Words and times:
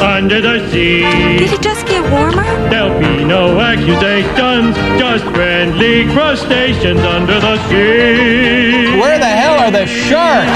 Under 0.00 0.40
the 0.40 0.70
sea. 0.70 1.00
Did 1.38 1.52
it 1.52 1.60
just 1.60 1.86
get 1.86 2.02
warmer? 2.10 2.44
There'll 2.70 2.98
be 3.00 3.24
no 3.24 3.58
accusations, 3.60 4.76
just 4.98 5.24
friendly 5.34 6.04
crustaceans 6.12 7.00
under 7.00 7.40
the 7.40 7.56
sea. 7.68 8.98
Where 8.98 9.18
the 9.18 9.26
hell 9.26 9.58
are 9.58 9.70
the 9.72 9.86
sharks? 9.86 10.50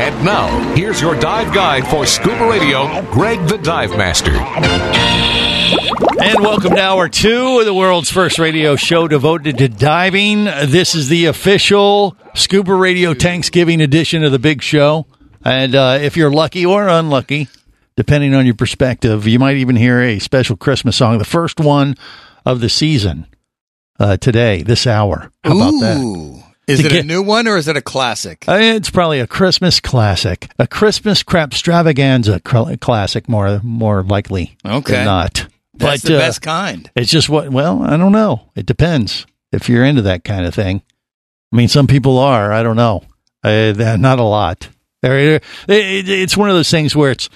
And 0.00 0.24
now, 0.24 0.74
here's 0.74 1.00
your 1.00 1.18
dive 1.18 1.52
guide 1.52 1.86
for 1.86 2.06
scuba 2.06 2.48
radio, 2.48 3.02
Greg 3.10 3.46
the 3.46 3.58
Dive 3.58 3.90
Master. 3.90 4.32
And 6.22 6.40
welcome 6.40 6.74
to 6.74 6.80
hour 6.80 7.08
two 7.08 7.58
of 7.60 7.66
the 7.66 7.74
world's 7.74 8.10
first 8.10 8.38
radio 8.38 8.74
show 8.76 9.06
devoted 9.06 9.58
to 9.58 9.68
diving. 9.68 10.44
This 10.44 10.94
is 10.94 11.08
the 11.08 11.26
official 11.26 12.16
Scuba 12.34 12.74
Radio 12.74 13.12
Thanksgiving 13.12 13.82
edition 13.82 14.24
of 14.24 14.32
the 14.32 14.38
big 14.38 14.62
show. 14.62 15.06
And 15.44 15.74
uh, 15.74 15.98
if 16.00 16.16
you're 16.16 16.30
lucky 16.30 16.64
or 16.64 16.88
unlucky, 16.88 17.48
depending 17.96 18.34
on 18.34 18.46
your 18.46 18.54
perspective, 18.54 19.26
you 19.26 19.38
might 19.38 19.56
even 19.56 19.76
hear 19.76 20.00
a 20.00 20.18
special 20.18 20.56
Christmas 20.56 20.96
song, 20.96 21.18
the 21.18 21.24
first 21.24 21.60
one 21.60 21.96
of 22.44 22.60
the 22.60 22.68
season 22.68 23.26
uh, 23.98 24.16
today, 24.16 24.62
this 24.62 24.86
hour. 24.86 25.30
How 25.44 25.56
about 25.56 25.80
that? 25.80 25.98
Ooh. 26.00 26.42
Is 26.66 26.80
it 26.84 26.90
get- 26.90 27.04
a 27.04 27.06
new 27.06 27.22
one 27.22 27.46
or 27.46 27.56
is 27.56 27.68
it 27.68 27.76
a 27.76 27.80
classic? 27.82 28.44
Uh, 28.48 28.54
It's 28.60 28.90
probably 28.90 29.20
a 29.20 29.26
Christmas 29.26 29.78
classic, 29.78 30.48
a 30.58 30.66
Christmas 30.66 31.22
crap 31.22 31.52
extravaganza 31.52 32.40
cl- 32.46 32.76
classic, 32.78 33.28
more 33.28 33.60
more 33.62 34.02
likely 34.02 34.56
Okay. 34.66 34.92
than 34.94 35.04
not. 35.04 35.46
That's 35.74 36.02
but 36.02 36.08
the 36.08 36.16
uh, 36.16 36.20
best 36.20 36.42
kind. 36.42 36.90
It's 36.96 37.10
just 37.10 37.28
what, 37.28 37.50
well, 37.50 37.82
I 37.82 37.96
don't 37.96 38.10
know. 38.12 38.50
It 38.56 38.66
depends 38.66 39.26
if 39.52 39.68
you're 39.68 39.84
into 39.84 40.02
that 40.02 40.24
kind 40.24 40.44
of 40.46 40.54
thing. 40.54 40.82
I 41.52 41.56
mean, 41.56 41.68
some 41.68 41.86
people 41.86 42.18
are. 42.18 42.50
I 42.52 42.62
don't 42.64 42.76
know. 42.76 43.04
Uh, 43.44 43.96
not 43.98 44.18
a 44.18 44.22
lot. 44.24 44.68
It's 45.68 46.36
one 46.36 46.50
of 46.50 46.56
those 46.56 46.70
things 46.70 46.96
where 46.96 47.10
it's 47.12 47.28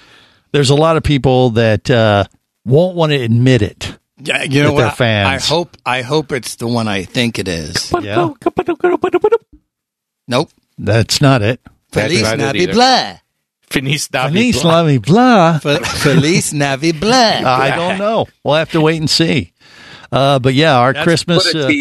there's 0.51 0.69
a 0.69 0.75
lot 0.75 0.97
of 0.97 1.03
people 1.03 1.51
that 1.51 1.89
uh, 1.89 2.25
won't 2.65 2.95
want 2.95 3.11
to 3.11 3.21
admit 3.21 3.61
it. 3.61 3.97
Yeah, 4.23 4.43
you 4.43 4.61
know 4.61 4.73
what? 4.73 4.85
I- 4.85 4.89
fans. 4.91 5.27
I 5.43 5.53
hope 5.53 5.77
I 5.85 6.01
hope 6.03 6.31
it's 6.31 6.55
the 6.55 6.67
one 6.67 6.87
I 6.87 7.03
think 7.03 7.39
it 7.39 7.47
is. 7.47 7.91
Yeah, 8.01 8.33
Nope. 10.27 10.49
that's 10.77 11.21
not 11.21 11.41
it. 11.41 11.59
Feliz 11.91 12.21
not 12.21 12.39
it 12.39 12.39
Navi 12.39 12.55
either. 12.61 12.73
Blah. 12.73 13.17
Feliz 13.69 14.07
Navi 14.09 14.31
Feliz 14.31 14.61
Blah. 14.61 14.73
Navi 14.83 15.01
blah. 15.05 15.59
Feliz 15.79 16.53
Navi 16.53 16.99
Blah. 16.99 17.11
I 17.49 17.75
don't 17.75 17.97
know. 17.97 18.27
We'll 18.43 18.55
have 18.55 18.71
to 18.71 18.81
wait 18.81 18.99
and 18.99 19.09
see. 19.09 19.53
Uh, 20.11 20.39
but 20.39 20.53
yeah, 20.53 20.77
our 20.77 20.93
Christmas. 20.93 21.53
uh, 21.55 21.71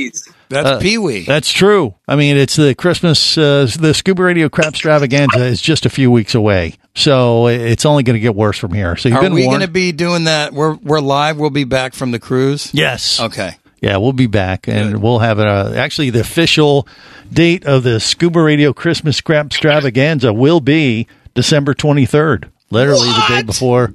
That's 0.48 0.68
uh, 0.68 0.78
Pee 0.80 0.98
Wee. 0.98 1.24
That's 1.24 1.50
true. 1.50 1.94
I 2.06 2.14
mean, 2.16 2.36
it's 2.36 2.56
the 2.56 2.74
Christmas, 2.76 3.36
uh, 3.36 3.66
the 3.78 3.92
Scuba 3.92 4.22
Radio 4.22 4.48
Crap 4.48 4.68
Extravaganza 4.68 5.44
is 5.44 5.60
just 5.60 5.84
a 5.84 5.90
few 5.90 6.10
weeks 6.12 6.34
away. 6.34 6.74
So 6.94 7.46
it's 7.46 7.86
only 7.86 8.02
going 8.02 8.14
to 8.14 8.20
get 8.20 8.34
worse 8.34 8.58
from 8.58 8.72
here. 8.72 8.96
So 8.96 9.08
you've 9.08 9.18
Are 9.18 9.22
been 9.22 9.32
we 9.32 9.44
going 9.44 9.60
to 9.60 9.68
be 9.68 9.92
doing 9.92 10.24
that? 10.24 10.52
We're 10.52 10.74
we're 10.74 11.00
live. 11.00 11.38
We'll 11.38 11.50
be 11.50 11.64
back 11.64 11.94
from 11.94 12.10
the 12.10 12.18
cruise. 12.18 12.70
yes. 12.74 13.20
Okay. 13.20 13.52
Yeah, 13.80 13.96
we'll 13.96 14.12
be 14.12 14.26
back 14.26 14.68
and 14.68 15.02
we'll 15.02 15.20
have 15.20 15.38
a, 15.38 15.72
actually 15.74 16.10
the 16.10 16.20
official 16.20 16.86
date 17.32 17.64
of 17.64 17.82
the 17.82 17.98
Scuba 17.98 18.42
Radio 18.42 18.74
Christmas 18.74 19.16
Scrap 19.16 19.46
Extravaganza 19.46 20.34
will 20.34 20.60
be 20.60 21.06
December 21.34 21.72
23rd, 21.72 22.50
literally 22.68 23.08
the 23.08 23.24
day 23.28 23.42
before 23.42 23.94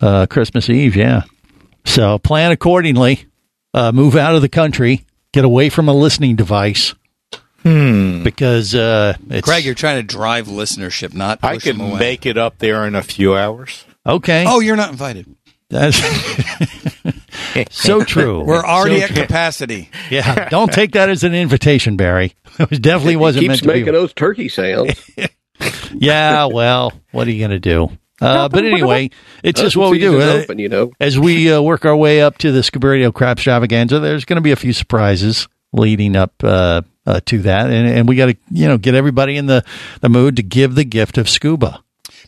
uh, 0.00 0.26
Christmas 0.26 0.68
Eve. 0.68 0.96
Yeah. 0.96 1.22
So 1.84 2.18
plan 2.18 2.50
accordingly. 2.50 3.26
Uh, 3.72 3.92
move 3.92 4.16
out 4.16 4.34
of 4.34 4.42
the 4.42 4.48
country. 4.48 5.06
Get 5.32 5.44
away 5.44 5.68
from 5.68 5.88
a 5.88 5.94
listening 5.94 6.34
device. 6.34 6.94
Hmm. 7.62 8.22
Because 8.24 8.74
uh, 8.74 9.16
it's 9.30 9.46
Craig, 9.46 9.64
you're 9.64 9.74
trying 9.74 9.96
to 9.98 10.02
drive 10.02 10.46
listenership, 10.48 11.14
not 11.14 11.40
push 11.40 11.48
I 11.50 11.58
could 11.58 11.76
them 11.78 11.90
away. 11.92 11.98
make 12.00 12.26
it 12.26 12.36
up 12.36 12.58
there 12.58 12.86
in 12.86 12.94
a 12.94 13.02
few 13.02 13.36
hours. 13.36 13.84
okay. 14.06 14.44
Oh, 14.46 14.60
you're 14.60 14.76
not 14.76 14.90
invited. 14.90 15.26
That's 15.70 15.96
so 17.70 18.04
true. 18.04 18.44
We're 18.44 18.64
already 18.64 18.98
So 19.00 19.04
at 19.06 19.14
capacity. 19.14 19.90
Yeah, 20.10 20.48
don't 20.50 20.70
take 20.72 20.92
that 20.92 21.08
as 21.08 21.24
an 21.24 21.34
invitation, 21.34 21.96
Barry. 21.96 22.34
It 22.58 22.82
definitely 22.82 23.16
wasn't 23.16 23.46
meant 23.46 23.60
keeps 23.60 23.66
to 23.66 23.72
be. 23.72 23.78
making 23.80 23.94
those 23.94 24.12
turkey 24.12 24.50
sounds. 24.50 25.10
Yeah, 25.94 26.46
well, 26.46 26.92
what 27.12 27.26
are 27.26 27.30
you 27.30 27.38
going 27.38 27.50
to 27.52 27.58
do? 27.60 27.88
Uh, 28.20 28.48
but 28.50 28.64
anyway, 28.66 29.08
it's 29.42 29.58
just 29.60 29.74
what 29.76 29.90
we 29.90 29.98
do. 29.98 30.20
Uh, 30.20 30.42
open, 30.42 30.58
you 30.58 30.68
know. 30.68 30.92
As 31.00 31.18
we 31.18 31.50
uh, 31.50 31.62
work 31.62 31.86
our 31.86 31.96
way 31.96 32.20
up 32.20 32.36
to 32.38 32.52
the 32.52 32.62
Scuba 32.62 32.88
Radio 32.88 33.10
Crap 33.10 33.38
Extravaganza, 33.38 34.00
there's 34.00 34.26
going 34.26 34.36
to 34.36 34.42
be 34.42 34.52
a 34.52 34.56
few 34.56 34.74
surprises 34.74 35.48
leading 35.72 36.14
up 36.14 36.34
uh, 36.44 36.82
uh, 37.06 37.20
to 37.26 37.38
that, 37.42 37.70
and, 37.70 37.88
and 37.88 38.08
we 38.08 38.16
got 38.16 38.26
to 38.26 38.36
you 38.50 38.68
know 38.68 38.78
get 38.78 38.94
everybody 38.94 39.36
in 39.36 39.46
the, 39.46 39.64
the 40.00 40.08
mood 40.08 40.36
to 40.36 40.42
give 40.42 40.74
the 40.74 40.84
gift 40.84 41.18
of 41.18 41.28
scuba. 41.28 41.82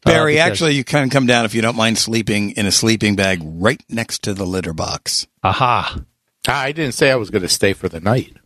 Barry, 0.04 0.34
because- 0.34 0.46
actually, 0.50 0.74
you 0.74 0.84
can 0.84 1.08
come 1.10 1.26
down 1.26 1.44
if 1.44 1.54
you 1.54 1.62
don't 1.62 1.76
mind 1.76 1.96
sleeping 1.98 2.50
in 2.52 2.66
a 2.66 2.72
sleeping 2.72 3.16
bag 3.16 3.40
right 3.42 3.82
next 3.88 4.22
to 4.24 4.34
the 4.34 4.44
litter 4.44 4.72
box. 4.74 5.26
Aha! 5.42 5.98
Ah, 6.46 6.60
I 6.60 6.72
didn't 6.72 6.92
say 6.94 7.10
I 7.10 7.16
was 7.16 7.30
going 7.30 7.42
to 7.42 7.48
stay 7.48 7.72
for 7.72 7.88
the 7.88 8.00
night. 8.00 8.36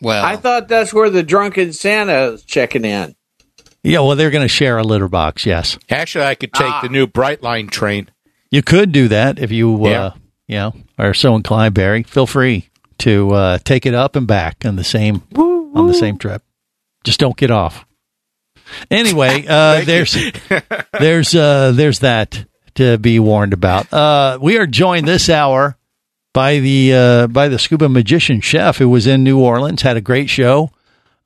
Well, 0.00 0.24
I 0.24 0.36
thought 0.36 0.68
that's 0.68 0.94
where 0.94 1.10
the 1.10 1.22
drunken 1.22 1.72
Santa 1.74 2.32
is 2.32 2.44
checking 2.44 2.84
in. 2.84 3.14
Yeah, 3.82 4.00
well, 4.00 4.16
they're 4.16 4.30
going 4.30 4.44
to 4.44 4.48
share 4.48 4.78
a 4.78 4.82
litter 4.82 5.08
box. 5.08 5.44
Yes, 5.44 5.78
Actually, 5.90 6.24
I 6.24 6.34
could 6.36 6.54
take 6.54 6.66
Ah. 6.66 6.80
the 6.82 6.88
new 6.88 7.06
Brightline 7.06 7.70
train. 7.70 8.10
you 8.50 8.62
could 8.62 8.92
do 8.92 9.08
that 9.08 9.38
if 9.38 9.50
you 9.52 9.84
uh, 9.84 9.88
Yeah. 9.90 10.10
you 10.48 10.56
know 10.56 10.74
are 10.98 11.12
so 11.12 11.34
inclined. 11.36 11.74
Barry, 11.74 12.02
feel 12.02 12.26
free 12.26 12.70
to 13.00 13.30
uh, 13.32 13.58
take 13.58 13.84
it 13.84 13.92
up 13.94 14.16
and 14.16 14.26
back 14.26 14.64
on 14.64 14.76
the 14.76 14.84
same 14.84 15.22
on 15.74 15.86
the 15.86 15.94
same 15.94 16.16
trip. 16.18 16.42
Just 17.04 17.20
don't 17.20 17.36
get 17.36 17.50
off. 17.50 17.84
Anyway, 18.90 19.44
uh, 19.48 19.84
there's 19.84 20.16
there's 21.00 21.34
uh, 21.34 21.72
there's 21.74 21.98
that 22.00 22.44
to 22.76 22.98
be 22.98 23.18
warned 23.20 23.52
about. 23.52 23.92
Uh, 23.92 24.38
we 24.40 24.58
are 24.58 24.66
joined 24.66 25.06
this 25.06 25.28
hour 25.28 25.76
by 26.32 26.58
the 26.58 26.92
uh, 26.94 27.26
by 27.28 27.48
the 27.48 27.58
scuba 27.58 27.88
magician 27.88 28.40
chef 28.40 28.78
who 28.78 28.88
was 28.88 29.06
in 29.06 29.22
New 29.24 29.40
Orleans, 29.40 29.82
had 29.82 29.96
a 29.96 30.00
great 30.00 30.28
show. 30.30 30.70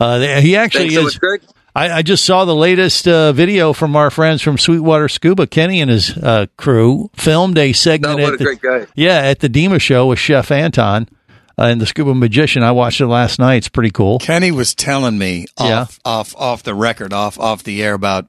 Uh, 0.01 0.21
he 0.41 0.57
actually 0.57 0.91
Thanks 0.91 0.95
so 1.03 1.07
is. 1.09 1.19
Greg. 1.19 1.43
I, 1.75 1.99
I 1.99 2.03
just 2.03 2.25
saw 2.25 2.45
the 2.45 2.55
latest 2.57 3.07
uh, 3.07 3.33
video 3.33 3.73
from 3.73 3.95
our 3.95 4.11
friends 4.11 4.43
from 4.43 4.59
Sweetwater 4.59 5.09
Scuba. 5.09 5.47
Kenny 5.47 5.81
and 5.81 5.91
his 5.91 6.17
uh, 6.17 6.47
crew 6.57 7.09
filmed 7.15 7.57
a 7.57 7.73
segment 7.73 8.19
Oh, 8.19 8.23
what 8.25 8.29
at 8.29 8.35
a 8.35 8.37
the 8.39 8.45
great 8.45 8.61
guy. 8.61 8.87
yeah 8.97 9.19
at 9.19 9.39
the 9.41 9.49
DEMA 9.49 9.79
show 9.81 10.07
with 10.07 10.19
Chef 10.19 10.51
Anton 10.51 11.09
uh, 11.59 11.63
and 11.65 11.81
the 11.81 11.87
Scuba 11.87 12.15
Magician. 12.15 12.63
I 12.63 12.71
watched 12.73 13.01
it 13.01 13.07
last 13.07 13.39
night. 13.39 13.57
It's 13.57 13.69
pretty 13.69 13.91
cool. 13.91 14.19
Kenny 14.19 14.51
was 14.53 14.75
telling 14.75 15.19
me 15.19 15.47
Yeah. 15.61 15.81
off, 15.83 15.99
off, 16.05 16.37
off 16.37 16.63
the 16.63 16.75
record, 16.75 17.13
off, 17.13 17.39
off 17.39 17.63
the 17.65 17.83
air 17.83 17.95
about 17.95 18.29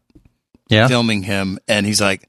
Yeah, 0.70 0.88
filming 0.88 1.24
him, 1.24 1.60
and 1.68 1.86
he's 1.86 2.02
like, 2.02 2.28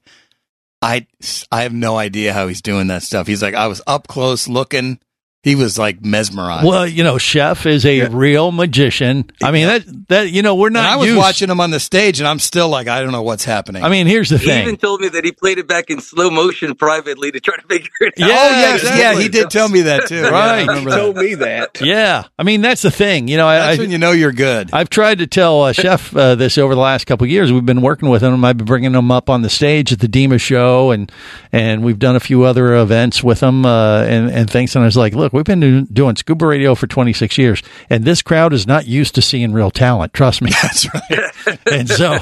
I, 0.81 1.05
I 1.51 1.63
have 1.63 1.73
no 1.73 1.97
idea 1.97 2.33
how 2.33 2.47
he's 2.47 2.61
doing 2.61 2.87
that 2.87 3.03
stuff. 3.03 3.27
He's 3.27 3.41
like, 3.43 3.53
I 3.55 3.67
was 3.67 3.81
up 3.85 4.07
close 4.07 4.47
looking. 4.47 4.99
He 5.43 5.55
was 5.55 5.75
like 5.79 6.05
mesmerized. 6.05 6.67
well, 6.67 6.85
you 6.85 7.03
know, 7.03 7.17
Chef 7.17 7.65
is 7.65 7.83
a 7.83 8.07
real 8.09 8.51
magician. 8.51 9.25
I 9.41 9.49
mean 9.49 9.65
that 9.65 10.07
that 10.09 10.31
you 10.31 10.43
know 10.43 10.53
we're 10.53 10.67
and 10.67 10.75
not. 10.75 10.85
I 10.85 10.97
was 10.97 11.07
used- 11.07 11.17
watching 11.17 11.49
him 11.49 11.59
on 11.59 11.71
the 11.71 11.79
stage, 11.79 12.19
and 12.19 12.27
I'm 12.27 12.37
still 12.37 12.69
like, 12.69 12.87
I 12.87 13.01
don't 13.01 13.11
know 13.11 13.23
what's 13.23 13.43
happening. 13.43 13.83
I 13.83 13.89
mean, 13.89 14.05
here's 14.05 14.29
the 14.29 14.37
He 14.37 14.45
thing. 14.45 14.55
He 14.57 14.61
even 14.63 14.77
told 14.77 15.01
me 15.01 15.09
that 15.09 15.25
he 15.25 15.31
played 15.31 15.57
it 15.57 15.67
back 15.67 15.89
in 15.89 15.99
slow 15.99 16.29
motion 16.29 16.75
privately 16.75 17.31
to 17.31 17.39
try 17.39 17.55
to 17.55 17.63
figure 17.67 17.89
it 18.01 18.13
Yeah, 18.17 18.25
out. 18.25 18.31
oh 18.31 18.49
yes, 18.51 18.79
exactly. 18.81 19.01
yeah, 19.01 19.19
he 19.19 19.29
did 19.29 19.49
tell 19.49 19.67
me 19.67 19.81
that 19.81 20.07
too. 20.07 20.21
Right. 20.31 20.59
remember 20.61 20.79
He 20.81 20.85
that. 20.85 20.95
told 21.01 21.17
me 21.17 21.33
that. 21.35 21.81
yeah, 21.81 22.23
I 22.37 22.43
mean 22.43 22.61
that's 22.61 22.83
the 22.83 22.91
thing. 22.91 23.27
You 23.27 23.37
know, 23.37 23.47
That's 23.49 23.79
I, 23.79 23.81
when 23.81 23.89
you 23.89 23.97
know 23.97 24.11
you're 24.11 24.31
good. 24.33 24.69
I've 24.73 24.91
tried 24.91 25.17
to 25.19 25.27
tell 25.27 25.63
uh, 25.63 25.73
Chef 25.73 26.15
uh, 26.15 26.35
this 26.35 26.59
over 26.59 26.75
the 26.75 26.81
last 26.81 27.05
couple 27.05 27.25
of 27.25 27.31
years. 27.31 27.51
We've 27.51 27.65
been 27.65 27.81
working 27.81 28.09
with 28.09 28.21
him. 28.21 28.45
I've 28.45 28.57
been 28.57 28.67
bringing 28.67 28.93
him 28.93 29.09
up 29.09 29.27
on 29.27 29.41
the 29.41 29.49
stage 29.49 29.91
at 29.91 29.99
the 30.01 30.07
DEMA 30.07 30.37
show, 30.39 30.91
and 30.91 31.11
and 31.51 31.83
we've 31.83 31.97
done 31.97 32.15
a 32.15 32.19
few 32.19 32.43
other 32.43 32.75
events 32.75 33.23
with 33.23 33.39
him 33.41 33.65
uh, 33.65 34.03
and 34.03 34.29
and 34.29 34.47
things. 34.47 34.75
And 34.75 34.83
I 34.83 34.85
was 34.85 34.95
like, 34.97 35.15
look, 35.15 35.30
look, 35.31 35.47
we've 35.47 35.59
been 35.59 35.85
doing 35.85 36.15
scuba 36.15 36.45
radio 36.45 36.75
for 36.75 36.87
26 36.87 37.37
years, 37.37 37.61
and 37.89 38.03
this 38.03 38.21
crowd 38.21 38.53
is 38.53 38.67
not 38.67 38.87
used 38.87 39.15
to 39.15 39.21
seeing 39.21 39.53
real 39.53 39.71
talent. 39.71 40.13
Trust 40.13 40.41
me. 40.41 40.51
That's 40.61 40.93
right. 40.93 41.59
and 41.71 41.89
so 41.89 42.19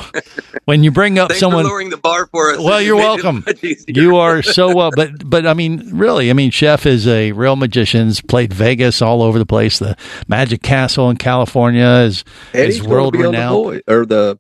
when 0.66 0.84
you 0.84 0.92
bring 0.92 1.20
up 1.20 1.30
Thanks 1.30 1.40
someone, 1.40 1.64
for 1.64 1.70
lowering 1.70 1.90
the 1.90 1.98
bar 1.98 2.28
for 2.28 2.52
us. 2.52 2.60
well, 2.60 2.82
You 2.82 2.88
you're 2.88 2.96
welcome. 2.98 3.46
You 3.88 4.18
are 4.18 4.42
so 4.42 4.76
well, 4.76 4.92
but 4.96 5.30
but 5.30 5.46
I 5.46 5.54
mean, 5.54 5.98
really, 5.98 6.30
I 6.30 6.34
mean, 6.34 6.52
Chef 6.52 6.86
is 6.86 7.08
a 7.08 7.32
real 7.32 7.56
magician. 7.56 8.12
Played 8.28 8.54
Vegas 8.54 9.02
all 9.02 9.22
over 9.22 9.38
the 9.38 9.46
place. 9.46 9.80
The 9.80 9.98
Magic 10.28 10.62
Castle 10.62 11.10
in 11.10 11.18
California 11.18 11.86
is 12.06 12.24
is 12.54 12.82
world 12.82 13.14
be 13.14 13.20
on 13.20 13.24
the 13.24 13.30
renowned. 13.30 13.82
Or 13.88 14.06
the 14.06 14.40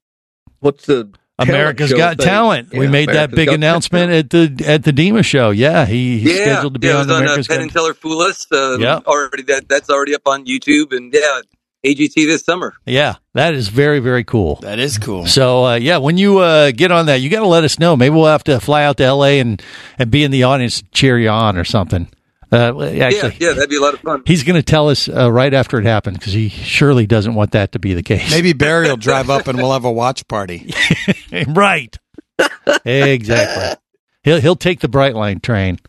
what's 0.59 0.85
the 0.85 1.05
talent 1.05 1.17
America's 1.47 1.89
show 1.89 1.97
Got 1.97 2.17
thing? 2.17 2.25
Talent. 2.25 2.71
we 2.73 2.85
Yeah, 2.85 2.91
made 2.91 3.09
that 3.09 3.31
big 3.31 3.47
Got 3.47 3.55
announcement 3.55 4.11
at 4.11 4.29
the 4.29 4.63
at 4.65 4.83
the 4.83 4.91
DEMA 4.91 5.23
show. 5.23 5.51
Yeah, 5.51 5.85
he, 5.85 6.19
he's 6.19 6.31
yeah, 6.37 6.41
scheduled 6.55 6.73
to 6.73 6.79
be 6.79 6.87
yeah, 6.87 6.93
it 6.93 6.95
on 6.95 7.07
was 7.07 7.09
on 7.09 7.15
uh, 7.15 7.23
America's 7.25 7.47
Penn 7.47 7.61
and 7.61 7.71
Teller 7.71 7.93
Fool 7.93 8.21
Us. 8.21 8.45
Uh, 8.51 8.77
Yeah. 8.79 8.99
already 9.05 9.43
that 9.43 9.67
that's 9.69 9.89
already 9.89 10.15
up 10.15 10.27
on 10.27 10.45
YouTube, 10.45 10.95
and 10.95 11.13
yeah, 11.13 11.41
AGT 11.85 12.13
this 12.15 12.43
summer. 12.43 12.73
Yeah, 12.85 13.15
that 13.33 13.53
is 13.53 13.69
very 13.69 13.99
very 13.99 14.23
cool. 14.23 14.55
That 14.57 14.79
is 14.79 14.97
cool. 14.97 15.25
So 15.27 15.65
uh, 15.65 15.75
yeah, 15.75 15.97
when 15.97 16.17
you 16.17 16.39
uh, 16.39 16.71
get 16.71 16.91
on 16.91 17.05
that, 17.05 17.21
you 17.21 17.29
got 17.29 17.39
to 17.39 17.47
let 17.47 17.63
us 17.63 17.79
know. 17.79 17.95
Maybe 17.95 18.13
we'll 18.15 18.25
have 18.25 18.43
to 18.45 18.59
fly 18.59 18.83
out 18.83 18.97
to 18.97 19.03
L.A. 19.03 19.39
and 19.39 19.61
and 19.97 20.11
be 20.11 20.23
in 20.23 20.31
the 20.31 20.43
audience, 20.43 20.81
to 20.81 20.87
cheer 20.91 21.17
you 21.17 21.29
on 21.29 21.57
or 21.57 21.63
something. 21.63 22.09
Uh, 22.51 22.73
yeah, 22.91 23.05
actually, 23.05 23.35
yeah, 23.39 23.53
that'd 23.53 23.69
be 23.69 23.77
a 23.77 23.81
lot 23.81 23.93
of 23.93 23.99
fun. 23.99 24.23
he's 24.25 24.43
going 24.43 24.55
to 24.55 24.63
tell 24.63 24.89
us 24.89 25.07
uh, 25.07 25.31
right 25.31 25.53
after 25.53 25.77
it 25.77 25.85
happened 25.85 26.17
because 26.17 26.33
he 26.33 26.49
surely 26.49 27.05
doesn't 27.05 27.35
want 27.35 27.51
that 27.51 27.73
to 27.73 27.79
be 27.79 27.93
the 27.93 28.01
case. 28.01 28.31
Maybe 28.31 28.53
Barry 28.53 28.87
will 28.87 28.97
drive 29.09 29.29
up 29.29 29.47
and 29.47 29.57
we'll 29.57 29.73
have 29.73 29.85
a 29.85 29.91
watch 29.91 30.27
party. 30.27 30.73
right. 31.47 31.95
exactly. 32.85 33.83
He'll 34.23 34.41
he'll 34.41 34.55
take 34.55 34.79
the 34.79 34.89
Brightline 34.89 35.41
train. 35.41 35.79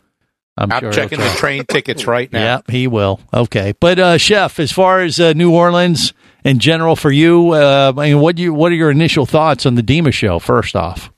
I'm, 0.56 0.70
I'm 0.70 0.80
sure 0.80 0.92
checking 0.92 1.18
the 1.18 1.34
train 1.38 1.64
tickets 1.64 2.06
right 2.06 2.30
now. 2.30 2.42
Yeah, 2.42 2.60
he 2.68 2.86
will. 2.86 3.20
Okay, 3.32 3.72
but 3.80 3.98
uh, 3.98 4.18
chef, 4.18 4.60
as 4.60 4.70
far 4.70 5.00
as 5.00 5.18
uh, 5.18 5.32
New 5.32 5.54
Orleans 5.54 6.12
in 6.44 6.58
general 6.58 6.96
for 6.96 7.10
you, 7.10 7.52
uh, 7.52 7.92
I 7.96 8.10
mean, 8.10 8.20
what 8.20 8.36
do 8.36 8.42
you 8.42 8.52
what 8.52 8.70
are 8.70 8.74
your 8.74 8.90
initial 8.90 9.24
thoughts 9.24 9.64
on 9.64 9.76
the 9.76 9.82
DEMA 9.82 10.12
show? 10.12 10.38
First 10.38 10.76
off, 10.76 11.10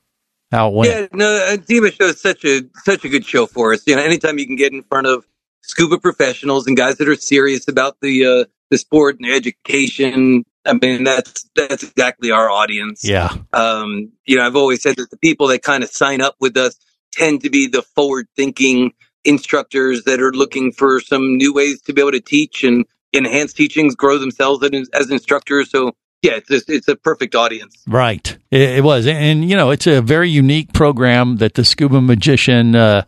how 0.52 0.68
it 0.68 0.74
went? 0.74 0.90
Yeah, 0.90 1.06
no, 1.12 1.26
uh, 1.26 1.56
DEMA 1.56 1.90
Show 1.90 2.04
is 2.04 2.20
such 2.20 2.44
a 2.44 2.62
such 2.84 3.04
a 3.04 3.08
good 3.08 3.24
show 3.24 3.46
for 3.46 3.72
us. 3.72 3.82
You 3.86 3.96
know, 3.96 4.02
anytime 4.02 4.38
you 4.38 4.46
can 4.46 4.56
get 4.56 4.72
in 4.72 4.82
front 4.84 5.06
of 5.06 5.24
scuba 5.62 5.98
professionals 5.98 6.66
and 6.66 6.76
guys 6.76 6.98
that 6.98 7.08
are 7.08 7.16
serious 7.16 7.68
about 7.68 7.96
the 8.00 8.26
uh, 8.26 8.44
the 8.70 8.78
sport 8.78 9.18
and 9.20 9.30
education, 9.30 10.44
I 10.64 10.74
mean, 10.74 11.04
that's 11.04 11.48
that's 11.54 11.82
exactly 11.82 12.30
our 12.30 12.50
audience. 12.50 13.04
Yeah, 13.04 13.34
Um, 13.52 14.12
you 14.24 14.36
know, 14.36 14.46
I've 14.46 14.56
always 14.56 14.82
said 14.82 14.96
that 14.96 15.10
the 15.10 15.18
people 15.18 15.48
that 15.48 15.62
kind 15.62 15.82
of 15.82 15.90
sign 15.90 16.20
up 16.20 16.36
with 16.40 16.56
us 16.56 16.76
tend 17.12 17.42
to 17.42 17.50
be 17.50 17.66
the 17.66 17.82
forward 17.82 18.26
thinking 18.36 18.92
instructors 19.24 20.04
that 20.04 20.20
are 20.20 20.32
looking 20.32 20.72
for 20.72 21.00
some 21.00 21.36
new 21.36 21.52
ways 21.52 21.82
to 21.82 21.92
be 21.92 22.00
able 22.00 22.12
to 22.12 22.20
teach 22.20 22.64
and 22.64 22.84
enhance 23.12 23.52
teachings, 23.52 23.94
grow 23.94 24.18
themselves 24.18 24.64
as, 24.64 24.88
as 24.94 25.10
instructors. 25.10 25.70
So 25.70 25.92
yeah, 26.22 26.36
it's 26.36 26.48
just, 26.48 26.70
it's 26.70 26.88
a 26.88 26.96
perfect 26.96 27.34
audience. 27.34 27.82
Right. 27.86 28.36
It, 28.50 28.62
it 28.62 28.84
was. 28.84 29.06
And, 29.06 29.48
you 29.48 29.56
know, 29.56 29.70
it's 29.70 29.86
a 29.86 30.00
very 30.00 30.30
unique 30.30 30.72
program 30.72 31.36
that 31.36 31.54
the 31.54 31.64
scuba 31.64 32.00
magician, 32.00 32.74
uh, 32.74 33.02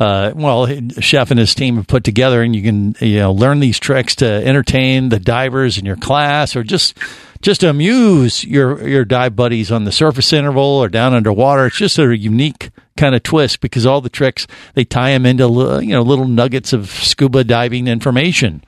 uh, 0.00 0.32
well, 0.36 0.66
chef 1.00 1.30
and 1.30 1.40
his 1.40 1.54
team 1.54 1.76
have 1.76 1.86
put 1.86 2.04
together, 2.04 2.42
and 2.42 2.54
you 2.54 2.62
can, 2.62 2.94
you 3.00 3.18
know, 3.18 3.32
learn 3.32 3.60
these 3.60 3.78
tricks 3.78 4.14
to 4.16 4.26
entertain 4.26 5.08
the 5.08 5.18
divers 5.18 5.76
in 5.76 5.84
your 5.84 5.96
class, 5.96 6.54
or 6.54 6.62
just, 6.62 6.96
just 7.42 7.62
amuse 7.62 8.44
your 8.44 8.86
your 8.86 9.04
dive 9.04 9.34
buddies 9.34 9.72
on 9.72 9.84
the 9.84 9.92
surface 9.92 10.32
interval 10.32 10.62
or 10.62 10.88
down 10.88 11.14
underwater. 11.14 11.66
It's 11.66 11.76
just 11.76 11.98
a 11.98 12.16
unique 12.16 12.70
kind 12.96 13.14
of 13.14 13.22
twist 13.22 13.60
because 13.60 13.86
all 13.86 14.00
the 14.00 14.08
tricks 14.08 14.46
they 14.74 14.84
tie 14.84 15.10
them 15.10 15.26
into, 15.26 15.44
you 15.82 15.92
know, 15.92 16.02
little 16.02 16.26
nuggets 16.26 16.72
of 16.72 16.90
scuba 16.90 17.44
diving 17.44 17.86
information 17.86 18.62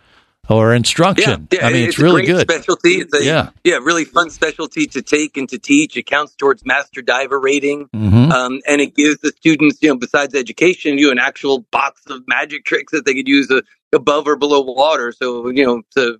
or 0.51 0.75
instruction. 0.75 1.49
Yeah, 1.53 1.61
yeah, 1.61 1.67
I 1.67 1.73
mean, 1.73 1.89
it's, 1.89 1.99
a 1.99 2.03
really 2.03 2.27
great 2.27 2.47
good. 2.47 2.51
Specialty. 2.51 2.95
It's 3.01 3.15
a, 3.15 3.25
Yeah. 3.25 3.51
yeah, 3.65 3.77
really 3.77 4.05
fun 4.05 4.31
specialty 4.31 4.87
to 4.87 5.01
take 5.03 5.37
and 5.37 5.49
to 5.49 5.59
teach. 5.59 5.97
It 5.97 6.07
counts 6.07 6.35
towards 6.35 6.65
master 6.67 7.03
diver 7.03 7.39
rating, 7.41 7.89
Mhm. 7.95 8.33
um, 8.33 8.61
and 8.67 8.81
it 8.81 8.95
gives 8.97 9.19
the 9.21 9.31
students, 9.37 9.79
you 9.81 9.89
know, 9.89 9.97
besides 9.97 10.35
education, 10.35 10.99
you 10.99 11.07
know, 11.07 11.13
an 11.13 11.19
actual 11.19 11.61
box 11.71 12.03
of 12.09 12.23
magic 12.27 12.65
tricks 12.65 12.93
that 12.93 13.05
they 13.07 13.15
could 13.15 13.29
use 13.29 13.51
uh, 13.51 13.61
above 13.93 14.27
or 14.27 14.37
below 14.37 14.61
water. 14.61 15.13
So 15.13 15.49
you 15.49 15.65
know, 15.65 15.83
to 15.97 16.19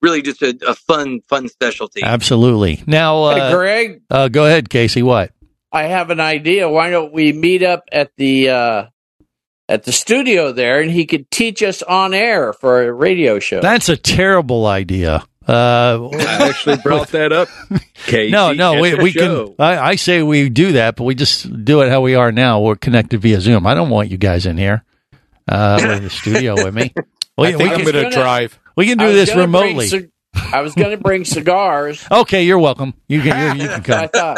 really 0.00 0.22
just 0.22 0.42
a, 0.42 0.56
a 0.66 0.74
fun, 0.74 1.20
fun 1.28 1.48
specialty. 1.48 2.02
Absolutely. 2.02 2.82
Now, 2.86 3.30
Hey, 3.34 3.40
uh, 3.40 3.54
Greg, 3.56 4.02
uh, 4.10 4.28
go 4.28 4.46
ahead, 4.46 4.68
Casey. 4.70 5.02
What? 5.02 5.32
I 5.72 5.84
have 5.84 6.10
an 6.10 6.20
idea. 6.20 6.68
Why 6.68 6.90
don't 6.90 7.12
we 7.12 7.32
meet 7.32 7.62
up 7.62 7.84
at 7.92 8.10
the 8.16 8.50
uh, 8.50 8.84
at 9.68 9.84
the 9.84 9.92
studio 9.92 10.52
there, 10.52 10.80
and 10.80 10.90
he 10.90 11.06
could 11.06 11.30
teach 11.30 11.62
us 11.62 11.82
on 11.82 12.14
air 12.14 12.52
for 12.52 12.82
a 12.82 12.92
radio 12.92 13.38
show. 13.38 13.60
That's 13.60 13.88
a 13.88 13.96
terrible 13.96 14.66
idea. 14.66 15.24
Uh, 15.46 16.08
I 16.12 16.48
actually 16.48 16.76
brought 16.82 17.08
that 17.08 17.32
up. 17.32 17.48
Casey, 18.06 18.30
no, 18.30 18.52
no, 18.52 18.80
we, 18.80 18.94
we 18.94 19.12
can. 19.12 19.54
I, 19.58 19.78
I 19.78 19.94
say 19.96 20.22
we 20.22 20.48
do 20.48 20.72
that, 20.72 20.96
but 20.96 21.04
we 21.04 21.14
just 21.14 21.64
do 21.64 21.80
it 21.82 21.90
how 21.90 22.00
we 22.00 22.14
are 22.14 22.30
now. 22.30 22.60
We're 22.60 22.76
connected 22.76 23.20
via 23.20 23.40
Zoom. 23.40 23.66
I 23.66 23.74
don't 23.74 23.90
want 23.90 24.10
you 24.10 24.18
guys 24.18 24.46
in 24.46 24.56
here 24.56 24.84
uh, 25.48 25.80
in 25.96 26.04
the 26.04 26.10
studio 26.10 26.54
with 26.54 26.74
me. 26.74 26.92
We, 27.34 27.48
I 27.48 27.52
think 27.52 27.60
we 27.60 27.68
I'm 27.70 27.80
can, 27.80 27.92
going 27.92 28.04
to 28.04 28.10
drive. 28.10 28.60
we 28.76 28.86
can 28.86 28.98
do 28.98 29.10
this 29.10 29.30
gonna 29.30 29.48
bring 29.48 29.74
remotely. 29.74 30.10
I 30.34 30.60
was 30.60 30.74
going 30.74 30.90
to 30.90 31.02
bring 31.02 31.24
cigars. 31.24 32.06
okay, 32.10 32.44
you're 32.44 32.58
welcome. 32.58 32.92
You 33.08 33.22
can 33.22 33.56
you, 33.56 33.62
you 33.62 33.80
can 33.80 33.94
I 33.94 34.06
come. 34.08 34.36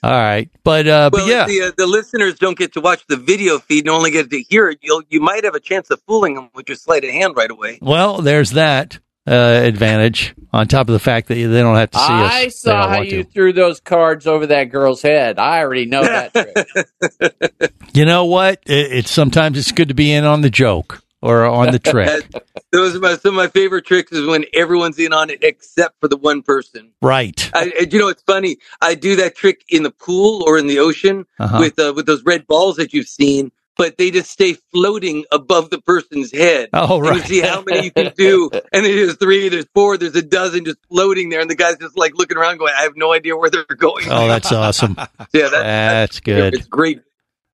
Thought 0.00 0.12
All 0.12 0.20
right, 0.20 0.50
but 0.64 0.86
uh, 0.86 1.10
but 1.10 1.26
yeah, 1.26 1.46
the, 1.46 1.62
uh, 1.62 1.72
the 1.76 1.86
listeners 1.86 2.38
don't 2.38 2.56
get 2.56 2.72
to 2.74 2.80
watch 2.80 3.04
the 3.08 3.16
video 3.16 3.58
feed 3.58 3.84
and 3.84 3.90
only 3.90 4.10
get 4.10 4.30
to 4.30 4.42
hear 4.42 4.68
it, 4.68 4.78
you'll 4.82 5.02
you 5.08 5.20
might 5.20 5.44
have 5.44 5.54
a 5.54 5.60
chance 5.60 5.90
of 5.90 6.00
fooling 6.06 6.34
them 6.34 6.50
with 6.54 6.68
your 6.68 6.76
sleight 6.76 7.04
of 7.04 7.10
hand 7.10 7.34
right 7.36 7.50
away. 7.50 7.78
well, 7.82 8.18
there's 8.18 8.50
that 8.52 8.98
uh, 9.26 9.60
advantage 9.64 10.34
on 10.52 10.68
top 10.68 10.88
of 10.88 10.92
the 10.92 10.98
fact 10.98 11.28
that 11.28 11.34
they 11.34 11.44
don't 11.44 11.76
have 11.76 11.90
to 11.90 11.98
see 11.98 12.04
us. 12.04 12.32
I 12.32 12.48
saw 12.48 12.88
how 12.88 13.00
you 13.00 13.24
to. 13.24 13.30
threw 13.30 13.52
those 13.52 13.80
cards 13.80 14.26
over 14.26 14.46
that 14.46 14.64
girl's 14.64 15.02
head. 15.02 15.38
I 15.38 15.58
already 15.58 15.86
know 15.86 16.02
that 16.02 16.32
trick. 17.60 17.72
You 17.92 18.04
know 18.04 18.26
what? 18.26 18.62
It, 18.66 18.92
it's 18.92 19.10
sometimes 19.10 19.58
it's 19.58 19.72
good 19.72 19.88
to 19.88 19.94
be 19.94 20.12
in 20.12 20.24
on 20.24 20.42
the 20.42 20.50
joke 20.50 21.02
or 21.26 21.44
on 21.44 21.70
the 21.72 21.78
trick. 21.78 22.24
Those 22.72 22.96
are 22.96 23.00
my, 23.00 23.16
some 23.16 23.30
of 23.30 23.36
my 23.36 23.48
favorite 23.48 23.84
tricks 23.86 24.12
is 24.12 24.26
when 24.26 24.44
everyone's 24.54 24.98
in 24.98 25.12
on 25.12 25.30
it 25.30 25.42
except 25.42 25.98
for 26.00 26.08
the 26.08 26.16
one 26.16 26.42
person. 26.42 26.92
right. 27.02 27.50
I, 27.54 27.86
you 27.90 27.98
know, 27.98 28.08
it's 28.08 28.22
funny. 28.22 28.58
I 28.80 28.94
do 28.94 29.16
that 29.16 29.34
trick 29.36 29.64
in 29.68 29.82
the 29.82 29.90
pool 29.90 30.42
or 30.46 30.58
in 30.58 30.66
the 30.66 30.78
ocean 30.78 31.26
Uh-huh. 31.38 31.58
with 31.60 31.78
uh, 31.78 31.92
with 31.94 32.06
those 32.06 32.22
red 32.24 32.46
balls 32.46 32.76
that 32.76 32.92
you've 32.92 33.08
seen, 33.08 33.50
but 33.78 33.96
they 33.98 34.10
just 34.10 34.30
stay 34.30 34.56
floating 34.72 35.24
above 35.32 35.70
the 35.70 35.80
person's 35.80 36.32
head. 36.32 36.68
Oh, 36.72 36.98
And 36.98 37.08
right. 37.08 37.16
you 37.16 37.22
see 37.22 37.40
how 37.40 37.62
many 37.62 37.84
you 37.84 37.90
can 37.92 38.12
do, 38.16 38.50
and 38.72 38.84
there's 38.84 39.16
three, 39.16 39.48
there's 39.48 39.66
four, 39.74 39.96
there's 39.96 40.16
a 40.16 40.22
dozen 40.22 40.64
just 40.64 40.78
floating 40.88 41.28
there, 41.28 41.40
and 41.40 41.50
the 41.50 41.54
guy's 41.56 41.76
just 41.78 41.96
like 41.96 42.12
looking 42.16 42.36
around, 42.36 42.58
going, 42.58 42.72
"I 42.76 42.82
have 42.82 42.96
no 42.96 43.12
idea 43.12 43.36
where 43.36 43.50
they're 43.50 43.64
going." 43.64 44.06
Oh, 44.10 44.26
that's 44.28 44.50
awesome. 44.52 44.96
yeah, 44.98 45.48
that, 45.48 45.50
That's 45.50 46.20
good. 46.20 46.54
It's 46.54 46.66
great. 46.66 47.00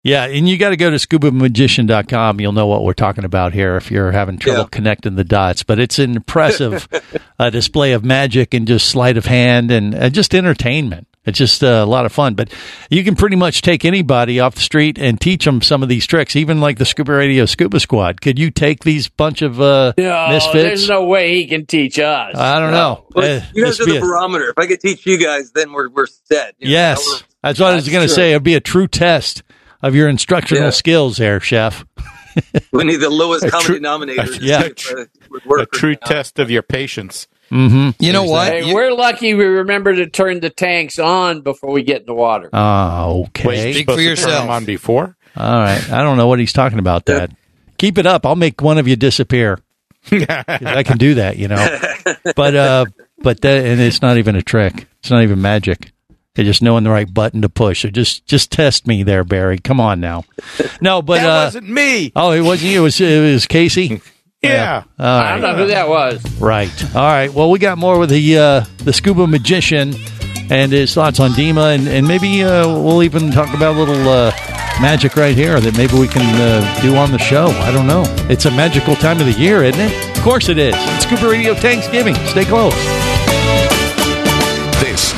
Yeah, 0.03 0.25
and 0.25 0.47
you 0.47 0.57
got 0.57 0.69
to 0.69 0.77
go 0.77 0.89
to 0.89 0.95
scubamagician.com. 0.95 2.39
You'll 2.39 2.51
know 2.53 2.67
what 2.67 2.83
we're 2.83 2.93
talking 2.93 3.25
about 3.25 3.53
here 3.53 3.75
if 3.75 3.91
you're 3.91 4.11
having 4.11 4.37
trouble 4.37 4.61
Yeah. 4.61 4.67
connecting 4.71 5.15
the 5.15 5.23
dots. 5.25 5.63
But 5.63 5.79
it's 5.79 5.99
an 5.99 6.15
impressive 6.15 6.87
uh, 7.39 7.49
display 7.49 7.91
of 7.93 8.03
magic 8.05 8.53
and 8.53 8.67
just 8.67 8.87
sleight 8.89 9.17
of 9.17 9.25
hand 9.25 9.71
and 9.71 9.93
uh, 9.93 10.09
just 10.09 10.33
entertainment. 10.33 11.07
It's 11.25 11.37
just 11.37 11.63
uh, 11.63 11.67
a 11.67 11.85
lot 11.85 12.05
of 12.05 12.13
fun. 12.13 12.33
But 12.35 12.51
you 12.89 13.03
can 13.03 13.15
pretty 13.15 13.35
much 13.35 13.61
take 13.61 13.83
anybody 13.83 14.39
off 14.39 14.55
the 14.55 14.61
street 14.61 14.97
and 14.97 15.19
teach 15.19 15.43
them 15.43 15.61
some 15.61 15.83
of 15.83 15.89
these 15.89 16.07
tricks, 16.07 16.35
even 16.37 16.61
like 16.61 16.77
the 16.77 16.85
Scuba 16.85 17.11
Radio 17.11 17.45
Scuba 17.45 17.79
Squad. 17.81 18.21
Could 18.21 18.39
you 18.39 18.51
take 18.51 18.83
these 18.85 19.09
bunch 19.09 19.41
of 19.41 19.59
uh, 19.59 19.93
No, 19.97 20.29
misfits? 20.29 20.53
there's 20.53 20.89
no 20.89 21.05
way 21.05 21.35
he 21.35 21.45
can 21.45 21.65
teach 21.65 21.99
us. 21.99 22.35
I 22.37 22.57
don't 22.59 22.71
know. 22.71 23.05
Well, 23.13 23.41
Uh, 23.41 23.45
you 23.53 23.65
guys 23.65 23.79
are 23.81 23.85
be 23.85 23.91
the 23.91 23.97
a- 23.97 24.01
barometer. 24.01 24.49
If 24.49 24.57
I 24.57 24.65
could 24.65 24.79
teach 24.79 25.05
you 25.05 25.17
guys, 25.19 25.51
then 25.51 25.73
we're 25.73 25.89
we're 25.89 26.07
set. 26.07 26.55
You 26.57 26.67
know, 26.67 26.71
yes, 26.71 27.05
we're- 27.05 27.21
that's 27.43 27.59
what 27.59 27.73
I 27.73 27.75
was 27.75 27.89
going 27.89 28.07
to 28.07 28.13
say. 28.13 28.31
It'd 28.31 28.43
be 28.43 28.55
a 28.55 28.61
true 28.61 28.87
test 28.87 29.43
of 29.81 29.95
your 29.95 30.07
instructional 30.09 30.63
Yeah. 30.65 30.69
skills 30.71 31.17
there, 31.17 31.39
Chef. 31.39 31.85
we 32.71 32.83
need 32.83 32.97
the 32.97 33.09
lowest 33.09 33.47
common 33.49 33.65
true- 33.65 33.75
denominator. 33.75 34.21
a- 34.21 34.25
to 34.27 34.43
yeah. 34.43 34.61
see 34.61 34.67
if, 34.67 34.91
uh, 34.97 35.05
work 35.45 35.61
A 35.61 35.65
true 35.65 35.91
not. 35.91 36.01
test 36.05 36.39
of 36.39 36.49
your 36.51 36.61
patience. 36.61 37.27
Mm-hmm. 37.51 38.03
You 38.03 38.13
know 38.13 38.25
what? 38.25 38.51
Hey, 38.51 38.65
You- 38.67 38.75
we're 38.75 38.93
lucky 38.93 39.33
we 39.33 39.43
remember 39.45 39.95
to 39.95 40.07
turn 40.07 40.39
the 40.39 40.49
tanks 40.51 40.99
on 40.99 41.41
before 41.41 41.71
we 41.71 41.81
get 41.83 42.01
in 42.01 42.05
the 42.05 42.13
water. 42.13 42.49
Oh, 42.53 43.23
okay. 43.29 43.47
Wait, 43.47 43.73
Speak 43.73 43.85
for 43.87 43.93
to 43.93 43.97
turn 43.97 44.05
yourself. 44.05 44.41
them 44.43 44.49
on 44.51 44.65
before? 44.65 45.15
All 45.35 45.53
right. 45.59 45.91
I 45.91 46.03
don't 46.03 46.17
know 46.17 46.27
what 46.27 46.39
he's 46.39 46.53
talking 46.53 46.79
about. 46.79 47.05
That. 47.05 47.31
Keep 47.77 47.97
it 47.97 48.05
up. 48.05 48.25
I'll 48.25 48.35
make 48.35 48.61
one 48.61 48.77
of 48.77 48.87
you 48.87 48.95
disappear. 48.95 49.59
I 50.11 50.83
can 50.85 50.97
do 50.97 51.15
that, 51.15 51.37
you 51.37 51.47
know. 51.47 51.79
But 52.35 52.55
uh, 52.55 52.85
but 53.19 53.41
that 53.41 53.65
and 53.65 53.79
it's 53.81 54.01
not 54.01 54.17
even 54.17 54.35
a 54.35 54.41
trick. 54.41 54.87
It's 54.99 55.11
not 55.11 55.23
even 55.23 55.41
magic. 55.41 55.91
It's 56.35 56.45
just 56.47 56.61
knowing 56.61 56.83
the 56.83 56.89
right 56.89 57.11
button 57.11 57.41
to 57.41 57.49
push. 57.49 57.81
So 57.81 57.89
just 57.89 58.25
just 58.25 58.51
test 58.51 58.87
me 58.87 59.03
there, 59.03 59.23
Barry. 59.23 59.57
Come 59.57 59.79
on 59.79 59.99
now. 59.99 60.23
No, 60.81 61.01
but 61.01 61.15
that 61.15 61.25
uh, 61.29 61.45
wasn't 61.47 61.67
me. 61.69 62.13
oh, 62.15 62.31
it 62.31 62.39
wasn't 62.41 62.71
you. 62.71 62.79
It 62.79 62.83
was 62.83 63.01
it 63.01 63.21
was 63.33 63.45
Casey. 63.45 64.01
Yeah. 64.41 64.83
All 64.97 65.05
I 65.05 65.31
don't 65.31 65.41
know 65.41 65.55
who 65.55 65.67
that 65.67 65.89
was. 65.89 66.23
Right. 66.39 66.95
All 66.95 67.01
right. 67.03 67.33
Well, 67.33 67.51
we 67.51 67.59
got 67.59 67.77
more 67.77 67.99
with 67.99 68.09
the 68.09 68.37
uh, 68.37 68.65
the 68.77 68.93
scuba 68.93 69.27
magician 69.27 69.93
and 70.49 70.71
his 70.71 70.93
thoughts 70.93 71.19
on 71.19 71.31
DEMA, 71.31 71.75
and, 71.75 71.89
and 71.89 72.07
maybe 72.07 72.41
uh, 72.41 72.65
we'll 72.65 73.03
even 73.03 73.31
talk 73.31 73.53
about 73.53 73.75
a 73.75 73.79
little 73.79 74.07
uh, 74.07 74.31
magic 74.79 75.17
right 75.17 75.35
here 75.35 75.59
that 75.59 75.75
maybe 75.75 75.99
we 75.99 76.07
can 76.07 76.21
uh, 76.39 76.81
do 76.81 76.95
on 76.95 77.11
the 77.11 77.17
show. 77.19 77.47
I 77.47 77.71
don't 77.73 77.85
know. 77.85 78.03
It's 78.29 78.45
a 78.45 78.51
magical 78.51 78.95
time 78.95 79.19
of 79.19 79.25
the 79.25 79.33
year, 79.33 79.61
isn't 79.65 79.81
it? 79.81 80.17
Of 80.17 80.23
course 80.23 80.47
it 80.47 80.57
is. 80.57 80.73
It's 80.77 81.03
Scuba 81.03 81.29
Radio 81.29 81.53
Thanksgiving. 81.53 82.15
Stay 82.27 82.45
close. 82.45 82.73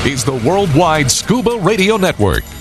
Is 0.06 0.26
the 0.26 0.34
Worldwide 0.34 1.12
Scuba 1.12 1.60
Radio 1.60 1.96
Network. 1.96 2.61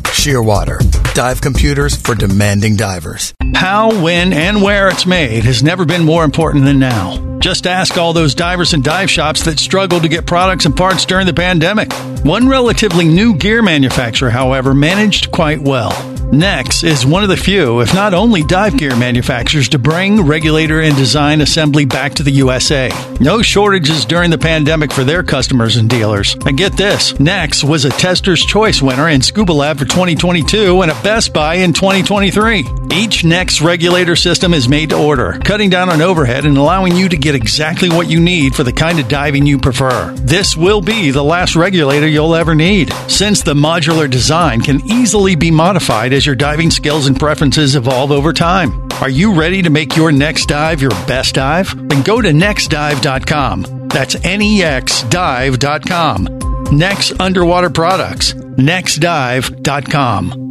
Shearwater, 0.11 0.79
dive 1.13 1.41
computers 1.41 1.95
for 1.95 2.13
demanding 2.13 2.75
divers. 2.75 3.33
How, 3.55 4.03
when, 4.03 4.33
and 4.33 4.61
where 4.61 4.89
it's 4.89 5.05
made 5.05 5.45
has 5.45 5.63
never 5.63 5.85
been 5.85 6.03
more 6.03 6.23
important 6.23 6.65
than 6.65 6.79
now. 6.79 7.39
Just 7.39 7.65
ask 7.65 7.97
all 7.97 8.13
those 8.13 8.35
divers 8.35 8.73
and 8.73 8.83
dive 8.83 9.09
shops 9.09 9.43
that 9.45 9.57
struggled 9.57 10.03
to 10.03 10.09
get 10.09 10.27
products 10.27 10.65
and 10.65 10.75
parts 10.75 11.05
during 11.05 11.25
the 11.25 11.33
pandemic. 11.33 11.91
One 12.23 12.49
relatively 12.49 13.05
new 13.05 13.35
gear 13.35 13.63
manufacturer, 13.63 14.29
however, 14.29 14.75
managed 14.75 15.31
quite 15.31 15.61
well. 15.61 15.91
Nex 16.31 16.83
is 16.83 17.05
one 17.05 17.23
of 17.23 17.29
the 17.29 17.35
few, 17.35 17.81
if 17.81 17.93
not 17.93 18.13
only, 18.13 18.41
dive 18.41 18.77
gear 18.77 18.95
manufacturers 18.95 19.67
to 19.67 19.77
bring 19.77 20.21
regulator 20.25 20.79
and 20.79 20.95
design 20.95 21.41
assembly 21.41 21.83
back 21.83 22.13
to 22.13 22.23
the 22.23 22.31
USA. 22.31 22.89
No 23.19 23.41
shortages 23.41 24.05
during 24.05 24.29
the 24.29 24.37
pandemic 24.37 24.93
for 24.93 25.03
their 25.03 25.23
customers 25.23 25.75
and 25.75 25.89
dealers. 25.89 26.37
And 26.45 26.57
get 26.57 26.77
this 26.77 27.19
Nex 27.19 27.65
was 27.65 27.83
a 27.83 27.89
Tester's 27.89 28.45
Choice 28.45 28.81
winner 28.81 29.09
in 29.09 29.21
Scuba 29.21 29.51
Lab 29.51 29.77
for 29.77 29.83
2022 29.83 30.81
and 30.81 30.89
a 30.89 31.03
Best 31.03 31.33
Buy 31.33 31.55
in 31.55 31.73
2023. 31.73 32.65
Each 32.93 33.25
Nex 33.25 33.61
regulator 33.61 34.15
system 34.15 34.53
is 34.53 34.69
made 34.69 34.91
to 34.91 34.97
order, 34.97 35.37
cutting 35.43 35.69
down 35.69 35.89
on 35.89 36.01
overhead 36.01 36.45
and 36.45 36.57
allowing 36.57 36.95
you 36.95 37.09
to 37.09 37.17
get 37.17 37.35
exactly 37.35 37.89
what 37.89 38.09
you 38.09 38.21
need 38.21 38.55
for 38.55 38.63
the 38.63 38.71
kind 38.71 38.99
of 38.99 39.09
diving 39.09 39.45
you 39.45 39.59
prefer. 39.59 40.13
This 40.15 40.55
will 40.55 40.81
be 40.81 41.11
the 41.11 41.23
last 41.23 41.57
regulator 41.57 42.07
you'll 42.07 42.35
ever 42.35 42.55
need, 42.55 42.93
since 43.09 43.41
the 43.41 43.53
modular 43.53 44.09
design 44.09 44.61
can 44.61 44.79
easily 44.89 45.35
be 45.35 45.51
modified 45.51 46.20
as 46.21 46.25
your 46.27 46.35
diving 46.35 46.69
skills 46.69 47.07
and 47.07 47.17
preferences 47.17 47.75
evolve 47.75 48.11
over 48.11 48.31
time. 48.31 48.87
Are 49.01 49.09
you 49.09 49.33
ready 49.33 49.63
to 49.63 49.71
make 49.71 49.95
your 49.95 50.11
next 50.11 50.45
dive 50.45 50.79
your 50.79 50.91
best 51.07 51.33
dive? 51.33 51.75
Then 51.89 52.03
go 52.03 52.21
to 52.21 52.29
nexdive.com. 52.29 53.87
That's 53.87 54.23
N 54.23 54.43
E 54.43 54.61
X 54.61 55.01
dive.com. 55.03 56.27
Nex 56.71 57.11
Underwater 57.19 57.71
Products. 57.71 58.33
Nexdive.com. 58.33 60.50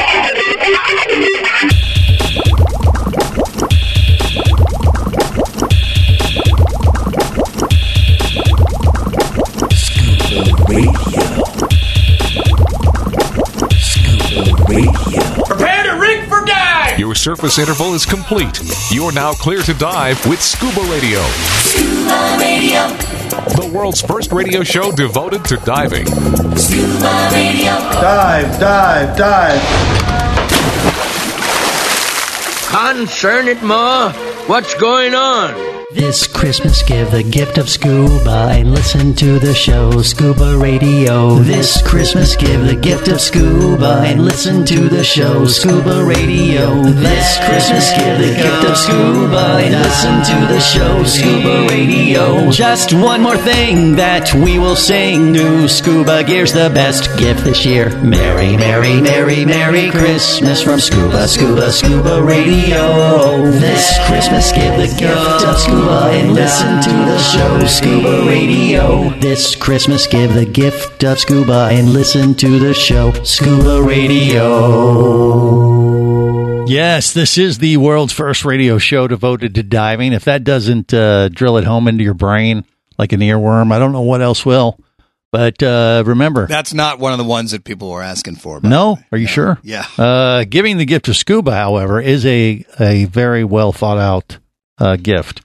For 0.00 0.34
dive! 1.40 1.49
Your 17.10 17.16
surface 17.16 17.58
interval 17.58 17.94
is 17.94 18.06
complete. 18.06 18.60
You're 18.92 19.10
now 19.10 19.32
clear 19.32 19.62
to 19.62 19.74
dive 19.74 20.24
with 20.28 20.40
Scuba 20.40 20.80
Radio. 20.82 21.20
Scuba 21.64 22.36
Radio. 22.38 22.86
The 23.56 23.68
world's 23.74 24.00
first 24.00 24.30
radio 24.30 24.62
show 24.62 24.92
devoted 24.92 25.44
to 25.46 25.56
diving. 25.56 26.06
Scuba 26.06 27.30
Radio. 27.32 27.72
Dive, 27.98 28.60
dive, 28.60 29.16
dive. 29.18 29.60
Concern 32.70 33.48
it, 33.48 33.60
Ma. 33.60 34.12
What's 34.46 34.74
going 34.74 35.16
on? 35.16 35.79
This 35.92 36.28
Christmas, 36.28 36.84
give 36.84 37.10
the 37.10 37.24
gift 37.24 37.58
of 37.58 37.68
scuba 37.68 38.50
and 38.52 38.72
listen 38.72 39.12
to 39.14 39.40
the 39.40 39.52
show 39.52 40.02
Scuba 40.02 40.56
Radio. 40.56 41.34
This 41.40 41.82
Christmas, 41.82 42.36
give 42.36 42.64
the 42.64 42.76
gift 42.76 43.08
of 43.08 43.20
scuba 43.20 44.02
and 44.06 44.24
listen 44.24 44.64
to 44.66 44.88
the 44.88 45.02
show 45.02 45.46
Scuba 45.46 46.04
Radio. 46.04 46.80
This 46.82 47.38
Christmas, 47.44 47.90
give 47.90 48.18
the 48.18 48.36
gift 48.40 48.70
of 48.70 48.76
scuba 48.76 49.58
and 49.58 49.74
listen 49.74 50.22
to 50.22 50.52
the 50.52 50.60
show 50.60 51.02
Scuba 51.02 51.66
Radio. 51.68 52.52
Just 52.52 52.92
one 52.92 53.20
more 53.20 53.38
thing 53.38 53.96
that 53.96 54.32
we 54.32 54.60
will 54.60 54.76
sing. 54.76 55.32
New 55.32 55.66
scuba 55.66 56.22
gear's 56.22 56.52
the 56.52 56.70
best 56.72 57.18
gift 57.18 57.42
this 57.42 57.66
year. 57.66 57.90
Merry, 58.00 58.56
merry, 58.56 59.00
merry, 59.00 59.44
merry 59.44 59.90
Christmas 59.90 60.62
from 60.62 60.78
Scuba, 60.78 61.26
Scuba, 61.26 61.72
Scuba 61.72 62.22
Radio. 62.22 63.50
This 63.50 63.98
Christmas, 64.06 64.52
give 64.52 64.76
the 64.76 64.86
gift 64.96 65.44
of 65.48 65.58
scuba 65.58 65.79
and 65.88 66.34
listen 66.34 66.80
to 66.82 66.90
the 66.90 67.18
show 67.18 67.66
Scuba 67.66 68.24
Radio. 68.26 69.08
This 69.20 69.54
Christmas, 69.56 70.06
give 70.06 70.34
the 70.34 70.44
gift 70.44 71.02
of 71.04 71.18
scuba 71.18 71.68
and 71.70 71.92
listen 71.92 72.34
to 72.36 72.58
the 72.58 72.74
show 72.74 73.12
Scuba 73.24 73.82
Radio. 73.82 74.50
Yes, 76.66 77.12
this 77.12 77.36
is 77.38 77.58
the 77.58 77.76
world's 77.78 78.12
first 78.12 78.44
radio 78.44 78.78
show 78.78 79.08
devoted 79.08 79.54
to 79.56 79.62
diving. 79.62 80.12
If 80.12 80.24
that 80.24 80.44
doesn't 80.44 80.92
uh, 80.94 81.28
drill 81.30 81.56
it 81.56 81.64
home 81.64 81.88
into 81.88 82.04
your 82.04 82.14
brain 82.14 82.64
like 82.98 83.12
an 83.12 83.20
earworm, 83.20 83.72
I 83.72 83.78
don't 83.78 83.92
know 83.92 84.02
what 84.02 84.20
else 84.20 84.44
will. 84.46 84.78
But 85.32 85.62
uh, 85.62 86.02
remember, 86.06 86.46
That's 86.46 86.74
not 86.74 86.98
one 86.98 87.12
of 87.12 87.18
the 87.18 87.24
ones 87.24 87.52
that 87.52 87.62
people 87.64 87.90
were 87.90 88.02
asking 88.02 88.36
for. 88.36 88.60
no, 88.60 88.98
are 89.12 89.18
you 89.18 89.28
sure? 89.28 89.58
Yeah. 89.62 89.84
Uh, 89.96 90.44
giving 90.44 90.76
the 90.76 90.84
gift 90.84 91.06
of 91.08 91.16
scuba, 91.16 91.52
however, 91.54 92.00
is 92.00 92.26
a 92.26 92.64
a 92.80 93.04
very 93.06 93.44
well 93.44 93.72
thought 93.72 93.98
out 93.98 94.38
uh, 94.78 94.96
gift. 94.96 95.42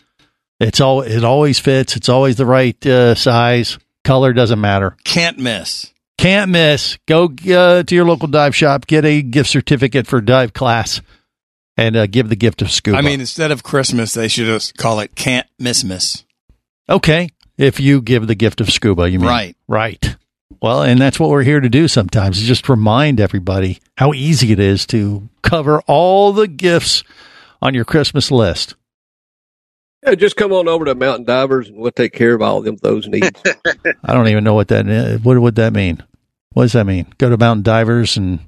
It's 0.60 0.80
all 0.80 1.02
it 1.02 1.24
always 1.24 1.60
fits. 1.60 1.96
It's 1.96 2.10
always 2.10 2.36
the 2.38 2.46
right 2.46 2.84
uh, 2.86 3.16
size. 3.16 3.78
Color 4.04 4.34
doesn't 4.34 4.62
matter. 4.62 4.96
Can't 5.04 5.38
miss. 5.40 5.92
Can't 6.18 6.50
miss. 6.52 6.98
Go 7.08 7.26
uh, 7.26 7.84
to 7.84 7.96
your 7.96 8.06
local 8.06 8.28
dive 8.28 8.56
shop, 8.56 8.88
get 8.88 9.04
a 9.04 9.22
gift 9.22 9.50
certificate 9.50 10.08
for 10.08 10.22
dive 10.22 10.54
class, 10.54 11.02
and 11.76 11.96
uh, 11.98 12.08
give 12.08 12.30
the 12.30 12.36
gift 12.38 12.62
of 12.62 12.72
scuba. 12.72 12.98
I 12.98 13.02
mean, 13.02 13.20
instead 13.20 13.52
of 13.52 13.64
Christmas, 13.64 14.14
they 14.14 14.28
should 14.30 14.46
just 14.46 14.78
call 14.78 15.00
it 15.02 15.16
Can't 15.16 15.48
Miss 15.60 15.84
Miss. 15.84 16.24
okay, 16.90 17.30
if 17.58 17.80
you 17.80 18.02
give 18.02 18.28
the 18.28 18.36
gift 18.36 18.62
of 18.62 18.70
scuba, 18.72 19.10
you 19.10 19.20
mean 19.20 19.28
Right. 19.28 19.58
right. 19.68 20.16
Well, 20.62 20.84
and 20.84 21.00
that's 21.02 21.20
what 21.20 21.30
we're 21.32 21.44
here 21.44 21.60
to 21.60 21.70
do 21.70 21.88
sometimes. 21.88 22.40
Is 22.40 22.48
just 22.48 22.70
remind 22.70 23.20
everybody 23.20 23.80
how 23.98 24.14
easy 24.14 24.52
it 24.52 24.60
is 24.60 24.86
to 24.88 25.28
cover 25.42 25.82
all 25.88 26.32
the 26.32 26.48
gifts 26.48 27.04
on 27.62 27.74
your 27.74 27.84
Christmas 27.86 28.32
list. 28.32 28.76
Yeah, 30.06 30.16
just 30.16 30.36
come 30.36 30.52
on 30.54 30.68
over 30.68 30.86
to 30.86 30.96
Mountain 30.96 31.26
Divers 31.26 31.68
and 31.70 31.78
we'll 31.78 31.92
take 31.92 32.14
care 32.14 32.34
of 32.36 32.42
all 32.42 32.62
them 32.62 32.78
those 32.82 33.08
needs. 33.08 33.32
I 34.04 34.14
don't 34.14 34.28
even 34.28 34.44
know 34.44 34.54
what 34.54 34.68
that 34.70 34.88
is. 34.88 35.22
What 35.22 35.40
would 35.40 35.56
that 35.56 35.74
mean? 35.74 36.04
What 36.54 36.64
does 36.64 36.74
that 36.74 36.86
mean? 36.86 37.08
Go 37.18 37.30
to 37.30 37.38
Mountain 37.38 37.64
Divers 37.64 38.18
and 38.18 38.40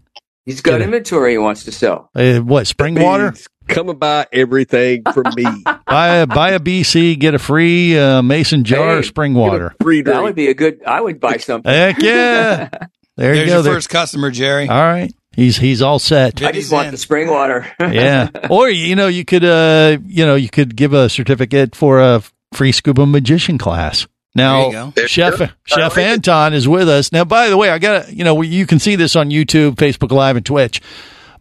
He's 0.46 0.62
got 0.62 0.74
Get 0.74 0.82
it. 0.82 0.86
inventory 0.86 1.32
he 1.34 1.38
wants 1.38 1.66
to 1.66 1.72
sell. 1.74 2.10
uh, 2.16 2.38
what? 2.40 2.68
Spring 2.68 2.96
water? 2.96 3.34
Come 3.68 3.90
and 3.90 4.00
buy 4.00 4.28
everything 4.32 5.04
from 5.14 5.26
me. 5.36 5.44
buy 5.88 6.08
a 6.20 6.28
buy 6.28 6.52
a 6.52 6.60
BC, 6.60 7.20
get 7.20 7.34
a 7.34 7.40
free 7.40 7.98
uh, 8.00 8.22
mason 8.22 8.64
jar 8.64 8.92
Hey, 8.94 9.00
of 9.00 9.06
spring 9.06 9.34
water. 9.34 9.76
Free 9.82 10.04
That 10.04 10.24
would 10.24 10.36
be 10.36 10.48
a 10.48 10.54
good. 10.54 10.82
I 10.86 11.02
would 11.02 11.20
buy 11.20 11.36
something. 11.38 11.70
Heck 11.70 12.02
yeah! 12.02 12.70
There 13.18 13.34
you 13.34 13.40
There's 13.40 13.50
go. 13.50 13.54
your 13.56 13.64
there. 13.64 13.74
first 13.74 13.90
customer, 13.90 14.30
Jerry. 14.32 14.70
All 14.70 14.78
right, 14.80 15.12
he's 15.38 15.56
he's 15.56 15.82
all 15.82 16.00
set. 16.00 16.44
I 16.44 16.51
just 16.51 16.74
want 16.74 16.91
the 16.91 16.98
spring 16.98 17.29
water. 17.29 17.65
yeah. 17.79 18.29
Or 18.50 18.70
you 18.70 18.96
know, 18.98 19.08
you 19.08 19.24
could 19.24 19.46
uh, 19.46 19.98
you 20.06 20.25
know, 20.25 20.36
you 20.36 20.50
could 20.50 20.75
give 20.75 20.91
a 20.91 21.08
certificate 21.08 21.74
for 21.75 22.01
a 22.01 22.22
free 22.51 22.74
scuba 22.74 23.06
magician 23.06 23.58
class. 23.58 24.06
Now, 24.36 24.70
There 24.70 24.86
you 24.86 24.91
go. 24.94 25.08
Chef 25.08 25.51
Chef 25.63 25.98
Anton 25.98 26.53
is 26.53 26.67
with 26.67 26.89
us. 26.89 27.13
Now, 27.13 27.24
by 27.24 27.48
the 27.50 27.56
way, 27.58 27.70
I 27.70 27.79
got 27.79 28.08
to 28.08 28.13
you 28.13 28.25
know 28.25 28.41
you 28.41 28.65
can 28.67 28.79
see 28.79 28.98
this 28.98 29.15
on 29.15 29.29
YouTube, 29.29 29.75
Facebook 29.75 30.12
Live, 30.12 30.36
and 30.36 30.46
Twitch. 30.46 30.82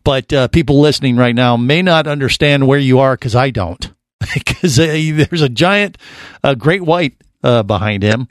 but 0.05 0.33
uh, 0.33 0.47
people 0.49 0.79
listening 0.81 1.17
right 1.17 1.35
now 1.35 1.57
may 1.57 1.83
not 1.83 2.07
understand 2.07 2.69
where 2.69 2.79
you 2.79 3.01
are 3.01 3.17
because 3.17 3.35
I 3.35 3.51
don't. 3.51 3.93
Because 4.35 4.79
uh, 4.81 4.87
there's 4.87 5.43
a 5.43 5.49
giant, 5.49 5.99
uh, 6.43 6.55
great 6.55 6.83
white 6.83 7.15
uh, 7.43 7.63
behind 7.63 8.03
him. 8.03 8.27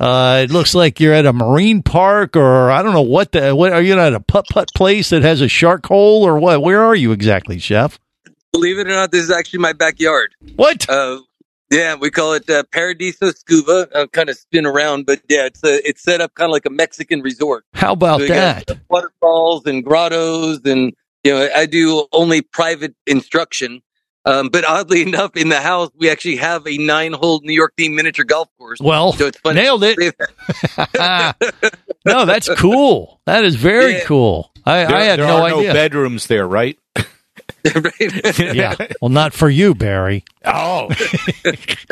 uh, 0.00 0.42
it 0.44 0.50
looks 0.50 0.74
like 0.74 1.00
you're 1.00 1.14
at 1.14 1.26
a 1.26 1.32
marine 1.32 1.82
park, 1.82 2.36
or 2.36 2.70
I 2.70 2.82
don't 2.82 2.92
know 2.92 3.02
what 3.02 3.32
the. 3.32 3.54
What 3.54 3.72
are 3.72 3.82
you 3.82 3.98
at 3.98 4.12
a 4.14 4.20
putt 4.20 4.46
putt 4.50 4.70
place 4.74 5.10
that 5.10 5.22
has 5.22 5.40
a 5.40 5.48
shark 5.48 5.86
hole, 5.86 6.24
or 6.24 6.38
what? 6.38 6.62
Where 6.62 6.82
are 6.82 6.94
you 6.94 7.12
exactly, 7.12 7.58
Chef? 7.58 7.98
Believe 8.52 8.78
it 8.78 8.86
or 8.86 8.90
not, 8.90 9.10
this 9.10 9.24
is 9.24 9.30
actually 9.30 9.58
my 9.60 9.72
backyard. 9.72 10.34
What? 10.56 10.88
Uh, 10.88 11.20
yeah, 11.72 11.96
we 11.96 12.10
call 12.10 12.34
it 12.34 12.48
uh, 12.48 12.62
Paradiso 12.70 13.32
Scuba. 13.32 13.88
I'm 13.94 14.06
kind 14.08 14.28
of 14.28 14.36
spin 14.36 14.64
around, 14.64 15.06
but 15.06 15.20
yeah, 15.28 15.46
it's 15.46 15.64
a, 15.64 15.86
it's 15.88 16.02
set 16.02 16.20
up 16.20 16.34
kind 16.34 16.48
of 16.48 16.52
like 16.52 16.66
a 16.66 16.70
Mexican 16.70 17.20
resort. 17.20 17.64
How 17.74 17.94
about 17.94 18.20
So 18.20 18.28
got 18.28 18.66
that? 18.66 18.78
waterfalls 18.88 19.66
and 19.66 19.82
grottos, 19.84 20.60
and 20.64 20.92
you 21.24 21.32
know, 21.32 21.48
I 21.54 21.66
do 21.66 22.06
only 22.12 22.42
private 22.42 22.94
instruction. 23.06 23.82
Um, 24.26 24.48
but 24.48 24.64
oddly 24.64 25.02
enough, 25.06 25.36
in 25.36 25.48
the 25.50 25.60
house, 25.60 25.90
we 25.96 26.08
actually 26.10 26.36
have 26.36 26.66
a 26.66 26.76
nine-hole 26.78 27.42
New 27.44 27.52
York 27.52 27.74
themed 27.76 27.94
miniature 27.94 28.24
golf 28.24 28.48
course. 28.58 28.80
Well, 28.80 29.12
so 29.12 29.26
it's 29.26 29.38
funny. 29.38 29.60
nailed 29.60 29.84
it. 29.84 29.98
no, 32.06 32.24
that's 32.24 32.48
cool. 32.56 33.20
That 33.26 33.44
is 33.44 33.56
very 33.56 34.00
cool. 34.04 34.50
I, 34.64 34.84
There, 34.84 34.96
I 34.96 35.02
had 35.04 35.18
there 35.18 35.26
no 35.26 35.36
are 35.42 35.42
idea. 35.58 35.68
no 35.68 35.74
bedrooms 35.74 36.26
there, 36.26 36.46
right? 36.48 36.78
yeah. 38.38 38.74
Well, 39.00 39.08
not 39.10 39.32
for 39.34 39.48
you, 39.50 39.74
Barry. 39.74 40.24
Oh, 40.44 40.88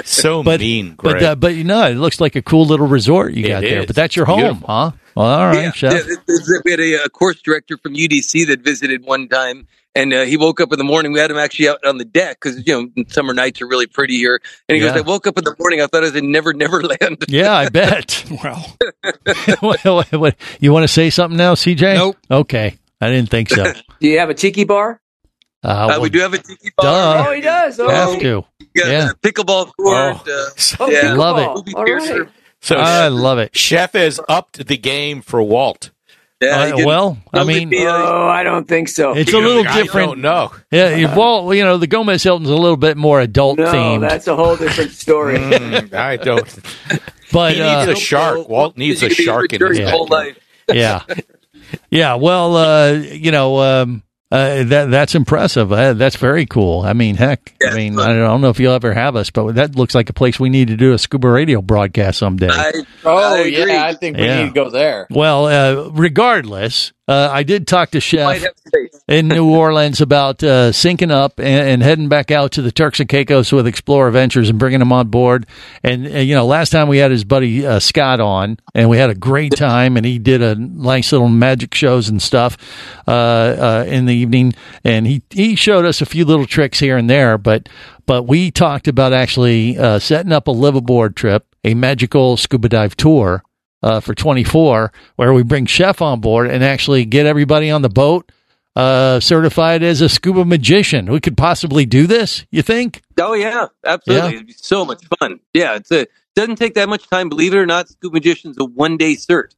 so 0.04 0.42
but, 0.42 0.60
mean. 0.60 0.94
But 1.02 1.22
uh, 1.22 1.34
but 1.34 1.54
you 1.54 1.64
know, 1.64 1.86
it 1.86 1.94
looks 1.94 2.20
like 2.20 2.36
a 2.36 2.42
cool 2.42 2.66
little 2.66 2.86
resort 2.86 3.32
you 3.34 3.44
It 3.46 3.48
got 3.48 3.60
there. 3.62 3.86
But 3.86 3.96
that's 3.96 4.14
your 4.16 4.24
It's 4.24 4.30
home, 4.30 4.40
beautiful. 4.40 4.66
huh? 4.66 4.90
Well, 5.14 5.26
all 5.26 5.46
right, 5.48 5.62
yeah, 5.64 5.72
chef. 5.72 5.92
yeah, 5.92 5.98
this- 6.02 6.18
this- 6.26 6.62
we 6.64 6.70
had 6.70 6.80
a, 6.80 7.04
a 7.04 7.08
course 7.10 7.40
director 7.42 7.76
from 7.78 7.94
UDC 7.94 8.46
that 8.48 8.60
visited 8.60 9.04
one 9.04 9.28
time, 9.28 9.66
and 9.94 10.12
uh, 10.12 10.22
he 10.22 10.37
woke 10.37 10.61
up 10.61 10.72
in 10.72 10.78
the 10.78 10.84
morning. 10.84 11.12
We 11.12 11.18
had 11.18 11.30
him 11.30 11.37
actually 11.38 11.68
out 11.68 11.84
on 11.84 11.99
the 11.99 12.04
deck 12.04 12.38
because 12.40 12.66
you 12.66 12.90
know 12.96 13.04
summer 13.08 13.34
nights 13.34 13.61
are 13.62 13.66
really 13.66 13.87
pretty 13.87 14.16
here. 14.16 14.40
And 14.68 14.76
he 14.76 14.82
Yeah. 14.82 14.90
goes, 14.92 14.99
"I 15.02 15.06
woke 15.06 15.26
up 15.26 15.37
in 15.38 15.44
the 15.44 15.54
morning. 15.58 15.80
I 15.80 15.87
thought 15.87 16.02
I 16.02 16.06
was 16.06 16.16
in 16.16 16.30
Never 16.32 16.52
Never 16.54 16.82
Land." 16.82 17.25
Yeah, 17.28 17.52
I 17.54 17.68
bet. 17.68 18.25
well, 19.62 20.04
you 20.61 20.72
want 20.72 20.84
to 20.84 20.88
say 20.88 21.11
something 21.11 21.37
now, 21.37 21.54
CJ? 21.54 21.94
Nope. 21.96 22.16
Okay, 22.30 22.76
I 23.00 23.08
didn't 23.11 23.30
think 23.30 23.49
so. 23.50 23.64
Do 24.00 24.08
you 24.08 24.18
have 24.18 24.30
a 24.30 24.34
tiki 24.34 24.64
bar? 24.64 25.00
Uh, 25.64 25.68
Uh, 25.68 25.87
well, 25.90 26.00
we 26.00 26.11
do 26.11 26.18
have 26.20 26.34
a 26.34 26.38
tiki 26.38 26.70
duh. 26.76 26.82
bar. 26.82 27.28
Oh, 27.28 27.32
he 27.34 27.40
does. 27.40 27.78
Oh. 27.78 27.88
have 27.88 28.18
to. 28.20 28.44
Yeah, 28.75 28.87
Yeah. 28.90 29.08
pickleball 29.22 29.70
court. 29.76 30.28
uh, 30.28 30.88
yeah, 30.90 31.14
Love 31.14 31.38
it. 31.38 31.54
movie 31.54 31.75
All 31.75 31.84
piercer. 31.84 32.20
right. 32.25 32.32
So 32.61 32.76
I 32.76 33.08
love 33.08 33.38
it. 33.38 33.56
Chef 33.56 33.92
has 33.94 34.20
upped 34.28 34.66
the 34.66 34.76
game 34.76 35.20
for 35.22 35.42
Walt. 35.42 35.90
Yeah, 36.42 36.72
Uh, 36.75 36.84
well, 36.87 37.18
I 37.32 37.44
mean, 37.44 37.58
leave 37.58 37.68
me, 37.68 37.87
uh, 37.87 37.92
Oh, 37.96 38.26
I 38.28 38.42
don't 38.42 38.66
think 38.66 38.88
so. 38.88 39.12
it's 39.16 39.32
a 39.32 39.38
little 39.38 39.66
I 39.66 39.80
different. 39.80 40.20
don't. 40.20 40.52
Yeah, 40.72 40.96
you- 40.96 41.06
well, 41.16 41.54
you 41.54 41.62
know, 41.62 41.76
the 41.78 41.87
Gomez 41.87 42.22
Hilton's 42.25 42.50
a 42.50 42.54
little 42.56 42.76
bit 42.76 42.96
more 42.96 43.20
adult 43.20 43.58
no, 43.58 43.66
themed, 43.66 44.00
that's 44.00 44.26
a 44.26 44.34
whole 44.34 44.56
different 44.56 44.90
story. 44.90 45.38
Mm, 45.38 45.94
I 45.94 46.16
don't. 46.16 46.58
but 47.32 47.54
he 47.54 47.61
uh, 47.62 47.87
needs 47.87 47.99
a 47.99 48.00
shark. 48.00 48.49
Walt 48.49 48.76
needs 48.76 49.02
a 49.02 49.08
you 49.08 49.14
can 49.14 49.16
be 49.18 49.25
shark 49.25 49.52
in 49.52 49.66
his 49.66 49.78
your 49.78 49.90
whole 49.90 50.06
life. 50.08 50.37
yeah, 50.72 51.02
yeah. 51.90 52.14
Well, 52.16 52.56
uh, 52.56 52.92
you 52.92 53.30
know, 53.30 53.58
um, 53.61 54.02
uh, 54.32 54.64
that 54.64 54.90
that's 54.90 55.14
impressive. 55.14 55.70
Uh, 55.72 55.92
that's 55.92 56.16
very 56.16 56.46
cool. 56.46 56.80
I 56.80 56.94
mean, 56.94 57.16
heck, 57.16 57.54
I 57.64 57.74
mean, 57.74 57.98
I 57.98 58.14
don't 58.14 58.40
know 58.40 58.48
if 58.48 58.58
you'll 58.58 58.72
ever 58.72 58.94
have 58.94 59.14
us, 59.14 59.30
but 59.30 59.56
that 59.56 59.76
looks 59.76 59.94
like 59.94 60.08
a 60.08 60.12
place 60.14 60.40
we 60.40 60.48
need 60.48 60.68
to 60.68 60.76
do 60.76 60.92
a 60.94 60.98
scuba 60.98 61.28
radio 61.28 61.60
broadcast 61.60 62.18
someday. 62.18 62.48
I, 62.50 62.72
Oh 63.04 63.16
I 63.16 63.42
yeah, 63.42 63.84
I 63.84 63.92
think 63.94 64.16
we 64.16 64.24
Yeah. 64.24 64.42
need 64.44 64.48
to 64.48 64.54
go 64.54 64.70
there. 64.70 65.06
well, 65.10 65.46
uh, 65.46 65.90
regardless, 65.92 66.92
uh, 67.08 67.28
I 67.30 67.42
did 67.42 67.66
talk 67.66 67.90
to 67.90 67.96
Might 67.98 68.00
Chef 68.00 68.26
have 68.42 68.52
space. 68.66 69.01
In 69.12 69.28
New 69.28 69.54
Orleans 69.54 70.00
about 70.00 70.42
uh, 70.42 70.73
syncing 70.73 71.11
up 71.11 71.38
and, 71.38 71.69
and 71.69 71.83
heading 71.83 72.09
back 72.09 72.31
out 72.31 72.52
to 72.52 72.62
the 72.62 72.73
Turks 72.73 72.99
and 72.99 73.07
Caicos 73.07 73.52
with 73.52 73.66
Explorer 73.66 74.11
Ventures 74.11 74.49
and 74.49 74.59
bringing 74.59 74.78
them 74.78 74.90
on 74.90 75.09
board. 75.09 75.47
And, 75.83 76.07
uh, 76.07 76.21
you 76.21 76.35
know, 76.35 76.47
last 76.47 76.71
time 76.71 76.88
we 76.88 76.97
had 76.97 77.11
his 77.11 77.23
buddy 77.23 77.66
uh, 77.66 77.78
Scott 77.78 78.21
on, 78.21 78.57
and 78.75 78.88
we 78.88 78.97
had 78.97 79.11
a 79.11 79.14
great 79.14 79.54
time, 79.54 79.99
and 79.99 80.07
he 80.07 80.19
did 80.19 80.40
a 80.40 80.54
nice 80.54 81.12
little 81.12 81.28
magic 81.28 81.75
shows 81.75 82.09
and 82.09 82.23
stuff 82.23 82.57
uh, 83.07 83.11
uh, 83.11 83.85
in 83.87 84.07
the 84.07 84.14
evening, 84.14 84.54
and 84.83 85.07
he 85.07 85.23
he 85.28 85.57
showed 85.57 85.85
us 85.85 86.00
a 86.00 86.07
few 86.07 86.25
little 86.25 86.47
tricks 86.47 86.78
here 86.78 86.97
and 86.97 87.11
there, 87.11 87.37
but 87.37 87.69
but 88.07 88.22
we 88.22 88.51
talked 88.51 88.88
about 88.88 89.12
actually 89.12 89.77
uh, 89.77 89.98
setting 89.98 90.33
up 90.33 90.48
a 90.48 90.55
liveaboard 90.55 91.16
trip, 91.16 91.44
a 91.64 91.75
magical 91.75 92.38
scuba 92.38 92.70
dive 92.70 92.96
tour 92.96 93.42
uh, 93.83 94.01
for 94.01 94.14
24, 94.14 94.90
where 95.16 95.35
we 95.35 95.42
bring 95.42 95.66
Chef 95.66 96.01
on 96.01 96.20
board 96.20 96.48
and 96.48 96.64
actually 96.64 97.05
get 97.05 97.27
everybody 97.27 97.70
on 97.70 97.83
the 97.83 97.90
boat 97.90 98.33
uh, 98.76 99.20
certified 99.20 99.82
as 99.82 100.00
a 100.00 100.08
scuba 100.08 100.44
magician. 100.44 101.11
We 101.11 101.20
could 101.20 101.37
possibly 101.37 101.85
do 101.87 102.06
this, 102.06 102.46
you 102.50 102.62
think? 102.62 103.02
Oh 103.20 103.35
yeah, 103.35 103.66
absolutely. 103.85 104.28
Yeah. 104.30 104.35
It'd 104.37 104.46
be 104.46 104.52
so 104.54 104.85
much 104.85 105.02
fun. 105.18 105.40
Yeah, 105.54 105.76
it's 105.76 105.90
a 105.92 106.06
doesn't 106.35 106.56
take 106.56 106.74
that 106.74 106.88
much 106.88 107.08
time. 107.11 107.28
Believe 107.28 107.52
it 107.52 107.58
or 107.58 107.66
not, 107.66 107.88
Scuba 107.88 108.14
Magician's 108.14 108.56
a 108.58 108.64
one 108.64 108.96
day 108.96 109.14
cert. 109.14 109.54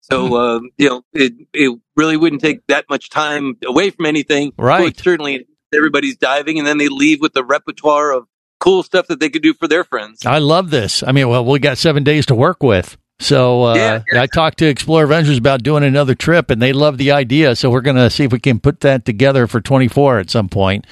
So 0.00 0.26
Hmm. 0.28 0.32
um, 0.34 0.70
you 0.78 0.88
know, 0.88 1.02
it 1.12 1.32
it 1.54 1.78
really 1.96 2.16
wouldn't 2.16 2.42
take 2.42 2.66
that 2.68 2.84
much 2.90 3.08
time 3.10 3.56
away 3.66 3.90
from 3.90 4.06
anything. 4.06 4.52
Right. 4.58 4.94
But 4.94 5.02
certainly, 5.02 5.46
everybody's 5.74 6.16
diving, 6.16 6.58
and 6.58 6.66
then 6.66 6.78
they 6.78 6.88
leave 6.88 7.20
with 7.20 7.32
the 7.32 7.44
repertoire 7.44 8.12
of 8.12 8.24
cool 8.60 8.82
stuff 8.82 9.06
that 9.06 9.20
they 9.20 9.28
could 9.30 9.42
do 9.42 9.54
for 9.54 9.68
their 9.68 9.84
friends. 9.84 10.26
I 10.26 10.38
love 10.38 10.70
this. 10.70 11.02
I 11.02 11.12
mean, 11.12 11.28
well, 11.28 11.44
we 11.44 11.58
got 11.58 11.78
seven 11.78 12.04
days 12.04 12.26
to 12.26 12.34
work 12.34 12.62
with. 12.62 12.96
So 13.20 13.64
uh, 13.64 13.74
Yeah, 13.74 14.02
yeah. 14.12 14.22
I 14.22 14.26
talked 14.26 14.58
to 14.58 14.66
Explorer 14.66 15.06
Ventures 15.06 15.38
about 15.38 15.62
doing 15.62 15.82
another 15.84 16.14
trip, 16.14 16.50
and 16.50 16.62
they 16.62 16.72
love 16.72 16.98
the 16.98 17.12
idea. 17.12 17.56
So 17.56 17.68
we're 17.70 17.80
going 17.80 17.96
to 17.96 18.10
see 18.10 18.24
if 18.24 18.32
we 18.32 18.38
can 18.38 18.60
put 18.60 18.80
that 18.80 19.04
together 19.04 19.46
for 19.46 19.60
24 19.60 20.18
at 20.20 20.30
some 20.30 20.48
point. 20.48 20.86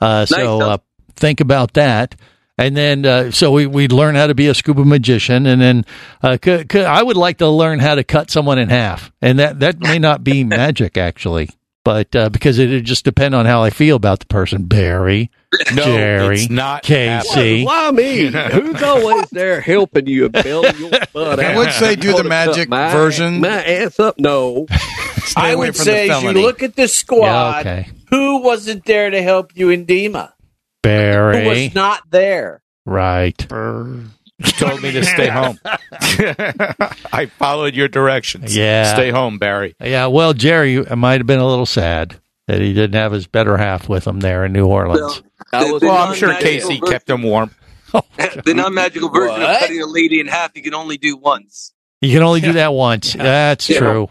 Uh, 0.00 0.26
so 0.26 0.60
uh, 0.60 0.78
think 1.14 1.40
about 1.40 1.74
that. 1.74 2.16
And 2.60 2.76
then, 2.76 3.06
uh, 3.06 3.30
so 3.30 3.52
we 3.52 3.66
we'd 3.68 3.92
learn 3.92 4.16
how 4.16 4.26
to 4.26 4.34
be 4.34 4.48
a 4.48 4.54
scuba 4.54 4.84
magician, 4.84 5.46
and 5.46 5.60
then 5.62 5.84
uh, 6.24 6.38
c- 6.44 6.64
c- 6.70 6.82
I 6.82 7.00
would 7.04 7.16
like 7.16 7.38
to 7.38 7.48
learn 7.48 7.78
how 7.78 7.94
to 7.94 8.02
cut 8.02 8.32
someone 8.32 8.58
in 8.58 8.68
half, 8.68 9.12
and 9.22 9.38
that 9.38 9.60
that 9.60 9.78
may 9.78 10.00
not 10.00 10.24
be 10.24 10.42
magic 10.62 10.98
actually, 10.98 11.50
but 11.84 12.16
uh, 12.16 12.30
because 12.30 12.58
it 12.58 12.68
would 12.68 12.84
just 12.84 13.04
depend 13.04 13.36
on 13.36 13.46
how 13.46 13.62
I 13.62 13.70
feel 13.70 13.94
about 13.94 14.18
the 14.18 14.26
person. 14.26 14.64
Barry, 14.64 15.30
No, 15.74 15.82
Jerry, 15.84 16.36
it's 16.40 16.50
not 16.50 16.82
Casey. 16.82 17.64
Why 17.64 17.90
me? 17.90 18.26
Who's 18.26 18.82
always 18.82 19.30
there 19.30 19.60
helping 19.62 20.06
you 20.06 20.24
and 20.26 20.32
bailing 20.32 20.76
your 20.78 20.90
butt? 21.12 21.40
I 21.40 21.56
would 21.56 21.72
say 21.72 21.96
do 21.96 22.14
the 22.14 22.24
magic 22.24 22.68
my, 22.68 22.92
version. 22.92 23.40
My 23.40 23.64
ass 23.64 23.98
up? 23.98 24.18
No. 24.18 24.66
I 25.36 25.54
would 25.54 25.74
say 25.74 26.08
the 26.08 26.14
as 26.14 26.22
you 26.22 26.32
look 26.32 26.62
at 26.62 26.76
the 26.76 26.86
squad, 26.88 27.22
Yeah, 27.24 27.60
okay. 27.60 27.88
who 28.10 28.42
wasn't 28.42 28.84
there 28.84 29.08
to 29.10 29.22
help 29.22 29.56
you 29.56 29.70
in 29.70 29.86
DEMA? 29.86 30.28
Who 30.28 30.34
Barry, 30.82 31.46
was 31.66 31.74
not 31.74 32.02
there? 32.10 32.62
right? 32.86 33.40
You 33.50 34.52
told 34.52 34.82
me 34.82 34.92
to 34.92 35.04
stay 35.04 35.28
home. 35.28 35.58
I 37.12 37.26
followed 37.38 37.74
your 37.74 37.88
directions. 37.88 38.56
Yeah. 38.56 38.94
Stay 38.94 39.10
home, 39.10 39.38
Barry. 39.38 39.74
Yeah, 39.80 40.06
well, 40.06 40.32
Jerry 40.32 40.88
I 40.88 40.94
might 40.94 41.20
have 41.20 41.26
been 41.26 41.40
a 41.40 41.46
little 41.48 41.66
sad 41.66 42.20
that 42.48 42.60
he 42.60 42.72
didn't 42.74 42.94
have 42.96 43.12
his 43.12 43.26
better 43.28 43.56
half 43.56 43.88
with 43.88 44.06
him 44.06 44.18
there 44.20 44.44
in 44.44 44.52
New 44.52 44.66
Orleans. 44.66 45.22
The- 45.52 45.78
the 45.80 45.86
Well, 45.86 45.96
I'm 46.08 46.14
sure 46.14 46.34
Casey 46.34 46.78
version- 46.80 46.86
kept 46.88 47.08
him 47.08 47.22
warm. 47.22 47.52
The 48.44 48.52
non-magical 48.54 49.08
version 49.08 49.40
What? 49.40 49.50
of 49.54 49.58
cutting 49.60 49.80
a 49.80 49.86
lady 49.86 50.20
in 50.20 50.26
half 50.26 50.50
you 50.56 50.62
can 50.62 50.74
only 50.74 50.98
do 50.98 51.16
once. 51.16 51.72
You 52.02 52.12
can 52.12 52.22
only 52.22 52.40
do 52.40 52.52
that 52.54 52.74
once. 52.74 53.12
That's 53.14 53.70
Yeah. 53.70 53.78
true. 53.78 54.10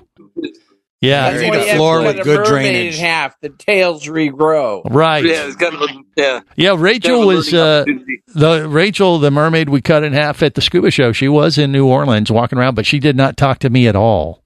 Yeah, 1.00 1.30
That's 1.30 1.41
need 1.43 1.50
a 1.50 1.52
you 1.52 1.60
have 1.60 1.67
to 1.67 1.76
floor 1.76 2.02
with 2.02 2.19
a 2.19 2.23
good 2.23 2.38
mermaid 2.39 2.50
drainage. 2.50 2.95
In 2.95 3.06
half, 3.06 3.39
the 3.39 3.50
tails 3.50 4.08
regrow. 4.08 4.82
right. 4.89 5.23
Yeah, 5.23 5.45
it's 5.45 5.56
kind 5.56 5.76
of 5.76 5.82
a, 5.82 5.88
yeah. 6.15 6.39
Yeah, 6.56 6.76
Rachel 6.76 7.19
Kind 7.19 7.21
of 7.23 7.30
a 7.30 7.36
was 7.36 7.54
uh, 7.54 7.86
the 8.34 8.67
Rachel, 8.67 9.19
the 9.19 9.30
mermaid 9.30 9.69
we 9.69 9.80
cut 9.82 10.04
in 10.04 10.13
half 10.13 10.41
at 10.41 10.56
the 10.56 10.62
scuba 10.62 10.89
show. 10.89 11.12
She 11.12 11.28
was 11.28 11.60
in 11.60 11.71
New 11.71 11.86
Orleans 11.86 12.32
walking 12.32 12.58
around, 12.58 12.73
but 12.73 12.88
she 12.88 12.97
did 12.97 13.15
not 13.15 13.38
talk 13.38 13.60
to 13.60 13.69
me 13.69 13.88
at 13.88 13.95
all 13.95 14.41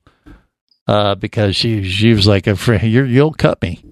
uh, 0.91 1.15
because 1.15 1.55
she 1.55 1.83
she 1.89 2.13
was 2.13 2.27
like, 2.27 2.45
You're, 2.45 3.05
"You'll 3.05 3.33
cut 3.33 3.61
me." 3.61 3.83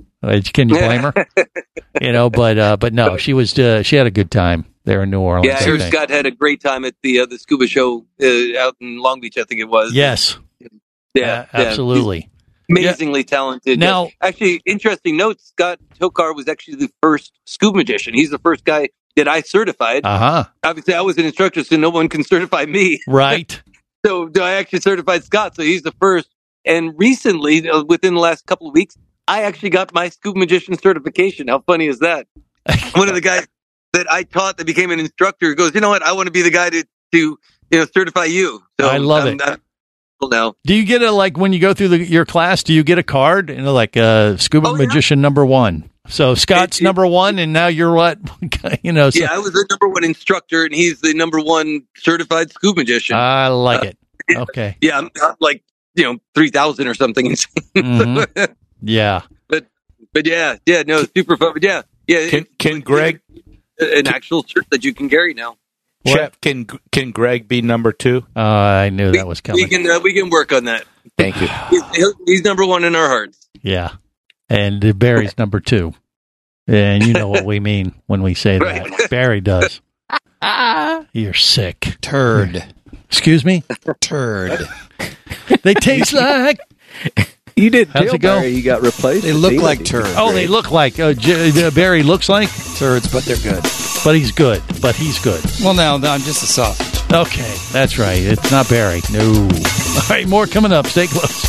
Can 0.53 0.67
you 0.67 0.75
blame 0.75 1.01
her? 1.03 1.13
you 2.01 2.11
know, 2.11 2.29
but 2.29 2.57
uh, 2.57 2.75
but 2.77 2.93
no, 2.93 3.15
she 3.17 3.33
was 3.33 3.57
uh, 3.57 3.83
she 3.83 3.95
had 3.95 4.05
a 4.05 4.11
good 4.11 4.29
time 4.29 4.65
there 4.83 5.01
in 5.03 5.09
New 5.09 5.21
Orleans. 5.21 5.45
Yeah, 5.47 5.59
sure. 5.59 5.79
Scott 5.79 6.09
had 6.09 6.25
a 6.25 6.31
great 6.31 6.59
time 6.61 6.83
at 6.83 6.95
the 7.01 7.21
uh, 7.21 7.25
the 7.25 7.37
scuba 7.39 7.67
show 7.67 8.05
uh, 8.21 8.59
out 8.59 8.75
in 8.81 8.97
Long 8.97 9.21
Beach, 9.21 9.37
I 9.37 9.43
think 9.45 9.61
it 9.61 9.69
was. 9.69 9.93
Yes, 9.93 10.37
yeah, 10.59 10.67
yeah, 11.15 11.45
yeah. 11.53 11.61
absolutely. 11.67 12.29
Amazingly 12.69 13.23
talented. 13.23 13.79
Now- 13.79 14.05
Uh, 14.21 14.27
actually, 14.27 14.61
interesting 14.65 15.15
note: 15.17 15.39
Scott 15.41 15.79
Tokar 15.99 16.35
was 16.35 16.47
actually 16.49 16.75
the 16.75 16.91
first 17.01 17.31
scuba 17.45 17.77
magician. 17.77 18.13
He's 18.13 18.29
the 18.29 18.39
first 18.39 18.65
guy 18.65 18.89
that 19.15 19.27
I 19.27 19.41
certified. 19.41 20.01
Uh 20.05 20.17
huh. 20.17 20.43
Obviously, 20.63 20.93
I 20.95 21.01
was 21.01 21.17
an 21.17 21.25
instructor, 21.25 21.63
so 21.63 21.77
no 21.77 21.89
one 21.89 22.09
can 22.09 22.23
certify 22.33 22.65
me. 22.65 22.99
Right. 23.07 23.61
So 24.05 24.29
do 24.29 24.41
I 24.41 24.53
actually 24.53 24.79
certified 24.79 25.25
Scott, 25.25 25.57
so 25.57 25.61
he's 25.61 25.81
the 25.81 25.91
first. 25.99 26.29
And 26.69 26.93
recently, 26.97 27.67
uh, 27.69 27.83
within 27.83 28.13
the 28.13 28.19
last 28.19 28.45
couple 28.45 28.67
of 28.67 28.73
weeks, 28.73 28.95
I 29.27 29.43
actually 29.43 29.71
got 29.71 29.93
my 29.93 30.09
scuba 30.09 30.39
magician 30.39 30.77
certification. 30.77 31.47
How 31.47 31.59
funny 31.59 31.87
is 31.87 31.99
that? 31.99 32.27
One 32.95 33.09
of 33.09 33.15
the 33.15 33.21
guys 33.21 33.47
that 33.93 34.09
I 34.09 34.23
taught 34.23 34.57
that 34.57 34.65
became 34.65 34.91
an 34.91 34.99
instructor 34.99 35.55
goes, 35.55 35.73
you 35.73 35.81
know 35.81 35.89
what? 35.89 36.03
I 36.03 36.13
want 36.13 36.27
to 36.27 36.31
be 36.31 36.43
the 36.43 36.51
guy 36.51 36.69
to 36.69 36.83
to 37.11 37.17
you 37.71 37.79
know 37.79 37.85
certify 37.93 38.25
you. 38.25 38.63
So 38.79 38.87
I 38.87 38.97
love 38.97 39.25
I'm- 39.25 39.33
it. 39.35 39.41
I'm- 39.41 39.61
now. 40.29 40.53
Do 40.65 40.73
you 40.75 40.83
get 40.83 41.01
a 41.01 41.11
like 41.11 41.37
when 41.37 41.53
you 41.53 41.59
go 41.59 41.73
through 41.73 41.87
the, 41.87 41.97
your 42.05 42.25
class? 42.25 42.63
Do 42.63 42.73
you 42.73 42.83
get 42.83 42.97
a 42.97 43.03
card? 43.03 43.49
You 43.49 43.61
know, 43.61 43.71
like 43.71 43.95
uh, 43.95 44.35
scuba 44.35 44.73
magician 44.73 45.21
number 45.21 45.45
one. 45.45 45.89
So 46.09 46.35
Scott's 46.35 46.81
number 46.81 47.07
one, 47.07 47.39
and 47.39 47.53
now 47.53 47.67
you're 47.67 47.93
what? 47.93 48.19
you 48.83 48.91
know, 48.91 49.11
so, 49.11 49.19
yeah, 49.21 49.29
I 49.31 49.37
was 49.37 49.53
the 49.53 49.65
number 49.69 49.87
one 49.87 50.03
instructor, 50.03 50.65
and 50.65 50.73
he's 50.73 50.99
the 51.01 51.13
number 51.13 51.39
one 51.39 51.83
certified 51.95 52.51
scuba 52.51 52.81
magician. 52.81 53.15
I 53.15 53.47
like 53.47 53.81
Uh, 53.81 53.85
it. 53.85 53.97
Okay. 54.37 54.77
Yeah, 54.81 54.97
I'm 54.97 55.09
not 55.15 55.37
like 55.39 55.63
you 55.95 56.03
know 56.03 56.17
three 56.35 56.49
thousand 56.49 56.87
or 56.87 56.93
something 56.93 57.25
insane. 57.25 57.53
Mhm. 57.75 58.55
Yeah. 58.81 59.21
but 59.47 59.67
but 60.13 60.25
yeah, 60.25 60.57
yeah, 60.65 60.83
no, 60.85 61.03
super 61.15 61.37
fun. 61.37 61.53
But 61.53 61.63
yeah, 61.63 61.81
yeah. 62.07 62.29
Can, 62.29 62.47
can 62.57 62.79
Greg 62.81 63.21
an 63.79 64.07
actual 64.07 64.43
shirt 64.43 64.65
that 64.71 64.83
you 64.83 64.93
can 64.93 65.09
carry 65.09 65.33
now? 65.33 65.57
Chef, 66.07 66.39
can 66.41 66.65
can 66.91 67.11
Greg 67.11 67.47
be 67.47 67.61
number 67.61 67.91
two? 67.91 68.25
Uh, 68.35 68.39
I 68.39 68.89
knew 68.89 69.11
that 69.11 69.27
was 69.27 69.41
coming. 69.41 69.63
We 69.63 69.69
can 69.69 69.89
uh, 69.89 69.99
we 69.99 70.13
can 70.13 70.29
work 70.29 70.51
on 70.53 70.65
that. 70.65 70.85
Thank 71.17 71.41
you. 71.41 71.47
He's, 71.69 72.13
he's 72.25 72.43
number 72.43 72.65
one 72.65 72.83
in 72.85 72.95
our 72.95 73.07
hearts. 73.07 73.49
Yeah. 73.61 73.91
And 74.47 74.97
Barry's 74.97 75.37
number 75.37 75.59
two. 75.59 75.93
And 76.67 77.03
you 77.03 77.13
know 77.13 77.27
what 77.27 77.45
we 77.45 77.59
mean 77.59 77.93
when 78.07 78.21
we 78.23 78.33
say 78.33 78.57
that. 78.59 79.07
Barry 79.09 79.41
does. 79.41 79.81
You're 81.13 81.33
sick. 81.33 81.97
Turd. 82.01 82.63
Excuse 83.05 83.43
me? 83.43 83.63
Turd. 83.99 84.67
They 85.63 85.73
taste 85.73 86.13
like. 86.13 86.59
You 87.55 87.69
did 87.69 87.89
How's 87.89 88.05
tell 88.05 88.15
it 88.15 88.21
go? 88.21 88.39
Barry 88.39 88.51
you 88.51 88.63
got 88.63 88.81
replaced. 88.81 89.25
They 89.25 89.33
look 89.33 89.61
like 89.61 89.83
turds. 89.83 90.13
Oh, 90.15 90.31
they 90.31 90.47
look 90.47 90.71
like. 90.71 90.97
Uh, 90.97 91.11
J- 91.13 91.67
uh, 91.67 91.71
Barry 91.71 92.03
looks 92.03 92.29
like 92.29 92.47
turds, 92.77 93.11
but 93.11 93.25
they're 93.25 93.35
good. 93.35 93.61
But 94.05 94.15
he's 94.15 94.31
good. 94.31 94.63
But 94.81 94.95
he's 94.95 95.19
good. 95.19 95.43
Well, 95.61 95.73
no, 95.73 95.97
no, 95.97 96.09
I'm 96.09 96.21
just 96.21 96.41
a 96.41 96.45
sausage. 96.45 97.11
Okay, 97.11 97.53
that's 97.73 97.99
right. 97.99 98.21
It's 98.21 98.49
not 98.49 98.69
Barry. 98.69 99.01
No. 99.11 99.19
All 99.51 100.01
right, 100.09 100.25
more 100.25 100.47
coming 100.47 100.71
up. 100.71 100.87
Stay 100.87 101.07
close. 101.07 101.48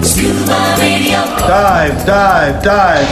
Scuba 0.04 0.76
Radio. 0.80 1.24
Dive, 1.40 2.06
dive, 2.06 2.64
dive. 2.64 3.08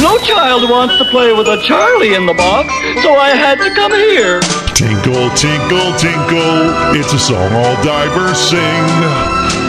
No 0.00 0.18
child 0.18 0.68
wants 0.68 0.98
to 0.98 1.04
play 1.06 1.32
with 1.32 1.46
a 1.46 1.60
Charlie 1.62 2.14
in 2.14 2.26
the 2.26 2.34
box, 2.34 2.68
so 3.02 3.14
I 3.14 3.30
had 3.30 3.58
to 3.58 3.72
come 3.74 3.92
here. 3.92 4.40
Tinkle, 4.82 5.30
tinkle, 5.36 5.94
tinkle, 5.94 6.96
it's 6.98 7.12
a 7.12 7.18
song 7.18 7.52
all 7.52 7.84
divers 7.84 8.36
sing. 8.36 8.58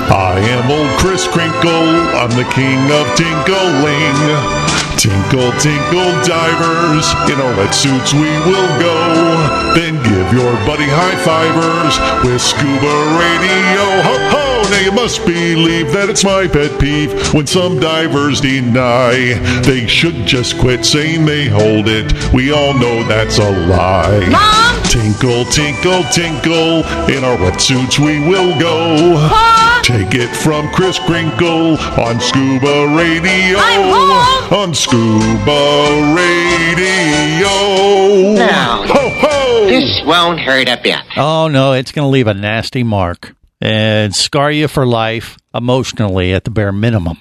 I 0.10 0.40
am 0.40 0.72
old 0.72 0.90
Chris 0.98 1.28
Crinkle, 1.28 1.70
I'm 1.70 2.32
the 2.32 2.50
king 2.52 2.82
of 2.90 3.06
tinkling. 3.16 4.63
Tinkle, 5.04 5.52
tinkle, 5.60 6.14
divers, 6.24 7.12
in 7.28 7.36
our 7.42 7.54
wetsuits 7.56 8.14
we 8.14 8.32
will 8.50 8.80
go. 8.80 9.74
Then 9.76 9.96
give 10.02 10.32
your 10.32 10.54
buddy 10.66 10.88
high 10.88 11.18
fivers 11.26 12.00
with 12.24 12.40
scuba 12.42 12.96
radio. 13.20 13.84
Ho 14.00 14.16
ho! 14.32 14.70
Now 14.72 14.80
you 14.80 14.94
must 14.94 15.26
believe 15.26 15.92
that 15.92 16.10
it's 16.10 16.24
my 16.24 16.48
pet 16.48 16.80
peeve 16.80 17.12
when 17.34 17.46
some 17.46 17.82
divers 17.82 18.40
deny. 18.40 19.34
They 19.64 19.88
should 19.88 20.26
just 20.26 20.58
quit 20.58 20.86
saying 20.86 21.26
they 21.26 21.50
hold 21.50 21.90
it. 21.90 22.14
We 22.32 22.54
all 22.54 22.74
know 22.74 23.04
that's 23.04 23.40
a 23.40 23.52
lie. 23.68 24.30
Mom! 24.32 24.84
Tinkle, 24.84 25.44
tinkle, 25.52 26.04
tinkle, 26.14 26.88
in 27.12 27.26
our 27.26 27.36
wetsuits 27.36 28.00
we 28.00 28.26
will 28.26 28.58
go. 28.58 29.18
Pa! 29.28 29.82
Take 29.84 30.16
it 30.16 30.34
from 30.34 30.72
Chris 30.72 30.98
Crinkle 30.98 31.78
on 32.00 32.18
Scuba 32.22 32.88
Radio. 32.96 33.60
On 34.56 34.74
Scuba 34.74 34.93
Radio. 36.14 37.48
Now, 38.34 38.86
ho 38.86 39.10
ho! 39.10 39.66
this 39.66 40.02
won't 40.06 40.40
hurt 40.40 40.70
a 40.70 40.80
bit. 40.82 41.00
Oh 41.18 41.48
no, 41.48 41.74
it's 41.74 41.92
going 41.92 42.06
to 42.06 42.10
leave 42.10 42.28
a 42.28 42.34
nasty 42.36 42.84
mark 42.84 43.36
and 43.60 44.16
scar 44.16 44.52
you 44.52 44.68
for 44.68 44.86
life 44.86 45.38
emotionally 45.52 46.34
at 46.34 46.44
the 46.44 46.52
bare 46.52 46.72
minimum. 46.72 47.18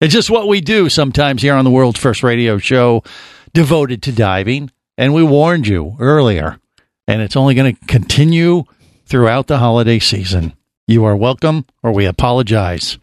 It's 0.00 0.14
just 0.14 0.30
what 0.30 0.48
we 0.48 0.62
do 0.62 0.88
sometimes 0.88 1.42
here 1.42 1.54
on 1.54 1.66
the 1.66 1.70
world's 1.70 2.00
first 2.00 2.22
radio 2.22 2.56
show 2.56 3.04
devoted 3.52 4.02
to 4.04 4.12
diving, 4.12 4.70
and 4.96 5.12
we 5.12 5.22
warned 5.22 5.66
you 5.66 5.96
earlier, 6.00 6.58
and 7.06 7.20
it's 7.20 7.36
only 7.36 7.54
going 7.54 7.76
to 7.76 7.86
continue 7.86 8.64
throughout 9.04 9.46
the 9.46 9.58
holiday 9.58 9.98
season. 9.98 10.54
You 10.86 11.04
are 11.04 11.16
welcome, 11.16 11.66
or 11.82 11.92
we 11.92 12.06
apologize. 12.06 12.96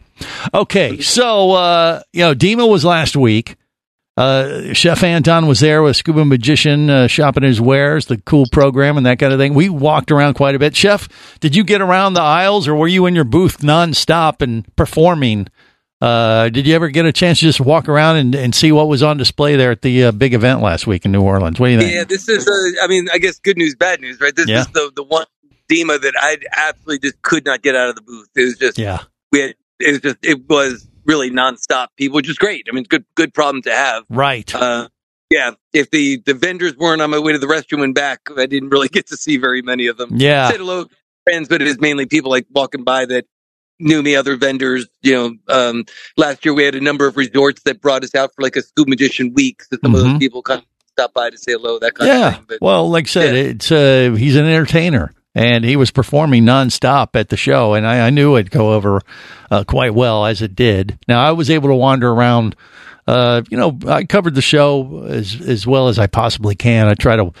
Okay, 0.52 1.00
so 1.02 1.52
uh, 1.52 2.02
you 2.12 2.22
know, 2.22 2.34
DEMA 2.34 2.66
was 2.66 2.84
last 2.84 3.14
week. 3.16 3.54
Uh, 4.18 4.72
Chef 4.74 5.04
Anton 5.04 5.46
was 5.46 5.60
there 5.60 5.80
with 5.80 5.94
Scuba 5.96 6.24
Magician 6.24 6.90
uh, 6.90 7.06
shopping 7.06 7.44
his 7.44 7.60
wares, 7.60 8.06
the 8.06 8.18
cool 8.18 8.46
program 8.50 8.96
and 8.96 9.06
that 9.06 9.20
kind 9.20 9.32
of 9.32 9.38
thing. 9.38 9.54
We 9.54 9.68
walked 9.68 10.10
around 10.10 10.34
quite 10.34 10.56
a 10.56 10.58
bit. 10.58 10.74
Chef, 10.74 11.08
did 11.38 11.54
you 11.54 11.62
get 11.62 11.80
around 11.80 12.14
the 12.14 12.20
aisles 12.20 12.66
or 12.66 12.74
were 12.74 12.88
you 12.88 13.06
in 13.06 13.14
your 13.14 13.22
booth 13.24 13.58
nonstop 13.58 14.42
and 14.42 14.66
performing? 14.74 15.46
Uh, 16.00 16.48
did 16.48 16.66
you 16.66 16.74
ever 16.74 16.88
get 16.88 17.06
a 17.06 17.12
chance 17.12 17.38
to 17.38 17.44
just 17.46 17.60
walk 17.60 17.88
around 17.88 18.16
and, 18.16 18.34
and 18.34 18.54
see 18.54 18.72
what 18.72 18.88
was 18.88 19.02
on 19.04 19.18
display 19.18 19.54
there 19.54 19.70
at 19.70 19.82
the 19.82 20.04
uh, 20.06 20.12
big 20.12 20.34
event 20.34 20.62
last 20.62 20.86
week 20.86 21.04
in 21.04 21.12
New 21.12 21.22
Orleans? 21.22 21.60
What 21.60 21.68
do 21.68 21.72
you 21.74 21.78
think? 21.80 21.92
Yeah, 21.94 22.04
this 22.04 22.28
is. 22.28 22.46
Uh, 22.46 22.82
I 22.84 22.88
mean, 22.88 23.06
I 23.12 23.18
guess 23.18 23.38
good 23.38 23.56
news, 23.56 23.76
bad 23.76 24.00
news, 24.00 24.20
right? 24.20 24.34
This 24.34 24.48
Yeah. 24.48 24.60
is 24.62 24.66
the 24.68 24.90
the 24.96 25.04
one 25.04 25.26
Dema 25.70 26.00
that 26.00 26.14
I 26.20 26.38
absolutely 26.56 27.00
just 27.08 27.20
could 27.22 27.44
not 27.44 27.62
get 27.62 27.76
out 27.76 27.88
of 27.90 27.94
the 27.94 28.02
booth. 28.02 28.28
It 28.34 28.42
was 28.44 28.58
just. 28.58 28.78
Yeah. 28.78 29.00
We 29.30 29.40
had. 29.42 29.54
It 29.80 29.90
was 29.92 30.00
just. 30.00 30.16
It 30.24 30.48
was 30.48 30.87
really 31.08 31.30
nonstop 31.30 31.88
people, 31.96 32.16
which 32.16 32.28
is 32.28 32.36
great. 32.38 32.66
I 32.68 32.72
mean, 32.72 32.80
it's 32.82 32.88
good 32.88 33.04
good 33.16 33.34
problem 33.34 33.62
to 33.62 33.74
have. 33.74 34.04
Right. 34.08 34.54
Uh, 34.54 34.88
yeah. 35.30 35.52
If 35.72 35.90
the 35.90 36.18
the 36.24 36.34
vendors 36.34 36.76
weren't 36.76 37.02
on 37.02 37.10
my 37.10 37.18
way 37.18 37.32
to 37.32 37.38
the 37.38 37.46
restroom 37.46 37.82
and 37.82 37.94
back, 37.94 38.20
I 38.36 38.46
didn't 38.46 38.68
really 38.68 38.88
get 38.96 39.08
to 39.08 39.16
see 39.16 39.38
very 39.38 39.62
many 39.62 39.86
of 39.88 39.96
them. 39.96 40.10
Yeah. 40.14 40.50
Said 40.50 40.58
hello, 40.60 40.84
friends, 41.24 41.48
but 41.48 41.60
it 41.62 41.66
is 41.66 41.80
mainly 41.80 42.06
people 42.06 42.30
like 42.30 42.46
walking 42.54 42.84
by 42.84 43.06
that 43.06 43.24
knew 43.80 44.02
me, 44.02 44.14
other 44.14 44.36
vendors. 44.36 44.86
You 45.02 45.14
know, 45.14 45.34
um, 45.48 45.84
last 46.16 46.44
year 46.44 46.52
we 46.54 46.64
had 46.64 46.74
a 46.74 46.80
number 46.80 47.06
of 47.06 47.16
resorts 47.16 47.62
that 47.64 47.80
brought 47.80 48.04
us 48.04 48.14
out 48.14 48.34
for 48.36 48.42
like 48.42 48.56
a 48.56 48.62
scuba 48.62 48.90
magician 48.90 49.32
week. 49.34 49.62
So 49.64 49.78
some 49.82 49.94
of 49.94 50.00
Mhm. 50.02 50.04
those 50.04 50.18
people 50.18 50.42
kind 50.42 50.60
of 50.60 50.66
stop 50.92 51.14
by 51.14 51.30
to 51.30 51.38
say 51.38 51.52
hello, 51.52 51.78
that 51.78 51.94
kind 51.94 52.10
of 52.10 52.16
Yeah. 52.16 52.32
thing. 52.34 52.44
But 52.48 52.58
Well, 52.60 52.90
like 52.90 53.04
I 53.04 53.08
said, 53.08 53.34
it's 53.36 53.70
uh, 53.72 54.14
he's 54.18 54.34
an 54.36 54.46
entertainer, 54.46 55.12
and 55.34 55.64
he 55.64 55.76
was 55.76 55.90
performing 55.90 56.44
nonstop 56.44 57.08
at 57.14 57.28
the 57.28 57.36
show, 57.36 57.74
and 57.74 57.86
I, 57.86 58.06
I 58.06 58.10
knew 58.10 58.36
it'd 58.36 58.50
go 58.50 58.72
over 58.72 59.00
uh, 59.50 59.64
quite 59.64 59.94
well 59.94 60.26
as 60.26 60.42
it 60.42 60.54
did. 60.54 60.98
Now 61.08 61.22
I 61.24 61.32
was 61.32 61.50
able 61.50 61.68
to 61.68 61.74
wander 61.74 62.10
around. 62.10 62.56
Uh, 63.06 63.42
you 63.48 63.56
know, 63.56 63.78
I 63.86 64.04
covered 64.04 64.34
the 64.34 64.42
show 64.42 65.04
as 65.08 65.40
as 65.40 65.66
well 65.66 65.88
as 65.88 65.98
I 65.98 66.06
possibly 66.06 66.54
can. 66.54 66.88
I 66.88 66.94
try 66.94 67.16
to 67.16 67.32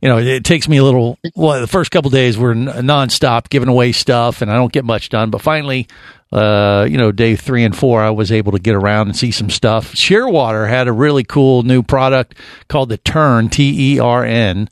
you 0.00 0.08
know, 0.08 0.18
it 0.18 0.44
takes 0.44 0.66
me 0.66 0.78
a 0.78 0.84
little. 0.84 1.18
Well, 1.34 1.60
the 1.60 1.66
first 1.66 1.90
couple 1.90 2.10
days 2.10 2.38
were 2.38 2.54
nonstop 2.54 3.50
giving 3.50 3.68
away 3.68 3.92
stuff, 3.92 4.40
and 4.40 4.50
I 4.50 4.56
don't 4.56 4.72
get 4.72 4.84
much 4.84 5.10
done. 5.10 5.30
But 5.30 5.42
finally, 5.42 5.88
uh, 6.32 6.86
you 6.88 6.96
know, 6.96 7.12
day 7.12 7.36
three 7.36 7.64
and 7.64 7.76
four, 7.76 8.00
I 8.00 8.10
was 8.10 8.32
able 8.32 8.52
to 8.52 8.58
get 8.58 8.74
around 8.74 9.08
and 9.08 9.16
see 9.16 9.30
some 9.30 9.50
stuff. 9.50 9.92
Shearwater 9.92 10.68
had 10.68 10.88
a 10.88 10.92
really 10.92 11.24
cool 11.24 11.64
new 11.64 11.82
product 11.82 12.34
called 12.68 12.88
the 12.88 12.96
Tern 12.96 13.50
T 13.50 13.94
E 13.94 13.98
R 13.98 14.24
N, 14.24 14.70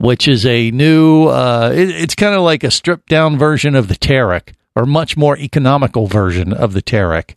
which 0.00 0.26
is 0.26 0.46
a 0.46 0.70
new. 0.70 1.26
Uh, 1.26 1.70
it, 1.74 1.90
it's 1.90 2.14
kind 2.14 2.34
of 2.34 2.42
like 2.42 2.64
a 2.64 2.70
stripped 2.70 3.08
down 3.08 3.38
version 3.38 3.74
of 3.74 3.88
the 3.88 3.94
Teric, 3.94 4.54
or 4.74 4.86
much 4.86 5.16
more 5.16 5.36
economical 5.36 6.06
version 6.06 6.52
of 6.52 6.72
the 6.72 6.82
Teric. 6.82 7.34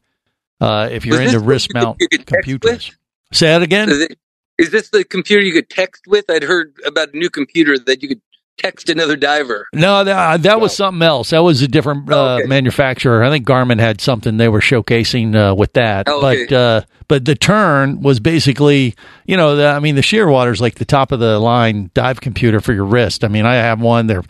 Uh, 0.61 0.87
if 0.89 1.05
you're 1.05 1.21
into 1.21 1.39
wrist 1.41 1.73
mount 1.73 1.99
could- 1.99 2.07
you 2.11 2.17
could 2.19 2.27
computers, 2.27 2.95
say 3.33 3.47
that 3.47 3.61
again. 3.61 3.89
Is, 3.89 3.99
it, 3.99 4.17
is 4.57 4.71
this 4.71 4.89
the 4.89 5.03
computer 5.03 5.43
you 5.43 5.51
could 5.51 5.69
text 5.69 6.03
with? 6.07 6.29
I'd 6.29 6.43
heard 6.43 6.73
about 6.85 7.13
a 7.13 7.17
new 7.17 7.29
computer 7.29 7.77
that 7.77 8.01
you 8.01 8.07
could 8.07 8.21
text 8.57 8.89
another 8.89 9.15
diver. 9.15 9.67
No, 9.73 10.03
that, 10.03 10.43
that 10.43 10.61
was 10.61 10.75
something 10.75 11.01
else. 11.01 11.31
That 11.31 11.39
was 11.39 11.61
a 11.61 11.67
different 11.67 12.11
uh, 12.11 12.41
manufacturer. 12.45 13.23
I 13.23 13.29
think 13.29 13.47
Garmin 13.47 13.79
had 13.79 14.01
something 14.01 14.37
they 14.37 14.49
were 14.49 14.59
showcasing 14.59 15.35
uh, 15.35 15.55
with 15.55 15.73
that. 15.73 16.07
Oh, 16.07 16.25
okay. 16.25 16.45
But 16.45 16.55
uh, 16.55 16.81
but 17.07 17.25
the 17.25 17.35
Tern 17.35 18.01
was 18.01 18.19
basically, 18.19 18.95
you 19.25 19.37
know, 19.37 19.55
the, 19.55 19.67
I 19.67 19.79
mean, 19.79 19.95
the 19.95 20.01
Shearwater's 20.01 20.61
like 20.61 20.75
the 20.75 20.85
top 20.85 21.11
of 21.11 21.19
the 21.19 21.39
line 21.39 21.91
dive 21.93 22.21
computer 22.21 22.59
for 22.59 22.73
your 22.73 22.85
wrist. 22.85 23.23
I 23.23 23.27
mean, 23.27 23.45
I 23.45 23.55
have 23.55 23.81
one. 23.81 24.07
They're 24.07 24.23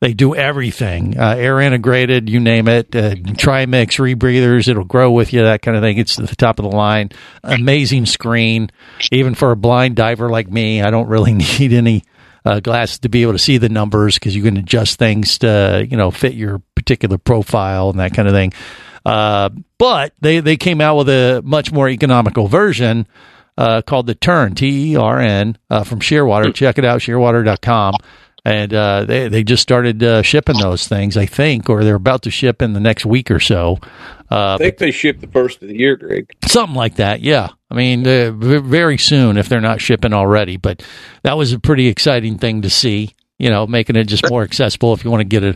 they 0.00 0.14
do 0.14 0.34
everything, 0.34 1.18
uh, 1.18 1.34
air 1.36 1.60
integrated, 1.60 2.28
you 2.28 2.38
name 2.38 2.68
it. 2.68 2.94
Uh, 2.94 3.16
Trimix 3.16 3.98
rebreathers, 3.98 4.68
it'll 4.68 4.84
grow 4.84 5.10
with 5.10 5.32
you, 5.32 5.42
that 5.42 5.60
kind 5.60 5.76
of 5.76 5.82
thing. 5.82 5.98
It's 5.98 6.14
the 6.14 6.36
top 6.36 6.60
of 6.60 6.70
the 6.70 6.76
line. 6.76 7.10
Amazing 7.42 8.06
screen, 8.06 8.70
even 9.10 9.34
for 9.34 9.50
a 9.50 9.56
blind 9.56 9.96
diver 9.96 10.30
like 10.30 10.48
me. 10.48 10.82
I 10.82 10.92
don't 10.92 11.08
really 11.08 11.32
need 11.58 11.72
any 11.72 12.04
uh, 12.48 12.60
glasses 12.60 12.98
to 13.00 13.10
be 13.10 13.22
able 13.22 13.32
to 13.32 13.38
see 13.38 13.58
the 13.58 13.68
numbers 13.68 14.14
because 14.14 14.34
you 14.34 14.42
can 14.42 14.56
adjust 14.56 14.98
things 14.98 15.38
to 15.38 15.86
you 15.88 15.96
know 15.96 16.10
fit 16.10 16.32
your 16.32 16.62
particular 16.74 17.18
profile 17.18 17.90
and 17.90 18.00
that 18.00 18.14
kind 18.14 18.26
of 18.26 18.32
thing. 18.32 18.52
Uh, 19.04 19.50
but 19.76 20.14
they 20.20 20.40
they 20.40 20.56
came 20.56 20.80
out 20.80 20.96
with 20.96 21.08
a 21.10 21.42
much 21.44 21.70
more 21.70 21.88
economical 21.90 22.48
version 22.48 23.06
uh, 23.58 23.82
called 23.82 24.06
the 24.06 24.14
Tern 24.14 24.54
T 24.54 24.92
E 24.92 24.96
R 24.96 25.20
N 25.20 25.58
uh, 25.68 25.84
from 25.84 26.00
Shearwater. 26.00 26.54
Check 26.54 26.78
it 26.78 26.84
out, 26.86 27.00
Shearwater.com. 27.00 27.94
And 28.48 28.72
uh, 28.72 29.04
they 29.04 29.28
they 29.28 29.44
just 29.44 29.62
started 29.62 30.02
uh, 30.02 30.22
shipping 30.22 30.56
those 30.56 30.88
things, 30.88 31.18
I 31.18 31.26
think, 31.26 31.68
or 31.68 31.84
they're 31.84 31.96
about 31.96 32.22
to 32.22 32.30
ship 32.30 32.62
in 32.62 32.72
the 32.72 32.80
next 32.80 33.04
week 33.04 33.30
or 33.30 33.40
so. 33.40 33.76
Uh, 34.30 34.54
I 34.54 34.56
think 34.56 34.78
they 34.78 34.90
ship 34.90 35.20
the 35.20 35.26
first 35.26 35.60
of 35.60 35.68
the 35.68 35.76
year, 35.76 35.96
Greg. 35.96 36.34
Something 36.46 36.74
like 36.74 36.94
that, 36.94 37.20
yeah. 37.20 37.50
I 37.70 37.74
mean, 37.74 38.06
uh, 38.06 38.30
very 38.32 38.96
soon 38.96 39.36
if 39.36 39.50
they're 39.50 39.60
not 39.60 39.82
shipping 39.82 40.14
already. 40.14 40.56
But 40.56 40.82
that 41.24 41.36
was 41.36 41.52
a 41.52 41.58
pretty 41.58 41.88
exciting 41.88 42.38
thing 42.38 42.62
to 42.62 42.70
see. 42.70 43.14
You 43.36 43.50
know, 43.50 43.66
making 43.66 43.96
it 43.96 44.04
just 44.04 44.30
more 44.30 44.42
accessible 44.44 44.94
if 44.94 45.04
you 45.04 45.10
want 45.10 45.20
to 45.20 45.26
get 45.26 45.44
a, 45.44 45.54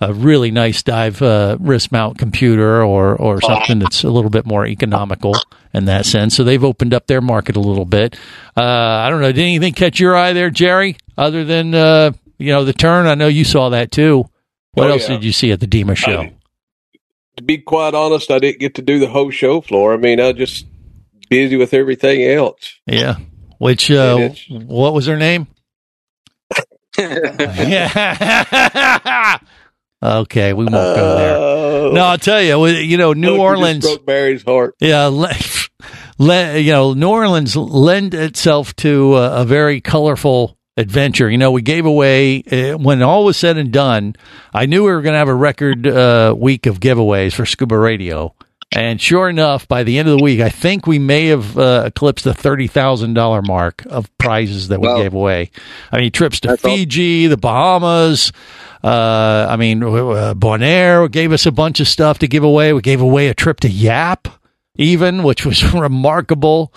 a 0.00 0.14
really 0.14 0.52
nice 0.52 0.84
dive 0.84 1.20
uh, 1.20 1.56
wrist 1.58 1.90
mount 1.90 2.18
computer 2.18 2.84
or 2.84 3.16
or 3.16 3.40
something 3.40 3.80
that's 3.80 4.04
a 4.04 4.10
little 4.10 4.30
bit 4.30 4.46
more 4.46 4.64
economical 4.64 5.34
in 5.74 5.86
that 5.86 6.06
sense. 6.06 6.36
So 6.36 6.44
they've 6.44 6.62
opened 6.62 6.94
up 6.94 7.08
their 7.08 7.20
market 7.20 7.56
a 7.56 7.60
little 7.60 7.84
bit. 7.84 8.16
Uh, 8.56 8.62
I 8.62 9.10
don't 9.10 9.20
know. 9.20 9.32
Did 9.32 9.42
anything 9.42 9.74
catch 9.74 9.98
your 9.98 10.14
eye 10.14 10.34
there, 10.34 10.50
Jerry? 10.50 10.96
Other 11.16 11.44
than 11.44 11.74
uh, 11.74 12.12
you 12.38 12.52
know 12.52 12.64
the 12.64 12.72
Tern, 12.72 13.06
I 13.06 13.14
know 13.14 13.28
you 13.28 13.44
saw 13.44 13.68
that 13.70 13.90
too. 13.90 14.28
What 14.72 14.88
Oh, 14.88 14.92
else 14.92 15.08
yeah. 15.08 15.16
did 15.16 15.24
you 15.24 15.32
see 15.32 15.50
at 15.52 15.60
the 15.60 15.66
DEMA 15.66 15.96
show? 15.96 16.28
To 17.36 17.42
be 17.42 17.58
quite 17.58 17.94
honest, 17.94 18.30
I 18.30 18.38
didn't 18.38 18.60
get 18.60 18.74
to 18.76 18.82
do 18.82 18.98
the 18.98 19.08
whole 19.08 19.30
show 19.30 19.60
floor. 19.60 19.94
I 19.94 19.96
mean, 19.96 20.20
I 20.20 20.28
was 20.28 20.36
just 20.36 20.66
busy 21.28 21.56
with 21.56 21.74
everything 21.74 22.22
else. 22.22 22.74
Yeah. 22.86 23.16
Which 23.58 23.90
uh, 23.90 24.30
what 24.50 24.94
was 24.94 25.06
her 25.06 25.16
name? 25.16 25.48
yeah. 26.98 29.38
okay, 30.02 30.52
we 30.52 30.64
won't 30.64 30.72
go 30.72 31.16
there. 31.16 31.92
No, 31.92 32.04
I'll 32.04 32.18
tell 32.18 32.42
you. 32.42 32.66
You 32.66 32.96
know, 32.96 33.12
New 33.12 33.36
Oh, 33.36 33.40
Orleans. 33.40 33.84
broke 33.84 34.04
Barry's 34.06 34.42
heart. 34.42 34.74
Yeah, 34.80 35.06
le, 35.06 35.32
le, 36.18 36.58
you 36.58 36.72
know, 36.72 36.94
New 36.94 37.08
Orleans 37.08 37.56
lend 37.56 38.14
itself 38.14 38.74
to 38.76 39.16
a, 39.16 39.42
a 39.42 39.44
very 39.44 39.80
colorful 39.80 40.57
adventure. 40.78 41.28
You 41.28 41.36
know, 41.38 41.50
we 41.50 41.60
gave 41.62 41.84
away 41.84 42.42
uh, 42.44 42.78
when 42.78 43.02
all 43.02 43.24
was 43.24 43.36
said 43.36 43.56
and 43.58 43.72
done. 43.72 44.14
I 44.54 44.66
knew 44.66 44.84
we 44.84 44.90
were 44.92 45.02
going 45.02 45.12
to 45.14 45.18
have 45.18 45.28
a 45.28 45.34
record 45.34 45.86
uh, 45.86 46.34
week 46.36 46.66
of 46.66 46.80
giveaways 46.80 47.34
for 47.34 47.44
Scuba 47.44 47.76
Radio. 47.76 48.34
And 48.76 49.00
sure 49.00 49.30
enough, 49.30 49.66
by 49.66 49.82
the 49.82 49.98
end 49.98 50.08
of 50.08 50.18
the 50.18 50.22
week, 50.22 50.40
I 50.40 50.50
think 50.50 50.86
we 50.86 50.98
may 50.98 51.28
have 51.28 51.58
uh, 51.58 51.84
eclipsed 51.86 52.24
the 52.24 52.34
thirty 52.34 52.66
thousand 52.66 53.14
dollar 53.14 53.40
mark 53.40 53.82
of 53.86 54.10
prizes 54.18 54.68
that 54.68 54.78
we 54.78 54.88
Wow. 54.88 54.98
gave 54.98 55.14
away. 55.14 55.50
I 55.90 55.98
mean, 56.00 56.10
trips 56.12 56.40
to 56.40 56.56
Fiji, 56.58 57.28
the 57.28 57.38
Bahamas. 57.38 58.30
Uh, 58.84 59.46
I 59.48 59.56
mean, 59.56 59.82
uh, 59.82 60.34
Bonaire 60.34 61.10
gave 61.10 61.32
us 61.32 61.46
a 61.46 61.50
bunch 61.50 61.80
of 61.80 61.88
stuff 61.88 62.18
to 62.18 62.28
give 62.28 62.44
away. 62.44 62.74
We 62.74 62.82
gave 62.82 63.00
away 63.00 63.28
a 63.28 63.34
trip 63.34 63.60
to 63.60 63.70
Yap, 63.70 64.28
even, 64.76 65.22
which 65.22 65.46
was 65.46 65.64
remarkable. 65.74 66.72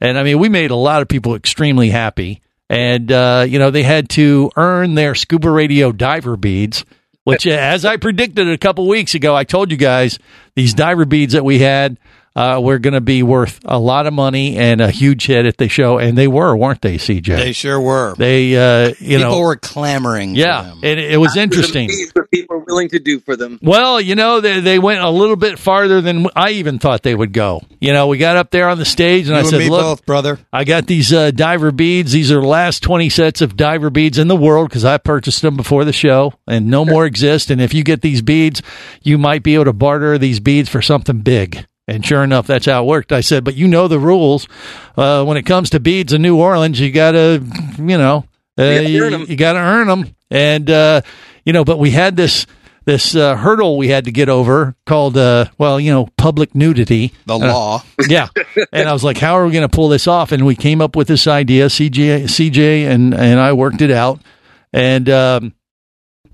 And 0.00 0.16
I 0.18 0.22
mean, 0.22 0.38
we 0.38 0.48
made 0.48 0.70
a 0.70 0.76
lot 0.76 1.02
of 1.02 1.08
people 1.08 1.34
extremely 1.34 1.90
happy. 1.90 2.40
And, 2.70 3.12
uh, 3.12 3.44
you 3.48 3.58
know, 3.58 3.70
they 3.70 3.82
had 3.82 4.08
to 4.10 4.50
earn 4.56 4.94
their 4.94 5.14
scuba 5.14 5.50
radio 5.50 5.92
diver 5.92 6.36
beads, 6.36 6.84
which, 7.24 7.46
uh, 7.46 7.50
as 7.50 7.84
I 7.84 7.96
predicted 7.96 8.48
a 8.48 8.58
couple 8.58 8.88
weeks 8.88 9.14
ago, 9.14 9.36
I 9.36 9.44
told 9.44 9.70
you 9.70 9.76
guys 9.76 10.18
these 10.54 10.74
diver 10.74 11.04
beads 11.04 11.34
that 11.34 11.44
we 11.44 11.58
had 11.58 11.98
uh, 12.36 12.60
were 12.62 12.78
going 12.78 12.94
to 12.94 13.00
be 13.00 13.22
worth 13.22 13.60
a 13.64 13.78
lot 13.78 14.06
of 14.06 14.12
money 14.12 14.56
and 14.56 14.80
a 14.80 14.90
huge 14.90 15.26
hit 15.26 15.46
at 15.46 15.56
the 15.56 15.68
show. 15.68 15.98
And 15.98 16.18
they 16.18 16.26
were, 16.26 16.56
weren't 16.56 16.80
they, 16.82 16.96
CJ? 16.96 17.26
They 17.36 17.52
sure 17.52 17.80
were. 17.80 18.14
They, 18.16 18.56
uh, 18.56 18.88
you 18.98 19.18
People 19.18 19.30
know, 19.32 19.40
were 19.40 19.56
clamoring. 19.56 20.34
yeah, 20.34 20.74
it, 20.82 20.98
it 20.98 21.18
was 21.18 21.36
interesting. 21.36 21.90
What 22.14 22.30
people 22.30 22.56
are 22.56 22.64
willing 22.66 22.88
to 22.90 22.98
do 22.98 23.20
for 23.20 23.36
them. 23.36 23.58
Well, 23.62 24.00
you 24.00 24.14
know, 24.16 24.40
they, 24.40 24.60
they 24.60 24.78
went 24.78 25.00
a 25.00 25.10
little 25.10 25.36
bit 25.36 25.58
farther 25.58 26.00
than 26.00 26.26
I 26.34 26.50
even 26.52 26.78
thought 26.78 27.02
they 27.02 27.14
would 27.14 27.32
go. 27.32 27.62
You 27.80 27.92
know, 27.92 28.08
we 28.08 28.18
got 28.18 28.36
up 28.36 28.50
there 28.50 28.68
on 28.68 28.78
the 28.78 28.84
stage 28.84 29.28
and 29.28 29.30
You 29.30 29.36
I 29.36 29.40
and 29.40 29.48
said, 29.48 29.58
me 29.58 29.68
look, 29.70 29.82
both, 29.82 30.06
brother. 30.06 30.38
I 30.52 30.64
got 30.64 30.86
these 30.86 31.12
uh, 31.12 31.30
diver 31.30 31.70
beads. 31.70 32.12
These 32.12 32.32
are 32.32 32.40
the 32.40 32.46
last 32.46 32.82
20 32.82 33.10
sets 33.10 33.42
of 33.42 33.56
diver 33.56 33.90
beads 33.90 34.18
in 34.18 34.26
the 34.28 34.36
world 34.36 34.68
because 34.70 34.84
I 34.84 34.98
purchased 34.98 35.42
them 35.42 35.56
before 35.56 35.84
the 35.84 35.92
show 35.92 36.32
and 36.48 36.66
no 36.66 36.84
more 36.84 37.06
exist. 37.06 37.50
And 37.50 37.60
if 37.60 37.72
you 37.74 37.84
get 37.84 38.00
these 38.02 38.22
beads, 38.22 38.60
you 39.02 39.18
might 39.18 39.42
be 39.42 39.54
able 39.54 39.66
to 39.66 39.72
barter 39.72 40.18
these 40.18 40.40
beads 40.40 40.68
for 40.68 40.82
something 40.82 41.20
big. 41.20 41.66
And 41.86 42.04
sure 42.04 42.24
enough, 42.24 42.46
that's 42.46 42.66
how 42.66 42.82
it 42.82 42.86
worked. 42.86 43.12
I 43.12 43.20
said, 43.20 43.44
but 43.44 43.54
you 43.54 43.68
know 43.68 43.88
the 43.88 43.98
rules. 43.98 44.48
Uh, 44.96 45.24
when 45.24 45.36
it 45.36 45.42
comes 45.42 45.70
to 45.70 45.80
beads 45.80 46.12
in 46.12 46.22
New 46.22 46.38
Orleans, 46.38 46.80
you 46.80 46.90
got 46.90 47.12
to, 47.12 47.44
you 47.76 47.98
know, 47.98 48.24
uh, 48.58 48.62
you, 48.62 49.26
you 49.26 49.36
got 49.36 49.52
to 49.52 49.58
earn 49.58 49.88
them. 49.88 50.14
And, 50.30 50.70
uh, 50.70 51.02
you 51.44 51.52
know, 51.52 51.64
but 51.64 51.78
we 51.78 51.90
had 51.90 52.16
this 52.16 52.46
this 52.86 53.16
uh, 53.16 53.34
hurdle 53.36 53.78
we 53.78 53.88
had 53.88 54.04
to 54.04 54.12
get 54.12 54.28
over 54.28 54.76
called, 54.86 55.16
uh, 55.16 55.46
well, 55.56 55.80
you 55.80 55.90
know, 55.90 56.08
public 56.18 56.54
nudity. 56.54 57.12
The 57.26 57.38
law. 57.38 57.82
yeah. 58.08 58.28
And 58.72 58.88
I 58.88 58.92
was 58.92 59.02
like, 59.02 59.16
how 59.16 59.38
are 59.38 59.46
we 59.46 59.52
going 59.52 59.68
to 59.68 59.74
pull 59.74 59.88
this 59.88 60.06
off? 60.06 60.32
And 60.32 60.44
we 60.44 60.54
came 60.54 60.80
up 60.82 60.94
with 60.94 61.08
this 61.08 61.26
idea. 61.26 61.66
CJ, 61.66 62.24
CJ 62.24 62.84
and, 62.84 63.14
and 63.14 63.40
I 63.40 63.54
worked 63.54 63.80
it 63.80 63.90
out. 63.90 64.20
And, 64.72 65.08
um, 65.08 65.54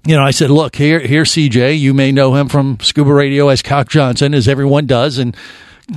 you 0.05 0.17
know, 0.17 0.23
I 0.23 0.31
said, 0.31 0.51
look, 0.51 0.77
here, 0.77 0.99
here's 0.99 1.33
CJ. 1.33 1.79
You 1.79 1.93
may 1.93 2.13
know 2.13 2.35
him 2.35 2.49
from 2.49 2.79
Scuba 2.81 3.13
Radio 3.13 3.49
as 3.49 3.63
Cock 3.63 3.89
Johnson, 3.89 4.35
as 4.35 4.49
everyone 4.49 4.87
does. 4.87 5.19
And 5.19 5.37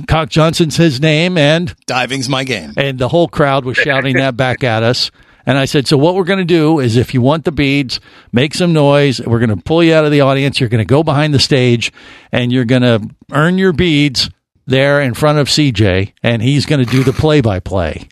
Cock 0.06 0.28
Johnson's 0.28 0.76
his 0.76 1.00
name. 1.00 1.38
And 1.38 1.74
diving's 1.86 2.28
my 2.28 2.44
game. 2.44 2.72
And 2.76 2.98
the 2.98 3.08
whole 3.08 3.28
crowd 3.28 3.64
was 3.64 3.76
shouting 3.76 4.16
that 4.16 4.36
back 4.36 4.62
at 4.62 4.82
us. 4.82 5.10
And 5.46 5.58
I 5.58 5.66
said, 5.66 5.86
so 5.86 5.98
what 5.98 6.14
we're 6.14 6.24
going 6.24 6.38
to 6.38 6.44
do 6.44 6.80
is 6.80 6.96
if 6.96 7.12
you 7.12 7.20
want 7.20 7.44
the 7.44 7.52
beads, 7.52 8.00
make 8.32 8.54
some 8.54 8.72
noise. 8.72 9.20
We're 9.20 9.40
going 9.40 9.56
to 9.56 9.62
pull 9.62 9.82
you 9.82 9.94
out 9.94 10.04
of 10.04 10.10
the 10.10 10.22
audience. 10.22 10.58
You're 10.58 10.70
going 10.70 10.78
to 10.78 10.86
go 10.86 11.02
behind 11.02 11.34
the 11.34 11.38
stage 11.38 11.92
and 12.32 12.50
you're 12.50 12.64
going 12.64 12.82
to 12.82 13.08
earn 13.30 13.58
your 13.58 13.72
beads 13.72 14.30
there 14.66 15.00
in 15.02 15.12
front 15.12 15.38
of 15.38 15.48
CJ. 15.48 16.12
And 16.22 16.40
he's 16.40 16.66
going 16.66 16.84
to 16.84 16.90
do 16.90 17.04
the 17.04 17.12
play 17.12 17.42
by 17.42 17.60
play 17.60 18.08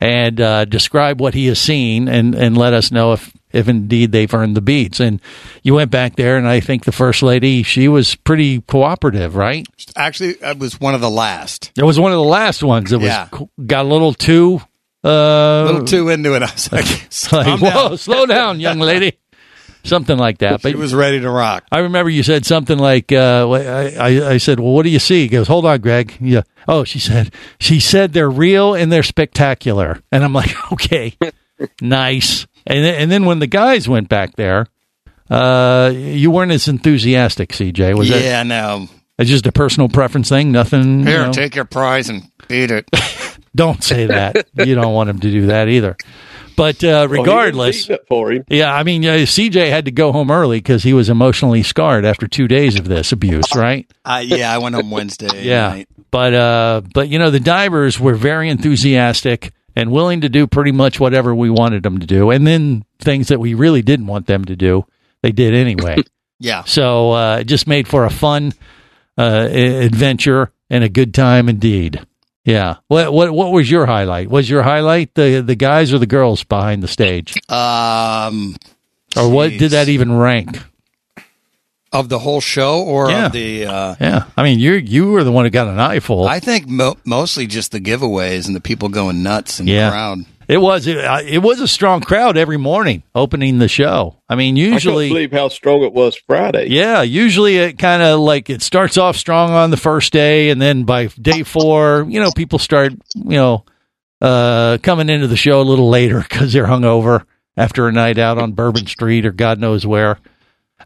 and 0.00 0.40
uh, 0.40 0.64
describe 0.64 1.20
what 1.20 1.34
he 1.34 1.46
has 1.46 1.58
seen 1.58 2.08
and, 2.08 2.34
and 2.34 2.56
let 2.56 2.72
us 2.72 2.90
know 2.90 3.12
if, 3.12 3.30
if 3.52 3.68
indeed 3.68 4.12
they've 4.12 4.32
earned 4.32 4.56
the 4.56 4.60
beads. 4.60 5.00
And 5.00 5.20
you 5.62 5.74
went 5.74 5.90
back 5.90 6.16
there, 6.16 6.36
and 6.36 6.46
I 6.48 6.60
think 6.60 6.84
the 6.84 6.92
first 6.92 7.22
lady, 7.22 7.62
she 7.62 7.88
was 7.88 8.14
pretty 8.14 8.60
cooperative, 8.62 9.36
right? 9.36 9.66
Actually, 9.96 10.36
it 10.42 10.58
was 10.58 10.80
one 10.80 10.94
of 10.94 11.00
the 11.00 11.10
last. 11.10 11.72
It 11.76 11.84
was 11.84 11.98
one 11.98 12.12
of 12.12 12.16
the 12.18 12.24
last 12.24 12.62
ones. 12.62 12.92
It 12.92 12.96
was 12.98 13.06
Yeah. 13.06 13.28
got 13.66 13.84
a 13.84 13.88
little 13.88 14.14
too 14.14 14.60
uh, 15.02 15.08
A 15.08 15.64
little 15.64 15.84
too 15.86 16.08
into 16.10 16.34
it. 16.34 16.42
I 16.42 16.52
was 16.52 16.70
like, 16.70 16.84
like, 17.32 17.60
whoa, 17.60 17.88
down. 17.90 17.98
slow 17.98 18.26
down, 18.26 18.60
young 18.60 18.78
lady. 18.78 19.16
Something 19.82 20.18
like 20.18 20.38
that. 20.38 20.60
But 20.60 20.72
She 20.72 20.76
was 20.76 20.94
ready 20.94 21.20
to 21.20 21.30
rock. 21.30 21.64
I 21.72 21.78
remember 21.78 22.10
you 22.10 22.22
said 22.22 22.44
something 22.44 22.78
like, 22.78 23.10
uh, 23.12 23.48
I, 23.50 23.94
I, 23.94 24.30
I 24.32 24.36
said, 24.36 24.60
well, 24.60 24.72
what 24.74 24.82
do 24.82 24.90
you 24.90 24.98
see? 24.98 25.22
He 25.22 25.28
goes, 25.28 25.48
hold 25.48 25.64
on, 25.64 25.80
Greg. 25.80 26.14
Yeah. 26.20 26.42
Oh, 26.68 26.84
she 26.84 26.98
said, 26.98 27.32
she 27.58 27.80
said 27.80 28.12
they're 28.12 28.28
real 28.28 28.74
and 28.74 28.92
they're 28.92 29.02
spectacular. 29.02 30.02
And 30.12 30.22
I'm 30.22 30.34
like, 30.34 30.50
okay, 30.74 31.16
nice. 31.80 32.46
And 32.66 32.84
then, 32.84 32.94
and 32.94 33.10
then 33.10 33.24
when 33.24 33.38
the 33.38 33.46
guys 33.46 33.88
went 33.88 34.08
back 34.08 34.36
there, 34.36 34.66
Uh, 35.30 35.92
you 35.94 36.30
weren't 36.30 36.50
as 36.50 36.66
enthusiastic, 36.66 37.50
CJ. 37.52 37.94
Was 37.96 38.10
it? 38.10 38.22
yeah, 38.24 38.42
no. 38.42 38.88
It's 39.16 39.30
just 39.30 39.46
a 39.46 39.52
personal 39.52 39.88
preference 39.88 40.28
thing. 40.28 40.50
Nothing. 40.50 41.00
you 41.00 41.06
Here, 41.06 41.26
know? 41.26 41.32
take 41.32 41.54
your 41.54 41.66
prize 41.66 42.08
and 42.08 42.24
eat 42.48 42.70
it. 42.72 42.88
Don't 43.54 43.82
say 43.84 44.06
that. 44.06 44.46
you 44.54 44.74
don't 44.76 44.92
want 44.94 45.10
him 45.10 45.18
to 45.20 45.30
do 45.30 45.46
that 45.46 45.68
either. 45.68 45.96
But 46.56 46.82
uh, 46.84 47.06
regardless, 47.10 47.88
it 47.90 48.00
for 48.08 48.32
him. 48.32 48.44
yeah, 48.48 48.72
I 48.72 48.82
mean, 48.84 49.04
uh, 49.04 49.18
CJ 49.26 49.70
had 49.70 49.84
to 49.86 49.90
go 49.90 50.12
home 50.12 50.30
early 50.30 50.58
because 50.58 50.82
he 50.84 50.92
was 50.92 51.08
emotionally 51.08 51.62
scarred 51.62 52.04
after 52.04 52.26
two 52.28 52.46
days 52.48 52.78
of 52.78 52.86
this 52.86 53.12
abuse, 53.12 53.54
right? 53.56 53.90
Uh, 54.04 54.22
yeah, 54.24 54.52
I 54.54 54.58
went 54.58 54.74
home 54.76 54.90
Wednesday. 54.90 55.42
Yeah, 55.44 55.68
night. 55.70 55.88
but 56.10 56.32
uh, 56.34 56.82
but 56.94 57.08
you 57.08 57.18
know, 57.18 57.30
the 57.30 57.40
divers 57.40 57.98
were 58.00 58.14
very 58.14 58.48
enthusiastic 58.50 59.52
and 59.76 59.90
willing 59.92 60.20
to 60.22 60.28
do 60.28 60.46
pretty 60.46 60.72
much 60.72 60.98
whatever 61.00 61.34
we 61.34 61.50
wanted 61.50 61.82
them 61.82 61.98
to 61.98 62.06
do, 62.06 62.30
and 62.30 62.46
then 62.46 62.84
things 62.98 63.28
that 63.28 63.40
we 63.40 63.54
really 63.54 63.82
didn't 63.82 64.06
want 64.06 64.26
them 64.26 64.44
to 64.46 64.56
do, 64.56 64.84
they 65.22 65.32
did 65.32 65.54
anyway. 65.54 65.96
Yeah. 66.42 66.64
So 66.64 67.10
uh, 67.12 67.36
it 67.40 67.44
just 67.44 67.66
made 67.66 67.86
for 67.86 68.06
a 68.06 68.10
fun 68.10 68.54
uh, 69.18 69.46
adventure 69.52 70.50
and 70.70 70.82
a 70.82 70.88
good 70.88 71.12
time 71.12 71.50
indeed. 71.50 72.00
Yeah. 72.46 72.76
What 72.88 73.12
what 73.12 73.30
what 73.32 73.52
was 73.52 73.70
your 73.70 73.84
highlight? 73.84 74.30
Was 74.30 74.48
your 74.48 74.62
highlight 74.62 75.12
the 75.14 75.42
the 75.42 75.54
guys 75.54 75.92
or 75.92 75.98
the 75.98 76.06
girls 76.06 76.42
behind 76.42 76.82
the 76.82 76.88
stage, 76.88 77.34
Um, 77.50 78.56
or 79.18 79.28
what 79.28 79.50
did 79.50 79.72
that 79.72 79.90
even 79.90 80.16
rank? 80.16 80.58
Of 81.92 82.08
the 82.08 82.18
whole 82.20 82.40
show 82.40 82.82
or 82.82 83.10
Yeah. 83.10 83.26
of 83.26 83.32
the? 83.32 83.66
Uh, 83.66 83.94
Yeah. 84.00 84.24
I 84.36 84.42
mean, 84.42 84.58
you 84.58 84.74
you 84.74 85.10
were 85.10 85.24
the 85.24 85.32
one 85.32 85.44
who 85.44 85.50
got 85.50 85.68
an 85.68 85.80
eyeful. 85.80 86.26
I 86.26 86.38
think 86.40 86.68
mo- 86.68 86.96
mostly 87.04 87.46
just 87.46 87.72
the 87.72 87.80
giveaways 87.80 88.46
and 88.46 88.54
the 88.54 88.60
people 88.60 88.88
going 88.88 89.22
nuts 89.22 89.58
in 89.60 89.66
Yeah. 89.66 89.86
the 89.86 89.90
crowd. 89.92 90.18
It 90.48 90.60
was 90.60 90.86
it, 90.88 90.96
it 91.28 91.38
was 91.42 91.60
a 91.60 91.68
strong 91.68 92.00
crowd 92.00 92.36
every 92.36 92.56
morning 92.56 93.04
opening 93.14 93.58
the 93.58 93.68
show. 93.68 94.16
I 94.28 94.34
mean, 94.34 94.56
usually 94.56 95.08
couldn't 95.08 95.28
believe 95.28 95.32
how 95.32 95.48
strong 95.48 95.82
it 95.82 95.92
was 95.92 96.16
Friday. 96.26 96.66
Yeah, 96.70 97.02
usually 97.02 97.56
it 97.58 97.78
kind 97.78 98.02
of 98.02 98.18
like 98.18 98.50
it 98.50 98.60
starts 98.62 98.98
off 98.98 99.16
strong 99.16 99.52
on 99.52 99.70
the 99.70 99.76
first 99.76 100.12
day, 100.12 100.50
and 100.50 100.60
then 100.60 100.82
by 100.82 101.06
day 101.06 101.44
four, 101.44 102.04
you 102.08 102.18
know, 102.20 102.32
people 102.32 102.58
start, 102.58 102.92
you 103.14 103.36
know, 103.36 103.64
uh, 104.20 104.78
coming 104.82 105.08
into 105.08 105.28
the 105.28 105.36
show 105.36 105.60
a 105.60 105.62
little 105.62 105.88
later 105.88 106.20
because 106.28 106.52
they're 106.52 106.66
hungover 106.66 107.22
after 107.56 107.86
a 107.86 107.92
night 107.92 108.18
out 108.18 108.38
on 108.38 108.52
Bourbon 108.52 108.86
Street 108.86 109.24
or 109.26 109.30
God 109.32 109.58
knows 109.60 109.86
where. 109.86 110.18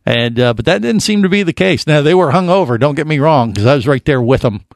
And 0.07 0.39
uh, 0.39 0.55
but 0.55 0.67
that 0.67 0.83
didn't 0.83 1.01
seem 1.01 1.23
to 1.23 1.29
be 1.29 1.43
the 1.43 1.53
case. 1.53 1.87
Now 1.87 2.03
they 2.03 2.15
were 2.15 2.33
hungover. 2.33 2.79
Don't 2.79 2.95
get 2.95 3.07
me 3.07 3.19
wrong, 3.19 3.53
because 3.53 3.67
I 3.67 3.75
was 3.75 3.87
right 3.87 4.05
there 4.05 4.21
with 4.21 4.43
them. 4.43 4.67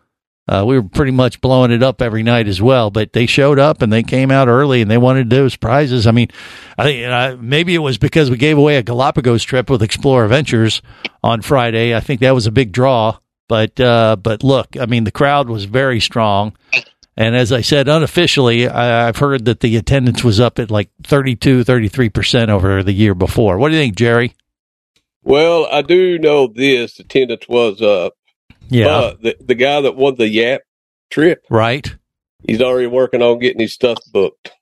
Uh, 0.48 0.64
we 0.66 0.78
were 0.78 0.88
pretty 0.88 1.12
much 1.12 1.42
blowing 1.42 1.70
it 1.70 1.82
up 1.82 2.00
every 2.00 2.22
night 2.22 2.48
as 2.48 2.62
well, 2.62 2.90
but 2.90 3.12
they 3.12 3.26
showed 3.26 3.58
up 3.58 3.82
and 3.82 3.92
they 3.92 4.02
came 4.02 4.30
out 4.30 4.48
early 4.48 4.80
and 4.80 4.90
they 4.90 4.96
wanted 4.96 5.28
those 5.28 5.54
prizes. 5.56 6.06
I 6.06 6.10
mean, 6.10 6.28
I 6.78 6.84
think 6.84 7.06
uh, 7.06 7.36
maybe 7.38 7.74
it 7.74 7.80
was 7.80 7.98
because 7.98 8.30
we 8.30 8.38
gave 8.38 8.56
away 8.56 8.76
a 8.76 8.82
Galapagos 8.82 9.42
trip 9.42 9.68
with 9.68 9.82
Explorer 9.82 10.26
Ventures 10.26 10.80
on 11.22 11.42
Friday. 11.42 11.94
I 11.94 12.00
think 12.00 12.20
that 12.20 12.34
was 12.34 12.46
a 12.46 12.50
big 12.50 12.72
draw. 12.72 13.18
But 13.48 13.80
uh, 13.80 14.16
but 14.16 14.44
look, 14.44 14.76
I 14.78 14.86
mean, 14.86 15.04
the 15.04 15.10
crowd 15.10 15.48
was 15.48 15.64
very 15.64 16.00
strong, 16.00 16.54
and 17.16 17.34
as 17.34 17.50
I 17.50 17.62
said, 17.62 17.88
unofficially, 17.88 18.68
I, 18.68 19.08
I've 19.08 19.16
heard 19.16 19.46
that 19.46 19.60
the 19.60 19.76
attendance 19.76 20.22
was 20.22 20.38
up 20.38 20.58
at 20.58 20.70
like 20.70 20.90
32, 21.04 21.64
33 21.64 22.08
percent 22.10 22.50
over 22.50 22.82
the 22.82 22.92
year 22.92 23.14
before. 23.14 23.56
What 23.56 23.70
do 23.70 23.74
you 23.74 23.80
think, 23.80 23.96
Jerry? 23.96 24.34
Well, 25.28 25.66
I 25.70 25.82
do 25.82 26.18
know 26.18 26.46
this 26.46 26.94
The 26.94 27.02
attendance 27.04 27.46
was 27.48 27.82
up. 27.82 28.14
Yeah. 28.68 28.84
But 28.84 29.22
the, 29.22 29.36
the 29.44 29.54
guy 29.54 29.80
that 29.82 29.94
won 29.96 30.14
the 30.16 30.28
Yap 30.28 30.62
trip, 31.10 31.44
Right? 31.50 31.94
he's 32.46 32.62
already 32.62 32.86
working 32.86 33.20
on 33.22 33.38
getting 33.38 33.60
his 33.60 33.72
stuff 33.74 33.98
booked. 34.12 34.52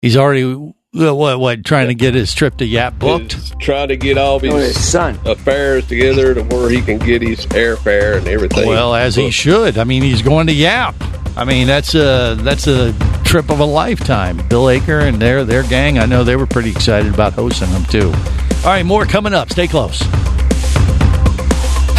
He's 0.00 0.16
already 0.16 0.72
what 0.94 1.38
what 1.40 1.64
trying 1.64 1.88
to 1.88 1.94
get 1.94 2.14
his 2.14 2.34
trip 2.34 2.56
to 2.58 2.66
Yap 2.66 2.98
booked. 2.98 3.32
He's 3.32 3.52
trying 3.60 3.88
to 3.88 3.96
get 3.96 4.18
all 4.18 4.38
his, 4.38 4.52
Oh, 4.52 4.56
his 4.58 4.84
son. 4.88 5.18
affairs 5.24 5.86
together 5.86 6.34
to 6.34 6.42
where 6.42 6.68
he 6.70 6.82
can 6.82 6.98
get 6.98 7.22
his 7.22 7.46
airfare 7.46 8.18
and 8.18 8.28
everything. 8.28 8.68
Well, 8.68 8.94
as 8.94 9.14
he 9.16 9.30
should. 9.30 9.78
I 9.78 9.84
mean, 9.84 10.02
he's 10.02 10.22
going 10.22 10.46
to 10.48 10.52
Yap. 10.52 10.94
I 11.34 11.44
mean, 11.44 11.66
that's 11.66 11.94
a 11.94 12.36
that's 12.38 12.66
a 12.66 12.92
trip 13.24 13.50
of 13.50 13.60
a 13.60 13.64
lifetime. 13.64 14.46
Bill 14.48 14.68
Acker 14.68 14.98
and 15.00 15.20
their 15.20 15.44
their 15.44 15.62
gang. 15.62 15.98
I 15.98 16.04
know 16.06 16.24
they 16.24 16.36
were 16.36 16.46
pretty 16.46 16.70
excited 16.70 17.12
about 17.12 17.32
hosting 17.32 17.70
them 17.70 17.84
too. 17.86 18.12
All 18.64 18.70
right, 18.70 18.84
more 18.84 19.06
coming 19.06 19.32
up. 19.32 19.50
Stay 19.50 19.66
close. 19.66 19.98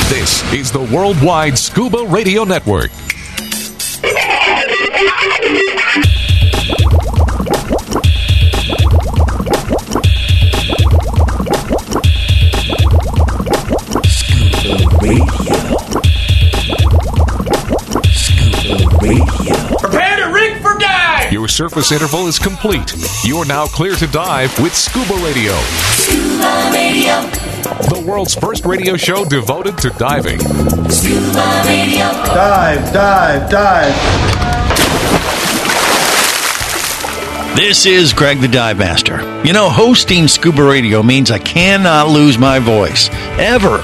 This 0.09 0.53
is 0.53 0.71
the 0.71 0.87
Worldwide 0.93 1.57
Scuba 1.57 2.05
Radio 2.07 2.43
Network. 2.43 2.91
Prepare 18.73 20.17
to 20.17 20.31
rig 20.33 20.59
for 20.61 20.73
dive! 20.79 21.31
Your 21.31 21.47
surface 21.47 21.91
interval 21.91 22.25
is 22.25 22.39
complete. 22.39 22.95
You're 23.23 23.45
now 23.45 23.67
clear 23.67 23.95
to 23.95 24.07
dive 24.07 24.57
with 24.59 24.73
Scuba 24.75 25.13
Radio, 25.23 25.53
Scuba 25.91 26.71
Radio. 26.73 27.21
the 27.89 28.03
world's 28.07 28.33
first 28.33 28.65
radio 28.65 28.97
show 28.97 29.25
devoted 29.25 29.77
to 29.79 29.91
diving. 29.91 30.39
Scuba 30.89 31.63
Radio. 31.67 32.05
Dive, 32.33 32.91
dive, 32.93 33.49
dive. 33.51 33.93
This 37.55 37.85
is 37.85 38.11
Greg 38.13 38.41
the 38.41 38.47
Dive 38.47 38.79
Master. 38.79 39.21
You 39.45 39.53
know, 39.53 39.69
hosting 39.69 40.27
Scuba 40.27 40.63
Radio 40.63 41.03
means 41.03 41.29
I 41.29 41.37
cannot 41.37 42.09
lose 42.09 42.39
my 42.39 42.57
voice. 42.57 43.09
Ever. 43.37 43.83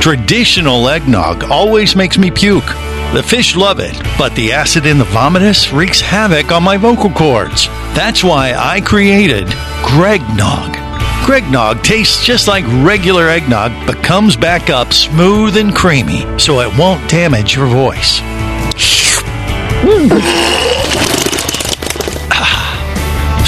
Traditional 0.00 0.88
eggnog 0.88 1.42
always 1.50 1.96
makes 1.96 2.18
me 2.18 2.30
puke. 2.30 2.70
The 3.12 3.22
fish 3.22 3.56
love 3.56 3.78
it, 3.78 3.94
but 4.16 4.34
the 4.34 4.52
acid 4.52 4.86
in 4.86 4.96
the 4.96 5.04
vomitus 5.04 5.70
wreaks 5.70 6.00
havoc 6.00 6.50
on 6.50 6.62
my 6.62 6.78
vocal 6.78 7.10
cords. 7.10 7.66
That's 7.94 8.24
why 8.24 8.54
I 8.56 8.80
created 8.80 9.48
Greg 9.84 10.22
Nog. 10.34 10.78
Greg 11.26 11.44
Nog 11.50 11.82
tastes 11.82 12.24
just 12.24 12.48
like 12.48 12.64
regular 12.82 13.28
eggnog, 13.28 13.70
but 13.86 14.02
comes 14.02 14.34
back 14.34 14.70
up 14.70 14.94
smooth 14.94 15.58
and 15.58 15.74
creamy, 15.74 16.26
so 16.38 16.60
it 16.60 16.78
won't 16.78 17.06
damage 17.10 17.54
your 17.54 17.66
voice. 17.66 18.20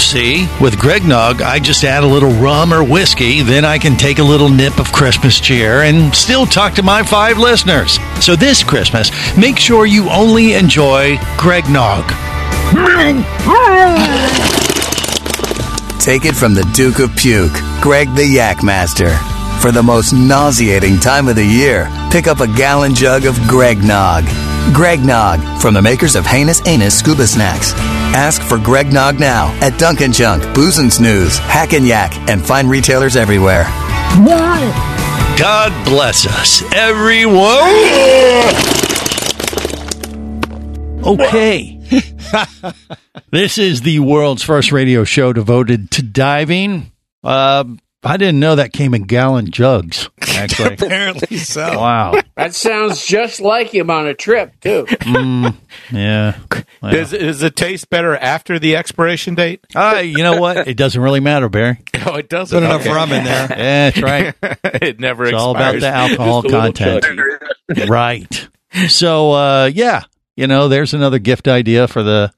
See, 0.05 0.47
with 0.61 0.79
Greg 0.79 1.03
Nog, 1.05 1.41
I 1.41 1.59
just 1.59 1.83
add 1.83 2.05
a 2.05 2.07
little 2.07 2.31
rum 2.31 2.73
or 2.75 2.85
whiskey, 2.85 3.41
then 3.41 3.65
I 3.65 3.79
can 3.79 3.97
take 3.97 4.19
a 4.19 4.23
little 4.23 4.51
nip 4.51 4.79
of 4.79 4.93
Christmas 4.93 5.41
cheer 5.41 5.83
and 5.83 6.15
still 6.15 6.45
talk 6.47 6.75
to 6.75 6.83
my 6.83 7.03
five 7.03 7.39
listeners. 7.39 7.99
So 8.21 8.37
this 8.37 8.63
Christmas, 8.63 9.11
make 9.37 9.59
sure 9.59 9.87
you 9.87 10.09
only 10.11 10.55
enjoy 10.55 11.17
Greg 11.39 11.69
Nog. 11.71 12.05
Take 15.99 16.27
it 16.27 16.37
from 16.37 16.55
the 16.55 16.71
Duke 16.75 16.99
of 16.99 17.17
Puke, 17.17 17.59
Greg 17.81 18.15
the 18.15 18.27
Yak 18.27 18.63
Master. 18.63 19.11
For 19.61 19.73
the 19.73 19.83
most 19.83 20.13
nauseating 20.13 21.01
time 21.01 21.29
of 21.29 21.35
the 21.35 21.47
year, 21.47 21.91
pick 22.13 22.27
up 22.27 22.41
a 22.41 22.47
gallon 22.47 22.95
jug 22.95 23.25
of 23.25 23.41
Greg 23.49 23.83
Nog. 23.83 24.25
Greg 24.75 25.01
Nog, 25.01 25.41
from 25.61 25.75
the 25.75 25.83
makers 25.83 26.15
of 26.15 26.25
Heinous 26.27 26.65
Anus 26.69 26.97
Scuba 26.99 27.27
Snacks. 27.27 27.73
Ask 28.15 28.43
for 28.43 28.59
Greg 28.59 28.93
Nog 28.93 29.19
now 29.19 29.49
at 29.61 29.77
Dunkin' 29.77 30.13
Junk, 30.13 30.55
Booze 30.55 30.79
and 30.79 30.93
Snooze, 30.93 31.37
Hack 31.37 31.73
and 31.73 31.85
Yak, 31.85 32.15
and 32.31 32.41
fine 32.41 32.69
retailers 32.69 33.17
everywhere. 33.17 33.65
God 35.37 35.85
bless 35.85 36.25
us, 36.25 36.63
everyone. 36.73 37.43
Okay. 41.05 41.81
this 43.33 43.59
is 43.59 43.81
the 43.83 43.99
world's 43.99 44.45
first 44.45 44.71
radio 44.71 45.03
show 45.03 45.33
devoted 45.33 45.91
to 45.91 46.03
diving. 46.03 46.93
Uh, 47.25 47.65
I 48.05 48.17
didn't 48.17 48.39
know 48.41 48.57
that 48.57 48.73
came 48.73 48.93
in 48.95 49.05
gallon 49.05 49.51
jugs, 49.51 50.09
actually. 50.21 50.75
Apparently 50.75 51.37
so. 51.39 51.79
wow. 51.79 52.21
That 52.37 52.55
sounds 52.55 53.05
just 53.07 53.41
like 53.41 53.73
him 53.75 53.91
on 53.91 54.07
a 54.07 54.15
trip, 54.15 54.53
too. 54.61 54.87
Mm, 55.05 55.55
yeah. 55.93 56.39
Well. 56.83 56.93
Does, 56.93 57.11
does 57.13 57.43
it 57.43 57.57
taste 57.57 57.89
better 57.91 58.17
after 58.17 58.59
the 58.59 58.77
expiration 58.77 59.35
date? 59.35 59.65
Uh, 59.75 60.03
you 60.05 60.23
know 60.23 60.41
what? 60.41 60.67
It 60.69 60.77
doesn't 60.77 61.01
really 61.01 61.21
matter, 61.21 61.49
Barry. 61.49 61.79
Oh, 62.07 62.17
it 62.17 62.29
doesn't. 62.29 62.59
Put 62.59 62.65
enough 62.65 62.85
rum 62.85 63.13
in 63.13 63.25
there. 63.25 63.47
Yeah, 63.49 63.91
that's 63.91 64.03
right. 64.03 64.35
it 64.83 65.01
never 65.01 65.25
It's 65.25 65.31
expires. 65.33 65.43
all 65.43 65.51
about 65.57 65.81
the 65.81 65.89
alcohol 65.89 66.43
Just 66.43 66.55
a 66.55 66.59
little 66.59 66.73
content. 67.01 67.89
right. 67.89 68.49
So, 68.89 69.33
uh, 69.33 69.71
yeah, 69.73 70.03
you 70.37 70.47
know, 70.47 70.69
there's 70.69 70.93
another 70.93 71.19
gift 71.19 71.49
idea 71.49 71.89
for 71.89 72.03
the, 72.03 72.31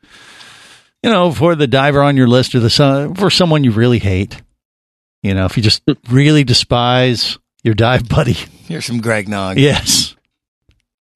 you 1.02 1.10
know, 1.10 1.32
for 1.32 1.56
the 1.56 1.66
diver 1.66 2.00
on 2.00 2.16
your 2.16 2.28
list 2.28 2.54
or 2.54 2.60
the 2.60 2.70
son, 2.70 3.14
for 3.16 3.28
someone 3.28 3.64
you 3.64 3.72
really 3.72 3.98
hate. 3.98 4.40
You 5.26 5.34
know, 5.34 5.44
if 5.46 5.56
you 5.56 5.62
just 5.62 5.82
really 6.08 6.44
despise 6.44 7.38
your 7.62 7.74
dive 7.74 8.08
buddy. 8.08 8.32
Here's 8.66 8.84
some 8.86 9.00
Greg 9.00 9.28
Nog. 9.28 9.58
Yes. 9.58 10.14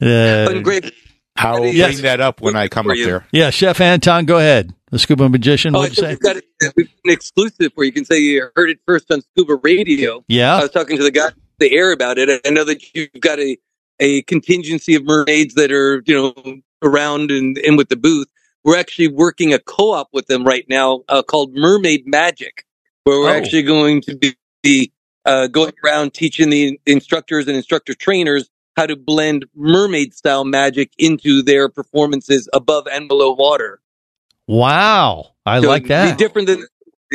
Uh, 0.03 0.07
And 0.51 0.65
Greg, 0.65 0.93
I'll 1.37 1.59
bring 1.61 1.75
Yes. 1.77 2.01
that 2.01 2.21
up 2.21 2.41
when 2.41 2.57
I 2.57 2.69
come 2.69 2.91
up 2.91 2.97
you. 2.97 3.05
there. 3.05 3.27
Yeah, 3.33 3.51
Chef 3.51 3.81
Anton, 3.81 4.25
go 4.25 4.39
ahead. 4.39 4.75
The 4.91 4.99
scuba 4.99 5.29
magician, 5.29 5.77
Oh, 5.77 5.81
what'd 5.81 5.97
you 5.97 6.03
say? 6.03 6.09
we've 6.11 6.21
got 6.21 6.37
a, 6.37 6.43
we've 6.77 6.89
an 7.05 7.13
exclusive 7.13 7.71
where 7.77 7.87
you 7.87 7.93
can 7.93 8.05
say 8.05 8.19
you 8.19 8.49
heard 8.57 8.71
it 8.71 8.81
first 8.87 9.11
on 9.13 9.21
Scuba 9.23 9.57
Radio. 9.63 10.25
Yeah. 10.27 10.57
I 10.57 10.63
was 10.63 10.71
talking 10.71 10.97
to 10.97 11.03
the 11.05 11.13
guy 11.13 11.29
the 11.59 11.73
air 11.73 11.93
about 11.93 12.19
it. 12.19 12.41
I 12.45 12.51
know 12.51 12.65
that 12.65 12.95
you've 12.95 13.11
got 13.21 13.39
a, 13.39 13.57
a 14.01 14.23
contingency 14.23 14.95
of 14.95 15.05
mermaids 15.05 15.55
that 15.55 15.71
are, 15.71 16.03
you 16.07 16.15
know, 16.15 16.61
around 16.83 17.31
and, 17.31 17.59
and 17.59 17.77
with 17.77 17.91
the 17.91 17.97
booth. 17.97 18.29
We're 18.65 18.79
actually 18.79 19.09
working 19.09 19.53
a 19.55 19.59
co-op 19.59 20.09
with 20.13 20.27
them 20.27 20.45
right 20.45 20.65
now 20.69 21.03
uh, 21.09 21.23
called 21.23 21.53
Mermaid 21.55 22.07
Magic, 22.07 22.65
where 23.05 23.19
we're 23.21 23.31
Oh. 23.31 23.33
actually 23.35 23.63
going 23.63 24.01
to 24.03 24.17
be, 24.17 24.35
be 24.63 24.93
uh, 25.25 25.47
going 25.49 25.73
around 25.85 26.15
teaching 26.15 26.51
the 26.51 26.79
instructors 26.87 27.47
and 27.47 27.57
instructor 27.57 27.95
trainers 27.95 28.49
how 28.77 28.87
to 28.87 28.97
blend 28.97 29.45
mermaid 29.55 30.15
style 30.15 30.45
magic 30.45 30.93
into 30.99 31.43
their 31.43 31.69
performances 31.69 32.49
above 32.53 32.87
and 32.91 33.09
below 33.09 33.33
water. 33.33 33.81
Wow. 34.47 35.33
I 35.47 35.61
So 35.61 35.69
like 35.69 35.87
that. 35.89 36.17
Be 36.17 36.25
different 36.25 36.49
than, 36.49 36.65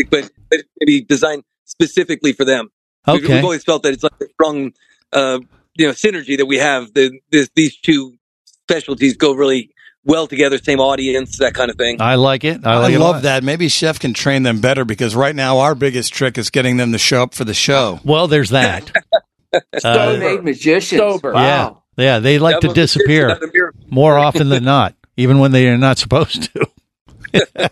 but, 0.09 0.29
but 0.49 0.59
maybe 0.79 1.01
designed 1.01 1.43
specifically 1.65 2.33
for 2.33 2.45
them. 2.45 2.69
We've- 3.07 3.23
Okay. 3.25 3.35
We've 3.35 3.43
always 3.43 3.63
felt 3.63 3.83
that 3.83 3.93
it's 3.93 4.03
like 4.03 4.13
a 4.21 4.25
strong, 4.33 4.73
uh, 5.13 5.39
you 5.77 5.85
know, 5.87 5.93
synergy 5.93 6.37
that 6.37 6.45
we 6.47 6.57
have. 6.57 6.93
The, 6.93 7.19
this, 7.31 7.49
these 7.55 7.77
two 7.77 8.15
specialties 8.43 9.15
go 9.15 9.33
really 9.33 9.71
well 10.05 10.27
together. 10.27 10.57
Same 10.57 10.79
audience, 10.79 11.37
that 11.39 11.53
kind 11.53 11.69
of 11.69 11.77
thing. 11.77 12.01
I 12.01 12.15
like 12.15 12.43
it. 12.43 12.65
I 12.65 12.73
I, 12.73 12.77
like 12.77 12.93
it 12.93 12.99
love 12.99 13.15
lot. 13.17 13.23
that. 13.23 13.43
Maybe 13.43 13.67
Chef 13.67 13.99
can 13.99 14.13
train 14.13 14.43
them 14.43 14.61
better 14.61 14.85
because 14.85 15.15
right 15.15 15.35
now 15.35 15.59
our 15.59 15.75
biggest 15.75 16.13
trick 16.13 16.37
is 16.37 16.49
getting 16.49 16.77
them 16.77 16.91
to 16.93 16.97
show 16.97 17.23
up 17.23 17.33
for 17.33 17.43
the 17.43 17.53
show. 17.53 17.99
Well, 18.05 18.27
there's 18.27 18.49
that. 18.51 18.91
So 19.79 20.17
made 20.19 20.43
magicians. 20.43 20.99
Sober. 20.99 21.31
Wow. 21.31 21.81
Yeah. 21.97 22.03
Yeah. 22.03 22.19
They 22.19 22.39
like 22.39 22.55
to 22.59 22.67
That 22.67 22.67
was- 22.71 22.75
disappear 22.75 23.29
that's 23.29 23.41
a 23.41 23.49
miracle. 23.53 23.79
more 23.89 24.17
often 24.17 24.49
than 24.49 24.65
not, 24.65 24.95
even 25.15 25.39
when 25.39 25.53
they 25.53 25.69
are 25.69 25.77
not 25.77 25.97
supposed 25.97 26.53
to. 26.53 26.67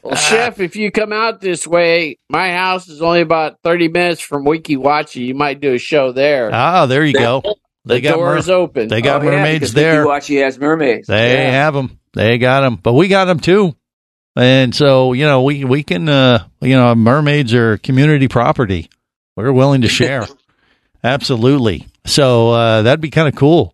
Well, 0.03 0.15
Chef, 0.15 0.59
if 0.59 0.75
you 0.75 0.91
come 0.91 1.13
out 1.13 1.39
this 1.39 1.65
way, 1.65 2.19
my 2.29 2.51
house 2.51 2.89
is 2.89 3.01
only 3.01 3.21
about 3.21 3.59
30 3.63 3.87
minutes 3.87 4.19
from 4.21 4.43
Weeki 4.45 4.75
Wachee. 4.77 5.25
You 5.27 5.35
might 5.35 5.61
do 5.61 5.73
a 5.73 5.77
show 5.77 6.11
there. 6.11 6.49
Ah, 6.53 6.85
there 6.85 7.05
you 7.05 7.13
go. 7.13 7.41
They 7.85 7.95
the 7.95 8.01
got 8.01 8.15
door 8.15 8.31
mer- 8.31 8.37
is 8.37 8.49
open. 8.49 8.87
They 8.87 9.01
got 9.01 9.21
Oh, 9.21 9.25
mermaids 9.25 9.59
because 9.59 9.73
there. 9.73 10.05
Weeki 10.05 10.09
Wachee 10.37 10.43
has 10.43 10.57
mermaids. 10.57 11.07
They 11.07 11.33
Yeah. 11.33 11.51
have 11.51 11.73
them. 11.73 11.99
They 12.13 12.37
got 12.37 12.61
them, 12.61 12.77
but 12.81 12.93
we 12.93 13.07
got 13.07 13.25
them 13.25 13.39
too. 13.39 13.75
And 14.35 14.73
so, 14.73 15.13
you 15.13 15.25
know, 15.25 15.43
we 15.43 15.63
we 15.63 15.83
can, 15.83 16.07
uh, 16.09 16.45
you 16.61 16.75
know, 16.75 16.95
mermaids 16.95 17.53
are 17.53 17.77
community 17.77 18.27
property. 18.27 18.89
We're 19.35 19.51
willing 19.51 19.81
to 19.81 19.87
share. 19.89 20.25
Absolutely. 21.03 21.87
So 22.05 22.51
uh, 22.51 22.81
that'd 22.83 23.01
be 23.01 23.09
kind 23.09 23.27
of 23.27 23.35
cool. 23.35 23.73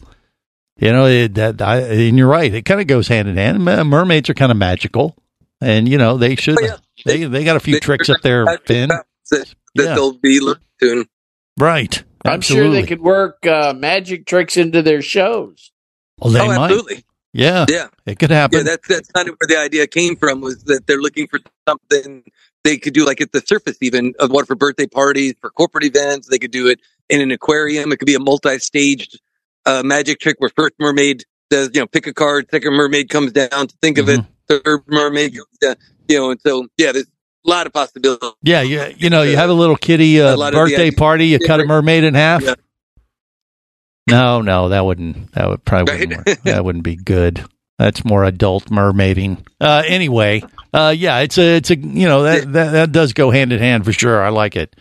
You 0.78 0.92
know, 0.92 1.06
it, 1.08 1.36
that 1.36 1.62
I, 1.62 1.78
and 1.82 2.18
you're 2.18 2.28
right. 2.28 2.54
It 2.54 2.64
kind 2.64 2.80
of 2.82 2.88
goes 2.88 3.08
hand 3.08 3.28
in 3.28 3.36
hand. 3.38 3.64
Mermaids 3.64 4.30
are 4.30 4.34
kind 4.34 4.52
of 4.52 4.58
magical, 4.58 5.16
and 5.62 5.88
you 5.90 5.98
know 5.98 6.18
they 6.18 6.36
should. 6.36 6.58
Oh, 6.62 6.66
yeah. 6.66 6.78
They 7.06 7.24
they 7.26 7.44
got 7.44 7.58
a 7.58 7.60
few 7.60 7.74
They- 7.76 7.80
tricks 7.82 8.10
up 8.10 8.22
their 8.22 8.46
fin. 8.66 8.90
That, 8.90 9.06
that 9.32 9.54
Yeah. 9.76 9.96
they'll 9.96 10.14
be 10.14 10.40
learning 10.40 10.62
soon. 10.82 11.06
Right. 11.58 12.04
I'm 12.26 12.42
sure 12.42 12.70
they 12.70 12.86
could 12.86 13.02
work 13.02 13.46
uh, 13.46 13.74
magic 13.76 14.26
tricks 14.26 14.58
into 14.58 14.82
their 14.82 15.02
shows. 15.02 15.72
Well, 16.18 16.34
they 16.34 16.42
oh, 16.42 16.48
might. 16.48 16.66
absolutely. 16.66 17.06
Yeah. 17.34 17.66
Yeah. 17.70 17.88
It 18.06 18.20
could 18.20 18.32
happen. 18.32 18.60
Yeah, 18.66 18.72
happen. 18.72 18.80
that's 18.84 18.88
that's 18.88 19.12
kind 19.12 19.30
of 19.30 19.36
where 19.40 19.48
the 19.48 19.58
idea 19.58 19.88
came 19.88 20.16
from. 20.16 20.42
Was 20.42 20.64
that 20.66 20.88
they're 20.88 21.02
looking 21.02 21.28
for 21.28 21.40
something 21.68 22.24
they 22.64 22.78
could 22.78 22.94
do, 22.94 23.06
like 23.06 23.22
at 23.22 23.32
the 23.32 23.42
surface, 23.42 23.78
even 23.82 24.14
of 24.20 24.32
what 24.32 24.48
for 24.48 24.56
birthday 24.56 24.88
parties, 24.88 25.36
for 25.40 25.50
corporate 25.50 25.86
events. 25.86 26.28
They 26.28 26.40
could 26.40 26.52
do 26.52 26.68
it 26.68 26.82
in 27.10 27.22
an 27.22 27.32
aquarium. 27.32 27.92
It 27.92 27.98
could 27.98 28.06
be 28.06 28.16
a 28.16 28.20
multi-staged 28.20 29.20
uh, 29.66 29.84
magic 29.84 30.20
trick 30.20 30.36
where 30.40 30.50
first 30.56 30.74
mermaid 30.80 31.24
does, 31.50 31.70
you 31.74 31.82
know, 31.82 31.88
pick 31.88 32.08
a 32.08 32.14
card, 32.14 32.48
second 32.52 32.74
mermaid 32.74 33.10
comes 33.10 33.32
down 33.32 33.68
to 33.68 33.76
think 33.82 33.98
of 33.98 34.10
it, 34.10 34.20
Mm-hmm. 34.20 34.58
third 34.64 34.82
mermaid, 34.88 35.36
goes 35.36 35.46
down, 35.62 35.76
you 36.08 36.18
know, 36.18 36.32
and 36.32 36.42
so 36.42 36.68
yeah, 36.78 36.92
there's 36.92 37.08
a 37.46 37.50
lot 37.50 37.66
of 37.68 37.74
possibilities. 37.74 38.32
Yeah, 38.44 38.62
you, 38.62 38.86
you 38.98 39.10
know, 39.10 39.22
you 39.22 39.36
have 39.38 39.50
a 39.50 39.54
little 39.54 39.76
kitty 39.76 40.22
uh, 40.22 40.36
A 40.38 40.52
birthday 40.52 40.92
party. 40.92 41.28
You 41.28 41.40
cut 41.40 41.60
a 41.60 41.66
mermaid 41.66 42.04
in 42.04 42.14
half. 42.14 42.44
Yeah. 42.44 42.56
No, 44.10 44.42
no, 44.42 44.70
that 44.70 44.86
wouldn't. 44.86 45.32
That 45.34 45.50
would 45.50 45.64
probably 45.66 45.94
Right. 45.94 46.00
wouldn't 46.10 46.28
work. 46.28 46.42
that 46.44 46.66
wouldn't 46.66 46.84
be 46.84 46.96
good. 46.96 47.46
That's 47.78 48.04
more 48.04 48.24
adult 48.26 48.66
mermaiding. 48.72 49.46
Uh, 49.62 49.84
anyway, 49.88 50.44
uh, 50.74 50.94
yeah, 50.98 51.20
it's 51.20 51.38
a, 51.38 51.58
it's 51.58 51.70
a, 51.72 51.78
you 51.78 52.08
know, 52.08 52.24
that, 52.24 52.52
that 52.52 52.72
that 52.72 52.92
does 52.92 53.14
go 53.14 53.32
hand 53.32 53.54
in 53.54 53.60
hand 53.60 53.86
for 53.86 53.94
sure. 53.94 54.22
I 54.22 54.30
like 54.30 54.56
it. 54.56 54.76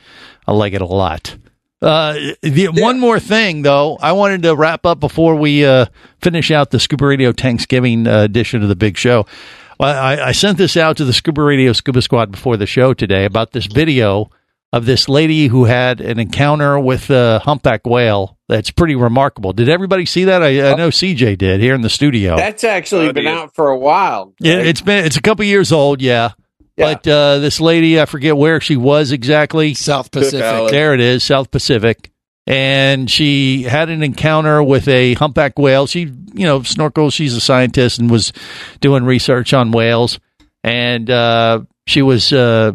I 0.46 0.52
like 0.52 0.72
it 0.72 0.80
a 0.80 0.86
lot. 0.86 1.36
Uh, 1.80 2.14
the 2.42 2.68
one 2.74 2.98
more 2.98 3.20
thing 3.20 3.62
though, 3.62 3.96
I 4.00 4.10
wanted 4.12 4.42
to 4.42 4.56
wrap 4.56 4.84
up 4.84 4.98
before 4.98 5.36
we 5.36 5.64
uh, 5.64 5.86
finish 6.20 6.50
out 6.50 6.70
the 6.70 6.80
Scuba 6.80 7.06
Radio 7.06 7.30
Thanksgiving 7.30 8.08
uh, 8.08 8.22
edition 8.22 8.62
of 8.64 8.68
the 8.68 8.74
big 8.74 8.96
show. 8.96 9.26
Well, 9.78 9.96
I, 9.96 10.16
I 10.16 10.32
sent 10.32 10.58
this 10.58 10.76
out 10.76 10.96
to 10.96 11.04
the 11.04 11.12
Scuba 11.12 11.42
Radio 11.42 11.72
Scuba 11.72 12.02
Squad 12.02 12.32
before 12.32 12.56
the 12.56 12.66
show 12.66 12.94
today 12.94 13.24
about 13.24 13.52
this 13.52 13.66
video 13.66 14.30
of 14.72 14.86
this 14.86 15.08
lady 15.08 15.46
who 15.46 15.64
had 15.64 16.00
an 16.00 16.18
encounter 16.18 16.78
with 16.80 17.10
a 17.10 17.38
humpback 17.38 17.86
whale. 17.86 18.36
That's 18.48 18.70
pretty 18.70 18.96
remarkable. 18.96 19.52
Did 19.52 19.68
everybody 19.68 20.04
see 20.04 20.24
that? 20.24 20.42
I, 20.42 20.72
I 20.72 20.74
know 20.74 20.88
CJ 20.88 21.38
did 21.38 21.60
here 21.60 21.74
in 21.74 21.82
the 21.82 21.90
studio. 21.90 22.36
That's 22.36 22.64
actually 22.64 23.12
been 23.12 23.26
out 23.26 23.54
for 23.54 23.68
a 23.68 23.78
while. 23.78 24.34
Yeah, 24.40 24.58
it's 24.58 24.80
been 24.80 25.04
it's 25.04 25.16
a 25.16 25.22
couple 25.22 25.44
years 25.44 25.70
old, 25.70 26.02
yeah. 26.02 26.32
But 26.76 27.06
uh, 27.06 27.38
this 27.38 27.60
lady, 27.60 28.00
I 28.00 28.04
forget 28.04 28.36
where 28.36 28.60
she 28.60 28.76
was 28.76 29.10
exactly. 29.10 29.74
South 29.74 30.10
Pacific. 30.10 30.70
There 30.70 30.94
it 30.94 31.00
is, 31.00 31.24
South 31.24 31.50
Pacific. 31.50 32.12
And 32.48 33.10
she 33.10 33.64
had 33.64 33.90
an 33.90 34.02
encounter 34.02 34.62
with 34.62 34.88
a 34.88 35.12
humpback 35.14 35.58
whale. 35.58 35.86
She, 35.86 36.00
you 36.32 36.46
know, 36.46 36.60
snorkels. 36.60 37.12
She's 37.12 37.34
a 37.34 37.40
scientist 37.42 37.98
and 37.98 38.10
was 38.10 38.32
doing 38.80 39.04
research 39.04 39.52
on 39.52 39.70
whales. 39.70 40.18
And 40.64 41.10
uh, 41.10 41.60
she 41.86 42.00
was 42.00 42.32
uh, 42.32 42.72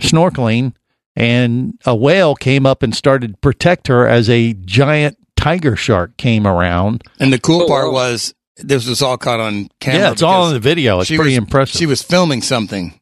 snorkeling, 0.00 0.74
and 1.16 1.74
a 1.84 1.94
whale 1.94 2.34
came 2.36 2.66
up 2.66 2.82
and 2.84 2.94
started 2.94 3.32
to 3.32 3.36
protect 3.38 3.88
her 3.88 4.06
as 4.06 4.30
a 4.30 4.52
giant 4.54 5.18
tiger 5.36 5.74
shark 5.74 6.16
came 6.16 6.46
around. 6.46 7.02
And 7.18 7.32
the 7.32 7.40
cool 7.40 7.62
Oh, 7.62 7.66
part 7.66 7.92
was 7.92 8.32
this 8.58 8.86
was 8.88 9.02
all 9.02 9.18
caught 9.18 9.40
on 9.40 9.68
camera. 9.80 10.00
yeah, 10.02 10.12
it's 10.12 10.22
all 10.22 10.46
in 10.48 10.54
the 10.54 10.60
video. 10.60 11.00
It's 11.00 11.08
pretty 11.08 11.30
was- 11.32 11.38
impressive. 11.38 11.76
She 11.78 11.86
was 11.86 12.00
filming 12.02 12.42
something 12.42 12.98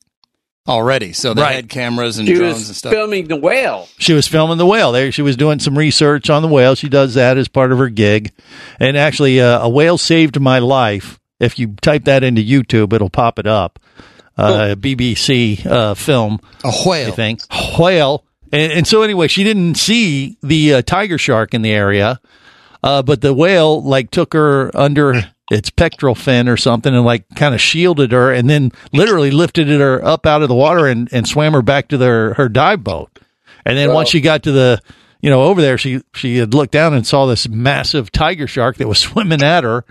already, 0.66 1.12
so 1.12 1.34
they 1.34 1.42
Right. 1.42 1.54
had 1.56 1.68
cameras 1.68 2.18
and 2.18 2.26
She 2.26 2.34
drones 2.34 2.54
was 2.58 2.68
and 2.68 2.76
stuff. 2.76 2.92
filming 2.92 3.26
the 3.28 3.36
whale. 3.36 3.88
She 3.98 4.12
was 4.14 4.26
filming 4.26 4.58
the 4.58 4.66
whale. 4.66 4.92
There, 4.92 5.12
she 5.12 5.22
was 5.22 5.36
doing 5.36 5.58
some 5.58 5.76
research 5.76 6.30
on 6.30 6.42
the 6.42 6.48
whale. 6.48 6.74
She 6.74 6.88
does 6.88 7.14
that 7.14 7.36
as 7.36 7.48
part 7.48 7.72
of 7.72 7.78
her 7.78 7.88
gig. 7.88 8.32
And 8.80 8.96
actually, 8.96 9.40
uh, 9.40 9.60
a 9.60 9.68
whale 9.68 9.98
saved 9.98 10.40
my 10.40 10.58
life. 10.58 11.18
If 11.40 11.58
you 11.58 11.74
type 11.82 12.04
that 12.04 12.22
into 12.24 12.40
YouTube, 12.42 12.92
it'll 12.92 13.10
pop 13.10 13.38
it 13.38 13.46
up. 13.46 13.78
Uh, 14.36 14.74
BBC 14.76 15.64
uh, 15.66 15.94
film. 15.94 16.40
A 16.64 16.72
whale. 16.86 17.08
I 17.08 17.10
think 17.12 17.40
whale. 17.78 18.24
And, 18.52 18.72
and 18.72 18.86
so 18.86 19.02
anyway, 19.02 19.28
she 19.28 19.44
didn't 19.44 19.76
see 19.76 20.38
the 20.42 20.74
uh, 20.74 20.82
tiger 20.82 21.18
shark 21.18 21.54
in 21.54 21.62
the 21.62 21.70
area, 21.72 22.20
uh, 22.82 23.02
but 23.02 23.20
the 23.20 23.34
whale 23.34 23.82
like 23.82 24.10
took 24.10 24.32
her 24.32 24.70
under 24.76 25.30
its 25.51 25.70
pectoral 25.70 26.14
fin 26.14 26.49
or 26.49 26.57
something 26.57 26.95
and 26.95 27.05
like 27.05 27.28
kind 27.34 27.55
of 27.55 27.61
shielded 27.61 28.12
her, 28.12 28.32
and 28.32 28.49
then 28.49 28.72
literally 28.92 29.30
lifted 29.30 29.68
her 29.68 30.05
up 30.05 30.26
out 30.26 30.42
of 30.42 30.49
the 30.49 30.55
water 30.55 30.86
and, 30.86 31.09
and 31.12 31.28
swam 31.28 31.53
her 31.53 31.62
back 31.62 31.88
to 31.88 31.99
their 31.99 32.34
her 32.34 32.49
dive 32.49 32.82
boat. 32.82 33.18
And 33.66 33.78
then 33.78 33.92
once 33.92 34.09
she 34.11 34.20
got 34.20 34.42
to 34.45 34.53
the 34.53 34.80
you 35.20 35.30
know 35.30 35.42
over 35.42 35.61
there, 35.61 35.78
she 35.78 36.03
she 36.14 36.38
had 36.38 36.55
looked 36.55 36.72
down 36.72 36.95
and 36.95 37.07
saw 37.07 37.26
this 37.26 37.49
massive 37.49 38.11
tiger 38.11 38.47
shark 38.47 38.76
that 38.76 38.88
was 38.88 38.99
swimming 39.01 39.42
at 39.42 39.64
her. 39.64 39.84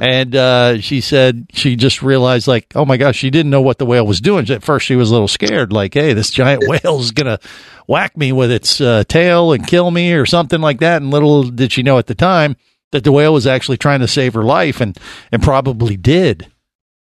And 0.00 0.34
uh, 0.34 0.80
she 0.80 1.02
said 1.02 1.48
she 1.52 1.76
just 1.76 2.02
realized, 2.02 2.48
like, 2.48 2.72
oh 2.74 2.86
my 2.86 2.96
gosh, 2.96 3.16
she 3.16 3.28
didn't 3.28 3.50
know 3.50 3.60
what 3.60 3.76
the 3.78 3.84
whale 3.84 4.06
was 4.06 4.20
doing. 4.22 4.48
At 4.48 4.62
first, 4.62 4.86
she 4.86 4.96
was 4.96 5.10
a 5.10 5.12
little 5.12 5.28
scared, 5.28 5.70
like, 5.70 5.92
hey, 5.92 6.14
this 6.14 6.30
giant 6.30 6.64
whale 6.68 7.00
is 7.00 7.10
gonna 7.10 7.38
whack 7.86 8.16
me 8.16 8.32
with 8.32 8.50
its 8.50 8.80
uh, 8.80 9.04
tail 9.06 9.52
and 9.52 9.66
kill 9.66 9.90
me 9.90 10.12
or 10.12 10.24
something 10.24 10.60
like 10.60 10.80
that. 10.80 11.02
And 11.02 11.10
little 11.10 11.42
did 11.42 11.72
she 11.72 11.82
know 11.82 11.98
at 11.98 12.06
the 12.06 12.14
time 12.14 12.56
that 12.92 13.04
the 13.04 13.12
whale 13.12 13.32
was 13.32 13.46
actually 13.46 13.76
trying 13.76 14.00
to 14.00 14.08
save 14.08 14.34
her 14.34 14.42
life, 14.44 14.80
and 14.80 14.96
and 15.30 15.42
probably 15.42 15.96
did. 15.96 16.46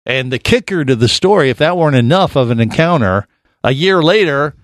And 0.06 0.32
the 0.32 0.40
kicker 0.40 0.86
to 0.86 0.96
the 0.96 1.10
story, 1.10 1.50
if 1.50 1.58
that 1.58 1.76
weren't 1.78 1.98
enough 1.98 2.38
of 2.38 2.50
an 2.50 2.62
encounter, 2.62 3.28
a 3.64 3.72
year 3.72 4.02
later, 4.02 4.56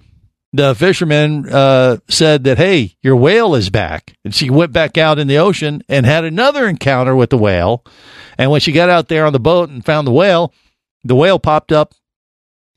the 0.53 0.75
fisherman 0.75 1.49
uh, 1.49 1.97
said 2.07 2.43
that, 2.45 2.57
hey, 2.57 2.95
your 3.01 3.15
whale 3.15 3.55
is 3.55 3.69
back. 3.69 4.15
And 4.23 4.33
she 4.33 4.49
went 4.49 4.71
back 4.71 4.97
out 4.97 5.19
in 5.19 5.27
the 5.27 5.39
ocean 5.39 5.83
and 5.89 6.05
had 6.05 6.23
another 6.23 6.67
encounter 6.67 7.15
with 7.15 7.31
the 7.31 7.37
whale. 7.37 7.83
And 8.37 8.51
when 8.51 8.61
she 8.61 8.71
got 8.71 8.89
out 8.89 9.07
there 9.09 9.25
on 9.25 9.33
the 9.33 9.39
boat 9.39 9.69
and 9.69 9.83
found 9.83 10.07
the 10.07 10.11
whale, 10.11 10.53
the 11.03 11.15
whale 11.15 11.39
popped 11.39 11.71
up 11.71 11.93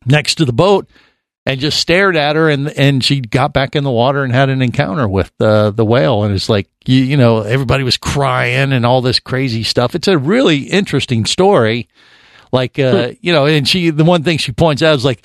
next 0.06 0.36
to 0.36 0.44
the 0.44 0.52
boat 0.52 0.88
and 1.46 1.60
just 1.60 1.78
stared 1.80 2.16
at 2.16 2.34
her 2.36 2.50
and 2.50 2.68
and 2.68 3.02
she 3.04 3.20
got 3.20 3.52
back 3.52 3.76
in 3.76 3.84
the 3.84 3.90
water 3.90 4.24
and 4.24 4.32
had 4.34 4.48
an 4.50 4.60
encounter 4.62 5.08
with 5.08 5.30
the 5.38 5.70
the 5.70 5.84
whale 5.84 6.24
and 6.24 6.34
it's 6.34 6.48
like 6.48 6.68
you 6.84 7.02
you 7.02 7.16
know 7.16 7.42
everybody 7.42 7.84
was 7.84 7.96
crying 7.96 8.72
and 8.72 8.84
all 8.84 9.00
this 9.00 9.20
crazy 9.20 9.62
stuff 9.62 9.94
it's 9.94 10.08
a 10.08 10.18
really 10.18 10.58
interesting 10.64 11.24
story 11.24 11.88
like 12.52 12.78
uh 12.78 13.12
you 13.20 13.32
know 13.32 13.46
and 13.46 13.68
she 13.68 13.90
the 13.90 14.04
one 14.04 14.22
thing 14.24 14.38
she 14.38 14.50
points 14.52 14.82
out 14.82 14.94
is 14.96 15.04
like 15.04 15.24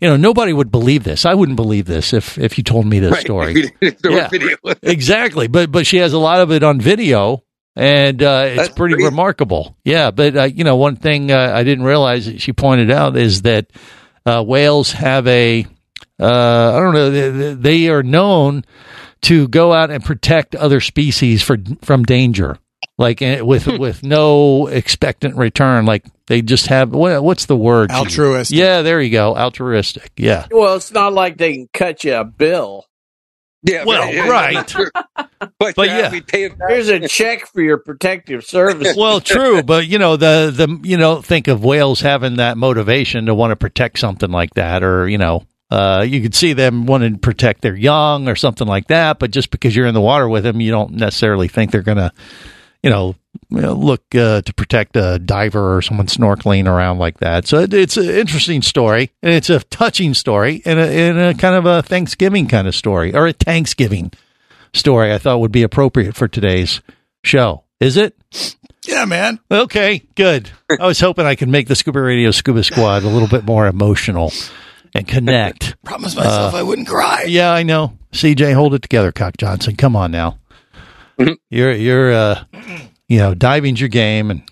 you 0.00 0.08
know 0.08 0.16
nobody 0.16 0.52
would 0.52 0.70
believe 0.72 1.04
this 1.04 1.24
i 1.24 1.34
wouldn't 1.34 1.56
believe 1.56 1.86
this 1.86 2.12
if 2.12 2.36
if 2.38 2.58
you 2.58 2.64
told 2.64 2.84
me 2.86 2.98
this 2.98 3.12
Right. 3.12 3.20
story 3.24 3.72
If 3.80 3.98
there 4.00 4.12
were 4.12 4.28
Yeah. 4.64 4.74
exactly 4.82 5.46
but 5.46 5.70
but 5.70 5.86
she 5.86 5.98
has 5.98 6.12
a 6.12 6.18
lot 6.18 6.40
of 6.40 6.50
it 6.50 6.62
on 6.62 6.80
video 6.80 7.44
and 7.76 8.20
uh, 8.20 8.46
it's 8.48 8.56
That's 8.56 8.68
pretty 8.74 8.94
crazy. 8.96 9.08
remarkable. 9.08 9.76
Yeah, 9.84 10.10
but 10.10 10.36
uh, 10.36 10.42
you 10.42 10.64
know, 10.64 10.74
one 10.74 10.96
thing 10.96 11.30
uh, 11.30 11.52
I 11.54 11.62
didn't 11.62 11.84
realize 11.84 12.26
that 12.26 12.40
she 12.42 12.52
pointed 12.52 12.90
out 12.90 13.16
is 13.16 13.42
that 13.42 13.68
uh, 14.26 14.42
whales 14.42 14.92
have 14.92 15.26
a 15.26 15.66
uh, 16.18 16.72
I 16.76 16.80
don't 16.80 16.94
know 16.94 17.10
they, 17.10 17.54
they 17.54 17.88
are 17.88 18.02
known 18.02 18.64
to 19.22 19.48
go 19.48 19.72
out 19.72 19.90
and 19.90 20.04
protect 20.04 20.54
other 20.54 20.80
species 20.80 21.42
for 21.42 21.58
from 21.82 22.04
danger, 22.04 22.58
like 22.98 23.22
eh, 23.22 23.40
with 23.40 23.66
with 23.78 24.02
no 24.02 24.66
expectant 24.66 25.36
return. 25.36 25.86
Like 25.86 26.04
they 26.26 26.42
just 26.42 26.66
have 26.68 26.92
what, 26.92 27.22
what's 27.22 27.46
the 27.46 27.56
word? 27.56 27.90
Altruistic. 27.90 28.56
Yeah, 28.56 28.82
there 28.82 29.00
you 29.00 29.10
go. 29.10 29.36
Altruistic. 29.36 30.12
Yeah. 30.16 30.46
Well, 30.50 30.76
it's 30.76 30.92
not 30.92 31.12
like 31.12 31.36
they 31.38 31.54
can 31.54 31.68
cut 31.72 32.04
you 32.04 32.14
a 32.14 32.24
bill. 32.24 32.86
Yeah, 33.62 33.84
Well, 33.84 34.12
yeah, 34.12 34.28
right. 34.28 34.74
But, 35.58 35.74
But 35.74 35.88
yeah, 35.88 35.98
yeah. 35.98 36.10
we 36.10 36.20
pay. 36.22 36.50
Here's 36.68 36.88
a 36.88 37.06
check 37.06 37.46
for 37.46 37.60
your 37.60 37.78
protective 37.78 38.44
service. 38.44 38.96
well, 38.96 39.20
true, 39.20 39.62
but 39.62 39.86
you 39.86 39.98
know 39.98 40.16
the 40.16 40.52
the 40.54 40.88
you 40.88 40.96
know 40.96 41.20
think 41.22 41.48
of 41.48 41.64
whales 41.64 42.00
having 42.00 42.36
that 42.36 42.56
motivation 42.56 43.26
to 43.26 43.34
want 43.34 43.50
to 43.50 43.56
protect 43.56 43.98
something 43.98 44.30
like 44.30 44.54
that, 44.54 44.82
or 44.82 45.08
you 45.08 45.18
know. 45.18 45.44
Uh, 45.70 46.02
you 46.02 46.20
could 46.20 46.34
see 46.34 46.52
them 46.52 46.84
wanting 46.84 47.12
to 47.12 47.18
protect 47.20 47.62
their 47.62 47.76
young 47.76 48.26
or 48.26 48.34
something 48.34 48.66
like 48.66 48.88
that, 48.88 49.20
but 49.20 49.30
just 49.30 49.52
because 49.52 49.76
you're 49.76 49.86
in 49.86 49.94
the 49.94 50.00
water 50.00 50.28
with 50.28 50.42
them, 50.42 50.60
you 50.60 50.72
don't 50.72 50.90
necessarily 50.94 51.46
think 51.46 51.70
they're 51.70 51.80
going 51.80 51.96
to, 51.96 52.12
you 52.82 52.90
know, 52.90 53.14
look 53.50 54.02
uh, 54.14 54.42
to 54.42 54.54
protect 54.54 54.96
a 54.96 55.18
diver 55.18 55.76
or 55.76 55.82
someone 55.82 56.06
snorkeling 56.06 56.66
around 56.66 56.98
like 56.98 57.18
that. 57.18 57.46
So 57.46 57.58
it, 57.58 57.74
it's 57.74 57.96
an 57.96 58.08
interesting 58.08 58.62
story, 58.62 59.10
and 59.22 59.32
it's 59.34 59.50
a 59.50 59.60
touching 59.60 60.14
story, 60.14 60.62
and 60.64 60.78
a, 60.78 60.88
and 60.88 61.18
a 61.18 61.34
kind 61.34 61.54
of 61.54 61.66
a 61.66 61.82
Thanksgiving 61.82 62.46
kind 62.48 62.66
of 62.66 62.74
story, 62.74 63.14
or 63.14 63.26
a 63.26 63.32
Thanksgiving 63.32 64.12
story. 64.72 65.12
I 65.12 65.18
thought 65.18 65.40
would 65.40 65.52
be 65.52 65.62
appropriate 65.62 66.14
for 66.16 66.28
today's 66.28 66.80
show. 67.22 67.64
Is 67.80 67.96
it? 67.96 68.16
Yeah, 68.86 69.04
man. 69.04 69.40
Okay, 69.50 70.02
good. 70.14 70.50
I 70.80 70.86
was 70.86 71.00
hoping 71.00 71.26
I 71.26 71.34
could 71.34 71.48
make 71.48 71.68
the 71.68 71.76
Scuba 71.76 72.00
Radio 72.00 72.30
Scuba 72.30 72.64
Squad 72.64 73.02
a 73.04 73.08
little 73.08 73.28
bit 73.28 73.44
more 73.44 73.66
emotional 73.66 74.32
and 74.94 75.06
connect. 75.06 75.76
Promise 75.84 76.16
myself 76.16 76.54
Uh, 76.54 76.56
I 76.56 76.62
wouldn't 76.62 76.88
cry. 76.88 77.24
Yeah, 77.28 77.52
I 77.52 77.62
know. 77.62 77.96
CJ, 78.12 78.54
hold 78.54 78.74
it 78.74 78.82
together, 78.82 79.12
Cock 79.12 79.36
Johnson. 79.36 79.76
Come 79.76 79.94
on 79.96 80.10
now. 80.10 80.38
You're 81.50 81.72
you're 81.72 82.12
uh 82.12 82.44
you 83.08 83.18
know, 83.18 83.34
diving's 83.34 83.80
your 83.80 83.88
game 83.88 84.30
and 84.30 84.42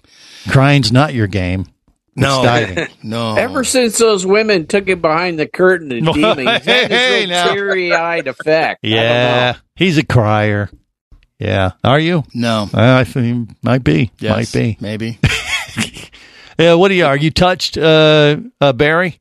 crying's 0.48 0.90
not 0.92 1.14
your 1.14 1.26
game. 1.26 1.60
It's 1.62 2.26
No. 2.26 2.42
diving. 2.42 2.88
No. 3.02 3.36
Ever 3.36 3.62
since 3.64 3.96
those 3.98 4.26
women 4.26 4.66
took 4.66 4.88
him 4.88 5.00
behind 5.00 5.38
the 5.38 5.46
curtain 5.46 5.92
and 5.92 6.06
demon, 6.14 6.38
he's 6.46 6.64
had 6.64 6.90
Hey, 6.90 7.20
this 7.26 7.28
now. 7.30 7.44
real 7.46 7.54
teary-eyed 7.54 8.26
effect. 8.26 8.80
Yeah. 8.82 9.56
He's 9.76 9.98
a 9.98 10.04
crier. 10.04 10.68
Yeah. 11.38 11.72
Are 11.84 12.00
you? 12.00 12.24
No. 12.34 12.68
Uh, 12.74 12.96
I 12.96 13.04
think 13.04 13.50
might 13.62 13.84
be. 13.84 14.10
Yes, 14.18 14.52
Might 14.54 14.60
be. 14.60 14.76
Maybe. 14.80 15.18
Yeah, 16.58 16.74
what 16.74 16.88
do 16.88 16.94
you 16.94 17.06
are 17.06 17.16
you 17.16 17.30
touched 17.30 17.78
uh, 17.78 18.36
uh 18.60 18.72
Barry? 18.72 19.20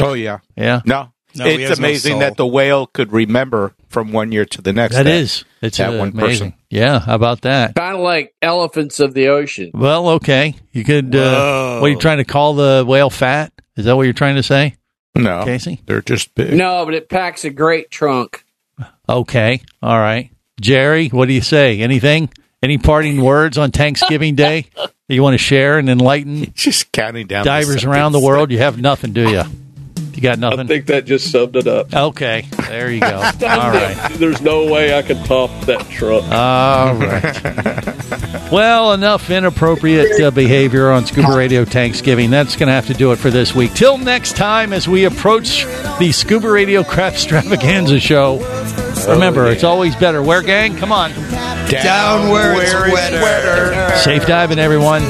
Oh 0.00 0.14
yeah, 0.14 0.38
Yeah. 0.56 0.80
no. 0.86 1.12
No, 1.34 1.46
it's 1.46 1.68
has 1.68 1.78
no 1.78 1.84
amazing 1.86 2.18
that 2.20 2.36
the 2.36 2.46
whale 2.46 2.86
could 2.86 3.12
remember 3.12 3.74
from 3.88 4.12
one 4.12 4.32
year 4.32 4.44
to 4.44 4.62
the 4.62 4.72
next. 4.72 4.96
That 4.96 5.06
is. 5.06 5.44
It's 5.62 5.78
that 5.78 5.90
one 5.98 6.08
amazing. 6.10 6.50
person. 6.50 6.54
Yeah, 6.70 7.00
how 7.00 7.14
about 7.14 7.42
that? 7.42 7.74
Kind 7.74 7.96
of 7.96 8.02
like 8.02 8.34
elephants 8.42 9.00
of 9.00 9.14
the 9.14 9.28
ocean. 9.28 9.70
Well, 9.74 10.08
okay. 10.10 10.54
You 10.72 10.84
could. 10.84 11.14
Uh, 11.14 11.78
what 11.78 11.86
are 11.88 11.90
you 11.90 11.98
trying 11.98 12.18
to 12.18 12.24
call 12.24 12.54
the 12.54 12.84
whale 12.86 13.10
fat? 13.10 13.52
Is 13.76 13.84
that 13.84 13.96
what 13.96 14.02
you're 14.02 14.12
trying 14.12 14.36
to 14.36 14.42
say, 14.42 14.76
No, 15.14 15.44
Casey? 15.44 15.80
they're 15.86 16.02
just 16.02 16.34
big. 16.34 16.52
No, 16.54 16.84
but 16.84 16.94
it 16.94 17.08
packs 17.08 17.44
a 17.44 17.50
great 17.50 17.90
trunk. 17.90 18.44
Okay. 19.08 19.60
All 19.82 19.98
right. 19.98 20.30
Jerry, 20.60 21.08
what 21.08 21.26
do 21.26 21.32
you 21.34 21.40
say? 21.40 21.80
Anything? 21.80 22.28
Any 22.62 22.76
parting 22.76 23.22
words 23.22 23.56
on 23.56 23.70
Thanksgiving 23.70 24.34
Day 24.34 24.66
that 24.76 24.92
you 25.08 25.22
want 25.22 25.34
to 25.34 25.38
share 25.38 25.78
and 25.78 25.88
enlighten 25.88 26.52
Just 26.54 26.92
counting 26.92 27.26
down 27.26 27.44
the 27.44 27.48
divers 27.50 27.84
around 27.84 28.12
the 28.12 28.20
world? 28.20 28.50
You 28.50 28.58
have 28.58 28.78
nothing, 28.78 29.12
do 29.14 29.30
you? 29.30 29.42
You 30.20 30.24
got 30.24 30.38
nothing? 30.38 30.60
I 30.60 30.66
think 30.66 30.84
that 30.88 31.06
just 31.06 31.32
summed 31.32 31.56
it 31.56 31.66
up. 31.66 31.94
Okay. 31.94 32.42
There 32.68 32.90
you 32.90 33.00
go. 33.00 33.16
All 33.16 33.70
right. 33.70 34.10
There's 34.16 34.42
no 34.42 34.70
way 34.70 34.94
I 34.94 35.00
can 35.00 35.24
top 35.24 35.48
that 35.64 35.88
truck. 35.88 36.24
All 36.24 36.94
right. 36.94 38.52
well, 38.52 38.92
enough 38.92 39.30
inappropriate 39.30 40.20
uh, 40.20 40.30
behavior 40.30 40.90
on 40.90 41.06
Scuba 41.06 41.34
Radio 41.34 41.64
Thanksgiving. 41.64 42.28
That's 42.28 42.54
going 42.54 42.66
to 42.66 42.74
have 42.74 42.88
to 42.88 42.92
do 42.92 43.12
it 43.12 43.16
for 43.16 43.30
this 43.30 43.54
week. 43.54 43.72
Till 43.72 43.96
next 43.96 44.36
time, 44.36 44.74
as 44.74 44.86
we 44.86 45.06
approach 45.06 45.64
the 45.98 46.12
Scuba 46.12 46.50
Radio 46.50 46.84
Craft 46.84 47.16
Extravaganza 47.16 47.98
show. 47.98 48.40
Remember, 49.08 49.50
it's 49.50 49.64
always 49.64 49.96
better. 49.96 50.22
Where, 50.22 50.42
gang? 50.42 50.76
Come 50.76 50.92
on. 50.92 51.12
Down 51.70 52.28
where 52.28 52.52
it's 52.60 52.74
wetter. 52.74 53.96
Safe 53.96 54.26
diving, 54.26 54.58
everyone. 54.58 55.02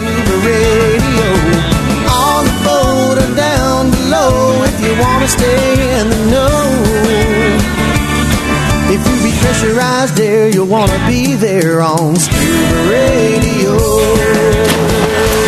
On 2.07 2.45
the 2.45 2.63
boat 2.65 3.19
or 3.19 3.35
down 3.35 3.91
below 3.91 4.60
if 5.01 5.07
you 5.07 5.13
want 5.13 5.23
to 5.23 5.29
stay 5.29 6.01
in 6.01 6.11
the 6.11 6.31
know. 6.31 6.51
If 8.93 9.07
you 9.07 9.31
be 9.31 9.37
pressurized 9.39 10.17
there, 10.17 10.51
you'll 10.51 10.67
want 10.67 10.91
to 10.91 11.07
be 11.07 11.35
there 11.37 11.81
on 11.81 12.17
Scuba 12.17 12.91
Radio. 12.91 13.73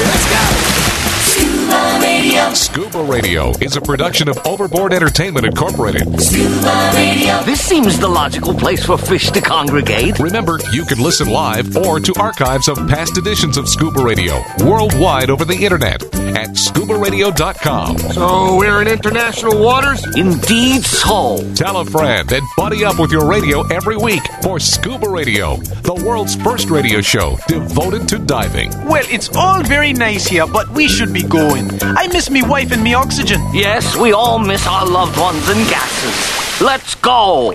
Let's 0.09 0.31
go! 0.31 0.73
Scuba 1.21 1.99
Radio. 2.01 2.55
Scuba 2.55 3.03
Radio 3.03 3.51
is 3.61 3.77
a 3.77 3.81
production 3.81 4.29
of 4.29 4.39
Overboard 4.47 4.93
Entertainment 4.93 5.45
Incorporated. 5.45 6.21
Scuba 6.21 6.93
Radio. 6.95 7.43
This 7.43 7.61
seems 7.61 7.99
the 7.99 8.09
logical 8.09 8.55
place 8.55 8.85
for 8.85 8.97
fish 8.97 9.31
to 9.33 9.41
congregate. 9.41 10.19
Remember, 10.19 10.59
you 10.73 10.85
can 10.85 10.99
listen 10.99 11.29
live 11.29 11.77
or 11.77 11.99
to 12.01 12.15
archives 12.19 12.69
of 12.69 12.77
past 12.89 13.19
editions 13.19 13.57
of 13.57 13.69
Scuba 13.69 14.03
Radio 14.03 14.41
worldwide 14.65 15.31
over 15.31 15.45
the 15.45 15.65
internet 15.65 16.03
at 16.37 16.51
scubaradio.com. 16.51 17.99
So 17.99 18.57
we're 18.57 18.83
in 18.83 18.89
international 18.89 19.63
waters? 19.63 20.05
Indeed 20.17 20.83
so. 20.83 21.39
Tell 21.55 21.79
a 21.79 21.85
friend 21.85 22.31
and 22.33 22.43
buddy 22.57 22.85
up 22.85 22.99
with 22.99 23.11
your 23.11 23.27
radio 23.29 23.63
every 23.69 23.97
week 23.97 24.23
for 24.43 24.59
Scuba 24.59 25.09
Radio, 25.09 25.57
the 25.57 25.95
world's 26.07 26.35
first 26.37 26.71
radio 26.71 27.01
show 27.01 27.37
devoted 27.49 28.09
to 28.09 28.19
diving. 28.19 28.71
Well, 28.87 29.05
it's 29.09 29.35
all 29.37 29.63
very 29.63 29.93
nice 29.93 30.27
here, 30.27 30.47
but 30.47 30.69
we 30.71 30.89
should 30.89 31.13
be 31.13 31.23
going. 31.23 31.71
I 31.83 32.07
miss 32.09 32.31
me 32.31 32.43
wife 32.43 32.73
and 32.73 32.83
me 32.83 32.95
oxygen. 32.95 33.41
Yes, 33.53 33.97
we 33.97 34.13
all 34.13 34.39
miss 34.39 34.67
our 34.67 34.87
loved 34.87 35.19
ones 35.19 35.49
and 35.49 35.69
gases. 35.69 36.61
Let's 36.61 36.95
go. 36.97 37.55